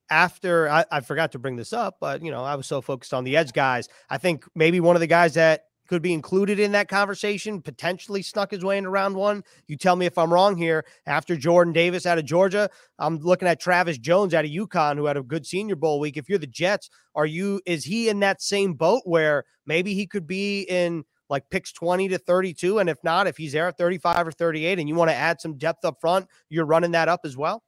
after 0.09 0.69
I, 0.69 0.85
I, 0.91 1.01
forgot 1.01 1.31
to 1.33 1.39
bring 1.39 1.55
this 1.55 1.73
up, 1.73 1.97
but 1.99 2.23
you 2.23 2.31
know, 2.31 2.43
I 2.43 2.55
was 2.55 2.67
so 2.67 2.81
focused 2.81 3.13
on 3.13 3.23
the 3.23 3.35
edge 3.35 3.51
guys. 3.51 3.89
I 4.09 4.17
think 4.17 4.45
maybe 4.55 4.79
one 4.79 4.95
of 4.95 4.99
the 4.99 5.07
guys 5.07 5.33
that 5.33 5.63
could 5.87 6.01
be 6.01 6.13
included 6.13 6.59
in 6.59 6.73
that 6.73 6.89
conversation 6.89 7.61
potentially 7.61 8.21
snuck 8.21 8.51
his 8.51 8.63
way 8.63 8.77
into 8.77 8.89
round 8.89 9.15
one. 9.15 9.43
You 9.67 9.77
tell 9.77 9.95
me 9.95 10.05
if 10.05 10.17
I'm 10.17 10.31
wrong 10.31 10.57
here. 10.57 10.85
After 11.05 11.35
Jordan 11.35 11.73
Davis 11.73 12.05
out 12.05 12.17
of 12.17 12.25
Georgia, 12.25 12.69
I'm 12.99 13.19
looking 13.19 13.47
at 13.47 13.59
Travis 13.59 13.97
Jones 13.97 14.33
out 14.33 14.45
of 14.45 14.51
UConn, 14.51 14.97
who 14.97 15.05
had 15.05 15.17
a 15.17 15.23
good 15.23 15.45
Senior 15.45 15.75
Bowl 15.75 15.99
week. 15.99 16.17
If 16.17 16.29
you're 16.29 16.37
the 16.37 16.47
Jets, 16.47 16.89
are 17.15 17.25
you 17.25 17.61
is 17.65 17.85
he 17.85 18.09
in 18.09 18.19
that 18.19 18.41
same 18.41 18.73
boat 18.73 19.01
where 19.05 19.45
maybe 19.65 19.93
he 19.93 20.05
could 20.05 20.27
be 20.27 20.61
in 20.63 21.03
like 21.29 21.49
picks 21.49 21.71
20 21.71 22.09
to 22.09 22.17
32. 22.17 22.79
And 22.79 22.89
if 22.89 22.97
not, 23.03 23.27
if 23.27 23.37
he's 23.37 23.53
there 23.53 23.67
at 23.67 23.77
35 23.77 24.27
or 24.27 24.31
38 24.31 24.79
and 24.79 24.87
you 24.87 24.95
want 24.95 25.09
to 25.09 25.15
add 25.15 25.41
some 25.41 25.57
depth 25.57 25.85
up 25.85 25.99
front, 25.99 26.27
you're 26.49 26.65
running 26.65 26.91
that 26.91 27.09
up 27.09 27.21
as 27.23 27.35
well? 27.35 27.63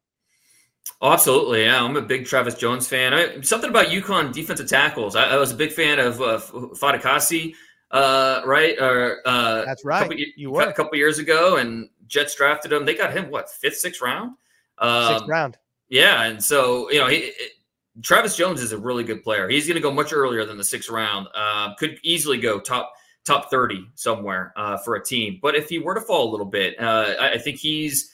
Oh, 1.02 1.12
absolutely. 1.12 1.66
Yeah, 1.66 1.84
I'm 1.84 1.96
a 1.96 2.02
big 2.02 2.26
Travis 2.26 2.56
Jones 2.56 2.88
fan. 2.88 3.14
I, 3.14 3.42
something 3.42 3.70
about 3.70 3.88
UConn 3.88 4.34
defensive 4.34 4.68
tackles. 4.68 5.16
I, 5.16 5.30
I 5.30 5.36
was 5.38 5.52
a 5.52 5.56
big 5.56 5.72
fan 5.72 6.00
of 6.00 6.22
uh, 6.22 6.40
Fatukasi, 6.40 7.54
uh, 7.92 8.42
right? 8.46 8.80
Or 8.80 9.20
uh, 9.26 9.66
that's 9.66 9.86
right. 9.86 10.02
Couple, 10.04 10.18
you 10.36 10.52
were 10.52 10.64
a 10.64 10.74
couple 10.74 10.98
years 10.98 11.20
ago, 11.20 11.58
and 11.58 11.90
Jets 12.08 12.36
drafted 12.36 12.74
him. 12.74 12.86
They 12.86 12.96
got 12.96 13.14
him 13.14 13.30
what 13.30 13.50
fifth, 13.50 13.78
sixth 13.78 14.02
round. 14.02 14.36
Um, 14.78 15.14
sixth 15.14 15.30
round. 15.30 15.58
Yeah, 15.90 16.24
and 16.24 16.44
so 16.44 16.90
you 16.92 17.00
know, 17.00 17.08
he, 17.08 17.18
it, 17.18 17.52
Travis 18.02 18.36
Jones 18.36 18.62
is 18.62 18.72
a 18.72 18.78
really 18.78 19.04
good 19.04 19.24
player. 19.24 19.48
He's 19.50 19.68
going 19.68 19.76
to 19.76 19.82
go 19.82 19.92
much 19.92 20.14
earlier 20.14 20.46
than 20.46 20.58
the 20.58 20.64
sixth 20.64 20.90
round. 20.90 21.28
Uh, 21.34 21.76
could 21.76 22.00
easily 22.04 22.38
go 22.38 22.60
top 22.60 22.94
top 23.26 23.50
30 23.50 23.86
somewhere 23.96 24.54
uh, 24.56 24.78
for 24.78 24.96
a 24.96 25.04
team. 25.04 25.40
But 25.42 25.56
if 25.56 25.70
he 25.70 25.80
were 25.80 25.96
to 25.96 26.02
fall 26.02 26.30
a 26.30 26.32
little 26.32 26.46
bit, 26.46 26.80
uh, 26.80 27.16
I, 27.20 27.32
I, 27.34 27.38
think 27.38 27.58
he's 27.58 28.12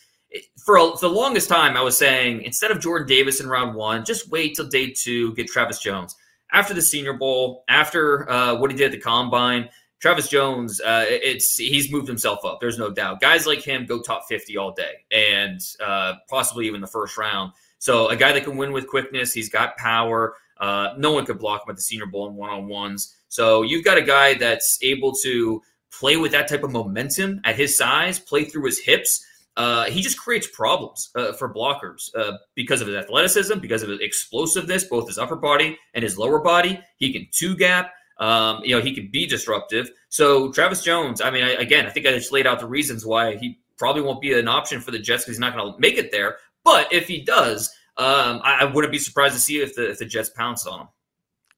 for, 0.66 0.78
a, 0.78 0.92
for 0.98 1.08
the 1.08 1.10
longest 1.10 1.50
time, 1.50 1.78
I 1.78 1.82
was 1.82 1.98
saying 1.98 2.42
instead 2.42 2.72
of 2.72 2.80
Jordan 2.80 3.08
Davis 3.08 3.40
in 3.40 3.48
round 3.48 3.76
one, 3.76 4.06
just 4.06 4.30
wait 4.30 4.56
till 4.56 4.68
day 4.68 4.92
two, 4.92 5.34
get 5.36 5.48
Travis 5.48 5.80
Jones. 5.80 6.16
After 6.52 6.74
the 6.74 6.82
Senior 6.82 7.14
Bowl, 7.14 7.64
after 7.70 8.30
uh, 8.30 8.56
what 8.56 8.72
he 8.72 8.78
did 8.78 8.86
at 8.86 8.92
the 8.92 9.00
Combine, 9.00 9.70
Travis 10.00 10.30
Jones, 10.30 10.80
uh, 10.82 11.06
it's 11.08 11.56
he's 11.58 11.92
moved 11.92 12.08
himself 12.08 12.46
up. 12.46 12.60
There's 12.62 12.78
no 12.78 12.92
doubt. 12.92 13.22
Guys 13.22 13.48
like 13.48 13.62
him 13.62 13.86
go 13.86 14.02
top 14.02 14.26
50 14.28 14.56
all 14.58 14.72
day, 14.72 15.04
and 15.12 15.60
uh, 15.84 16.14
possibly 16.30 16.68
even 16.68 16.82
the 16.82 16.88
first 16.88 17.18
round. 17.18 17.54
So 17.80 18.10
a 18.10 18.16
guy 18.16 18.32
that 18.32 18.44
can 18.44 18.58
win 18.58 18.72
with 18.72 18.88
quickness, 18.88 19.34
he's 19.34 19.50
got 19.50 19.78
power. 19.78 20.36
Uh, 20.58 20.94
no 20.98 21.12
one 21.12 21.26
could 21.26 21.40
block 21.40 21.64
him 21.66 21.72
at 21.72 21.76
the 21.76 21.82
Senior 21.82 22.06
Bowl 22.06 22.28
in 22.28 22.36
one 22.36 22.50
on 22.50 22.68
ones. 22.68 23.16
So 23.36 23.64
you've 23.64 23.84
got 23.84 23.98
a 23.98 24.02
guy 24.02 24.36
that's 24.36 24.80
able 24.82 25.14
to 25.24 25.62
play 25.92 26.16
with 26.16 26.32
that 26.32 26.48
type 26.48 26.64
of 26.64 26.72
momentum 26.72 27.42
at 27.44 27.58
his 27.58 27.78
size, 27.78 28.18
play 28.18 28.46
through 28.46 28.66
his 28.66 28.80
hips. 28.80 29.26
Uh, 29.58 29.86
he 29.86 30.02
just 30.02 30.18
creates 30.18 30.48
problems 30.48 31.10
uh, 31.16 31.34
for 31.34 31.54
blockers 31.54 32.10
uh, 32.16 32.38
because 32.56 32.80
of 32.80 32.88
his 32.88 32.96
athleticism, 32.96 33.60
because 33.60 33.84
of 33.84 33.90
his 33.90 34.00
explosiveness, 34.00 34.86
both 34.86 35.08
his 35.08 35.18
upper 35.18 35.36
body 35.36 35.78
and 35.94 36.04
his 36.04 36.18
lower 36.18 36.40
body. 36.40 36.80
He 36.98 37.12
can 37.12 37.28
two 37.32 37.56
gap. 37.58 37.92
Um, 38.18 38.62
you 38.64 38.74
know, 38.74 38.82
he 38.82 38.96
can 38.96 39.10
be 39.12 39.28
disruptive. 39.28 39.90
So 40.08 40.50
Travis 40.54 40.82
Jones, 40.82 41.20
I 41.20 41.30
mean, 41.30 41.44
I, 41.44 41.52
again, 41.52 41.86
I 41.86 41.90
think 41.90 42.08
I 42.08 42.12
just 42.12 42.32
laid 42.32 42.48
out 42.48 42.62
the 42.62 42.66
reasons 42.66 43.06
why 43.06 43.36
he 43.36 43.60
probably 43.78 44.02
won't 44.02 44.22
be 44.22 44.32
an 44.40 44.48
option 44.48 44.80
for 44.80 44.92
the 44.92 45.00
Jets 45.00 45.24
because 45.24 45.36
he's 45.36 45.40
not 45.40 45.54
going 45.54 45.74
to 45.74 45.80
make 45.80 45.98
it 45.98 46.12
there. 46.12 46.38
But 46.64 46.94
if 46.94 47.10
he 47.10 47.22
does, 47.22 47.70
um, 47.98 48.40
I, 48.44 48.60
I, 48.62 48.64
wouldn't 48.66 48.94
be 48.94 49.00
surprised 49.00 49.36
to 49.36 49.40
see 49.42 49.62
if 49.62 49.76
the 49.76 49.90
if 49.90 50.00
the 50.00 50.06
Jets 50.06 50.30
pounce 50.30 50.66
on 50.66 50.82
him. 50.82 50.88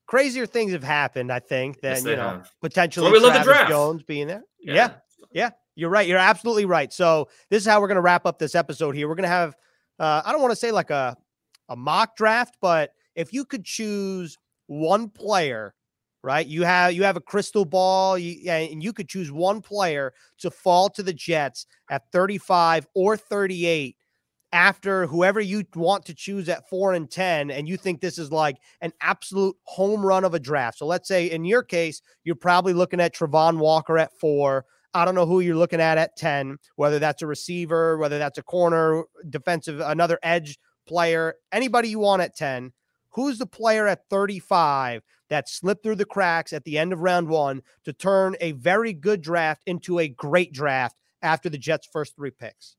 Crazier 0.07 0.45
things 0.45 0.71
have 0.71 0.83
happened, 0.83 1.31
I 1.31 1.39
think, 1.39 1.81
than 1.81 1.95
yes, 1.95 2.05
you 2.05 2.15
know 2.15 2.29
have. 2.29 2.51
potentially 2.61 3.11
we 3.11 3.19
Travis 3.19 3.69
Jones 3.69 4.03
being 4.03 4.27
there. 4.27 4.43
Yeah. 4.59 4.73
yeah, 4.73 4.93
yeah, 5.31 5.49
you're 5.75 5.89
right. 5.89 6.07
You're 6.07 6.17
absolutely 6.17 6.65
right. 6.65 6.91
So 6.91 7.29
this 7.49 7.61
is 7.61 7.67
how 7.67 7.79
we're 7.81 7.87
going 7.87 7.95
to 7.97 8.01
wrap 8.01 8.25
up 8.25 8.39
this 8.39 8.55
episode 8.55 8.95
here. 8.95 9.07
We're 9.07 9.15
going 9.15 9.23
to 9.23 9.29
have 9.29 9.55
uh, 9.99 10.21
I 10.25 10.31
don't 10.31 10.41
want 10.41 10.51
to 10.51 10.57
say 10.57 10.71
like 10.71 10.89
a 10.89 11.15
a 11.69 11.75
mock 11.75 12.15
draft, 12.15 12.57
but 12.61 12.91
if 13.15 13.33
you 13.33 13.45
could 13.45 13.65
choose 13.65 14.37
one 14.67 15.09
player 15.09 15.73
right? 16.23 16.47
You 16.47 16.63
have 16.63 16.93
you 16.93 17.03
have 17.03 17.15
a 17.15 17.21
crystal 17.21 17.65
ball, 17.65 18.17
you, 18.17 18.49
and 18.51 18.83
you 18.83 18.93
could 18.93 19.07
choose 19.07 19.31
one 19.31 19.61
player 19.61 20.13
to 20.39 20.51
fall 20.51 20.89
to 20.89 21.03
the 21.03 21.13
Jets 21.13 21.65
at 21.89 22.11
35 22.11 22.87
or 22.95 23.15
38 23.17 23.95
after 24.53 25.07
whoever 25.07 25.41
you 25.41 25.63
want 25.75 26.05
to 26.05 26.13
choose 26.13 26.47
at 26.47 26.69
4 26.69 26.93
and 26.93 27.11
10 27.11 27.51
and 27.51 27.67
you 27.67 27.75
think 27.77 27.99
this 27.99 28.17
is 28.17 28.31
like 28.31 28.57
an 28.81 28.93
absolute 29.01 29.55
home 29.63 30.05
run 30.05 30.23
of 30.23 30.33
a 30.33 30.39
draft. 30.39 30.77
So 30.77 30.85
let's 30.85 31.07
say 31.07 31.29
in 31.29 31.43
your 31.45 31.63
case, 31.63 32.01
you're 32.23 32.35
probably 32.35 32.73
looking 32.73 33.01
at 33.01 33.13
Travon 33.13 33.57
Walker 33.57 33.97
at 33.97 34.17
4. 34.19 34.65
I 34.93 35.05
don't 35.05 35.15
know 35.15 35.25
who 35.25 35.41
you're 35.41 35.55
looking 35.55 35.81
at 35.81 35.97
at 35.97 36.15
10, 36.15 36.57
whether 36.75 36.97
that's 36.97 37.21
a 37.21 37.27
receiver, 37.27 37.97
whether 37.97 38.17
that's 38.17 38.37
a 38.37 38.43
corner, 38.43 39.03
defensive, 39.29 39.81
another 39.81 40.17
edge 40.23 40.57
player, 40.87 41.35
anybody 41.51 41.89
you 41.89 41.99
want 41.99 42.21
at 42.21 42.35
10. 42.35 42.71
Who's 43.11 43.39
the 43.39 43.45
player 43.45 43.87
at 43.87 44.07
35 44.09 45.01
that 45.29 45.49
slipped 45.49 45.83
through 45.83 45.95
the 45.95 46.05
cracks 46.05 46.53
at 46.53 46.63
the 46.63 46.77
end 46.77 46.93
of 46.93 47.01
round 47.01 47.27
one 47.27 47.63
to 47.83 47.91
turn 47.91 48.35
a 48.39 48.53
very 48.53 48.93
good 48.93 49.21
draft 49.21 49.63
into 49.65 49.99
a 49.99 50.07
great 50.07 50.53
draft 50.53 50.95
after 51.21 51.49
the 51.49 51.57
Jets' 51.57 51.89
first 51.91 52.15
three 52.15 52.31
picks? 52.31 52.76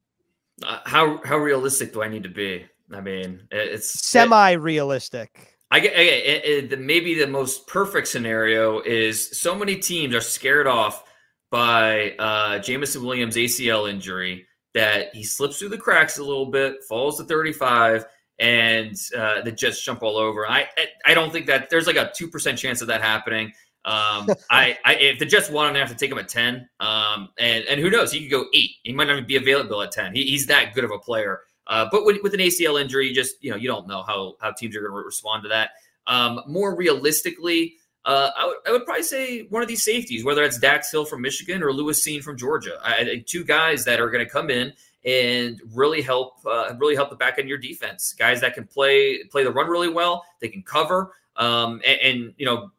Uh, 0.64 0.78
how 0.84 1.20
how 1.24 1.36
realistic 1.36 1.92
do 1.92 2.02
I 2.02 2.08
need 2.08 2.24
to 2.24 2.28
be? 2.28 2.66
I 2.92 3.00
mean, 3.00 3.46
it's 3.50 4.06
semi-realistic. 4.06 5.58
I 5.70 5.80
get 5.80 6.78
maybe 6.78 7.14
the 7.14 7.26
most 7.26 7.66
perfect 7.66 8.08
scenario 8.08 8.80
is 8.80 9.38
so 9.38 9.54
many 9.54 9.76
teams 9.76 10.14
are 10.14 10.20
scared 10.20 10.66
off 10.66 11.04
by 11.50 12.12
uh, 12.18 12.58
Jameson 12.58 13.04
Williams 13.04 13.36
ACL 13.36 13.90
injury 13.90 14.46
that 14.74 15.14
he 15.14 15.24
slips 15.24 15.58
through 15.58 15.70
the 15.70 15.78
cracks 15.78 16.18
a 16.18 16.24
little 16.24 16.46
bit, 16.46 16.82
falls 16.88 17.18
to 17.18 17.24
35, 17.24 18.06
and 18.38 18.96
uh, 19.16 19.42
the 19.42 19.52
Jets 19.52 19.82
jump 19.82 20.02
all 20.02 20.16
over. 20.16 20.48
I 20.48 20.66
I 21.04 21.12
don't 21.12 21.32
think 21.32 21.46
that 21.46 21.68
there's 21.68 21.86
like 21.86 21.96
a 21.96 22.10
two 22.16 22.28
percent 22.28 22.58
chance 22.58 22.80
of 22.80 22.88
that 22.88 23.02
happening. 23.02 23.52
Um, 23.88 24.28
I, 24.50 24.76
I 24.84 24.94
if 24.96 25.18
the 25.18 25.24
Jets 25.24 25.48
want 25.48 25.68
him, 25.68 25.74
they 25.74 25.80
have 25.80 25.88
to 25.88 25.94
take 25.94 26.12
him 26.12 26.18
at 26.18 26.28
ten. 26.28 26.68
Um, 26.78 27.30
and 27.38 27.64
and 27.64 27.80
who 27.80 27.88
knows? 27.88 28.12
He 28.12 28.20
could 28.20 28.30
go 28.30 28.44
eight. 28.54 28.72
He 28.82 28.92
might 28.92 29.06
not 29.06 29.14
even 29.14 29.26
be 29.26 29.36
available 29.36 29.80
at 29.80 29.92
ten. 29.92 30.14
He, 30.14 30.24
he's 30.24 30.46
that 30.46 30.74
good 30.74 30.84
of 30.84 30.90
a 30.90 30.98
player. 30.98 31.40
Uh, 31.66 31.86
but 31.90 32.04
with, 32.04 32.22
with 32.22 32.34
an 32.34 32.40
ACL 32.40 32.80
injury, 32.80 33.08
you 33.08 33.14
just 33.14 33.36
you 33.40 33.50
know 33.50 33.56
you 33.56 33.66
don't 33.66 33.86
know 33.86 34.02
how 34.02 34.34
how 34.40 34.52
teams 34.52 34.76
are 34.76 34.80
going 34.80 34.92
to 34.92 34.96
respond 34.96 35.42
to 35.42 35.48
that. 35.48 35.70
Um, 36.06 36.40
more 36.46 36.76
realistically, 36.76 37.76
uh, 38.04 38.30
I, 38.36 38.70
would, 38.70 38.84
probably 38.84 39.02
say 39.02 39.42
one 39.44 39.62
of 39.62 39.68
these 39.68 39.84
safeties, 39.84 40.24
whether 40.24 40.42
it's 40.42 40.58
Dax 40.58 40.90
Hill 40.90 41.04
from 41.04 41.20
Michigan 41.20 41.62
or 41.62 41.72
Lewis 41.72 42.06
Cine 42.06 42.22
from 42.22 42.38
Georgia. 42.38 42.78
I, 42.82 43.22
two 43.26 43.44
guys 43.44 43.84
that 43.84 44.00
are 44.00 44.10
going 44.10 44.24
to 44.24 44.30
come 44.30 44.48
in 44.48 44.72
and 45.04 45.60
really 45.74 46.02
help 46.02 46.34
uh, 46.46 46.74
really 46.78 46.94
help 46.94 47.10
the 47.10 47.16
back 47.16 47.34
end 47.38 47.44
of 47.44 47.48
your 47.48 47.58
defense. 47.58 48.14
Guys 48.18 48.40
that 48.42 48.54
can 48.54 48.66
play 48.66 49.24
play 49.24 49.44
the 49.44 49.52
run 49.52 49.68
really 49.68 49.88
well, 49.90 50.24
they 50.40 50.48
can 50.48 50.62
cover, 50.62 51.12
um, 51.36 51.80
and, 51.86 52.00
and, 52.00 52.34
you 52.36 52.46
know 52.46 52.70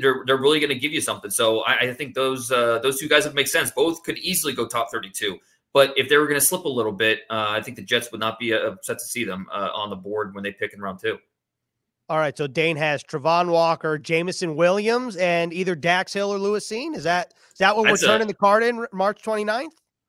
they're 0.00 0.22
they're 0.26 0.36
really 0.36 0.60
going 0.60 0.70
to 0.70 0.78
give 0.78 0.92
you 0.92 1.00
something. 1.00 1.30
So 1.30 1.60
I, 1.60 1.78
I 1.78 1.94
think 1.94 2.14
those 2.14 2.50
uh, 2.50 2.78
those 2.80 2.98
two 2.98 3.08
guys 3.08 3.24
would 3.24 3.34
make 3.34 3.48
sense. 3.48 3.70
Both 3.70 4.02
could 4.02 4.18
easily 4.18 4.52
go 4.52 4.66
top 4.66 4.90
thirty 4.90 5.10
two. 5.10 5.38
But 5.72 5.92
if 5.96 6.08
they 6.08 6.16
were 6.18 6.28
going 6.28 6.38
to 6.38 6.46
slip 6.46 6.64
a 6.64 6.68
little 6.68 6.92
bit, 6.92 7.22
uh, 7.30 7.46
I 7.48 7.60
think 7.60 7.76
the 7.76 7.82
Jets 7.82 8.12
would 8.12 8.20
not 8.20 8.38
be 8.38 8.54
uh, 8.54 8.58
upset 8.58 8.98
to 9.00 9.04
see 9.04 9.24
them 9.24 9.46
uh, 9.52 9.70
on 9.74 9.90
the 9.90 9.96
board 9.96 10.34
when 10.34 10.44
they 10.44 10.52
pick 10.52 10.72
in 10.72 10.80
round 10.80 11.00
two. 11.00 11.18
All 12.08 12.18
right, 12.18 12.36
so 12.36 12.46
Dane 12.46 12.76
has 12.76 13.02
Travon 13.02 13.48
Walker, 13.48 13.98
Jameson 13.98 14.56
Williams, 14.56 15.16
and 15.16 15.54
either 15.54 15.74
Dax 15.74 16.12
Hill 16.12 16.32
or 16.32 16.38
Lewis 16.38 16.68
Cine. 16.70 16.94
Is 16.94 17.04
that 17.04 17.32
is 17.52 17.58
that 17.58 17.76
what 17.76 17.84
That's 17.84 18.02
we're 18.02 18.08
turning 18.08 18.28
the 18.28 18.34
card 18.34 18.62
in 18.62 18.86
March 18.92 19.22
29th? 19.22 19.68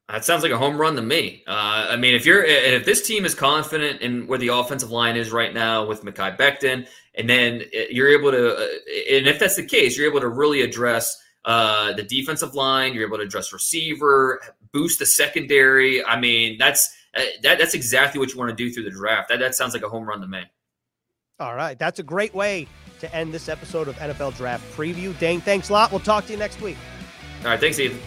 That 0.10 0.24
sounds 0.24 0.44
like 0.44 0.52
a 0.52 0.58
home 0.58 0.78
run 0.78 0.96
to 0.98 1.02
me. 1.02 1.44
Uh, 1.48 1.88
I 1.90 1.96
mean, 1.96 2.14
if 2.14 2.28
you're 2.28 2.44
if 2.44 2.86
this 2.86 3.06
team 3.06 3.26
is 3.26 3.34
confident 3.34 4.02
in 4.02 4.28
where 4.28 4.38
the 4.38 4.50
offensive 4.50 4.92
line 4.92 5.16
is 5.16 5.32
right 5.32 5.52
now 5.52 5.86
with 5.86 6.04
Mekhi 6.04 6.38
Becton, 6.38 6.88
and 7.16 7.28
then 7.28 7.64
you're 7.90 8.10
able 8.10 8.32
to, 8.32 8.56
uh, 8.56 8.68
and 9.12 9.28
if 9.28 9.40
that's 9.40 9.56
the 9.56 9.66
case, 9.66 9.98
you're 9.98 10.08
able 10.08 10.22
to 10.22 10.30
really 10.30 10.62
address 10.62 11.20
uh, 11.46 11.94
the 11.94 12.04
defensive 12.04 12.54
line. 12.54 12.94
You're 12.94 13.08
able 13.08 13.18
to 13.18 13.24
address 13.24 13.52
receiver, 13.52 14.42
boost 14.72 15.00
the 15.00 15.08
secondary. 15.08 16.06
I 16.06 16.20
mean, 16.20 16.58
that's 16.60 16.96
uh, 17.16 17.24
that, 17.42 17.58
that's 17.58 17.74
exactly 17.74 18.20
what 18.20 18.32
you 18.32 18.38
want 18.38 18.50
to 18.50 18.56
do 18.56 18.72
through 18.72 18.84
the 18.84 18.92
draft. 18.92 19.30
That 19.30 19.40
that 19.40 19.56
sounds 19.56 19.74
like 19.74 19.84
a 19.84 19.90
home 19.90 20.06
run 20.06 20.22
to 20.22 20.28
me. 20.28 20.44
All 21.40 21.56
right, 21.56 21.80
that's 21.80 22.00
a 22.00 22.04
great 22.04 22.34
way 22.36 22.68
to 23.00 23.14
end 23.14 23.34
this 23.34 23.50
episode 23.50 23.88
of 23.88 23.96
NFL 23.98 24.38
Draft 24.38 24.64
Preview. 24.78 25.18
Dane, 25.20 25.42
thanks 25.42 25.70
a 25.70 25.74
lot. 25.74 25.92
We'll 25.92 26.00
talk 26.00 26.26
to 26.28 26.32
you 26.32 26.38
next 26.38 26.62
week. 26.62 26.78
All 27.42 27.50
right, 27.50 27.60
thanks, 27.60 27.80
Ethan. 27.80 28.00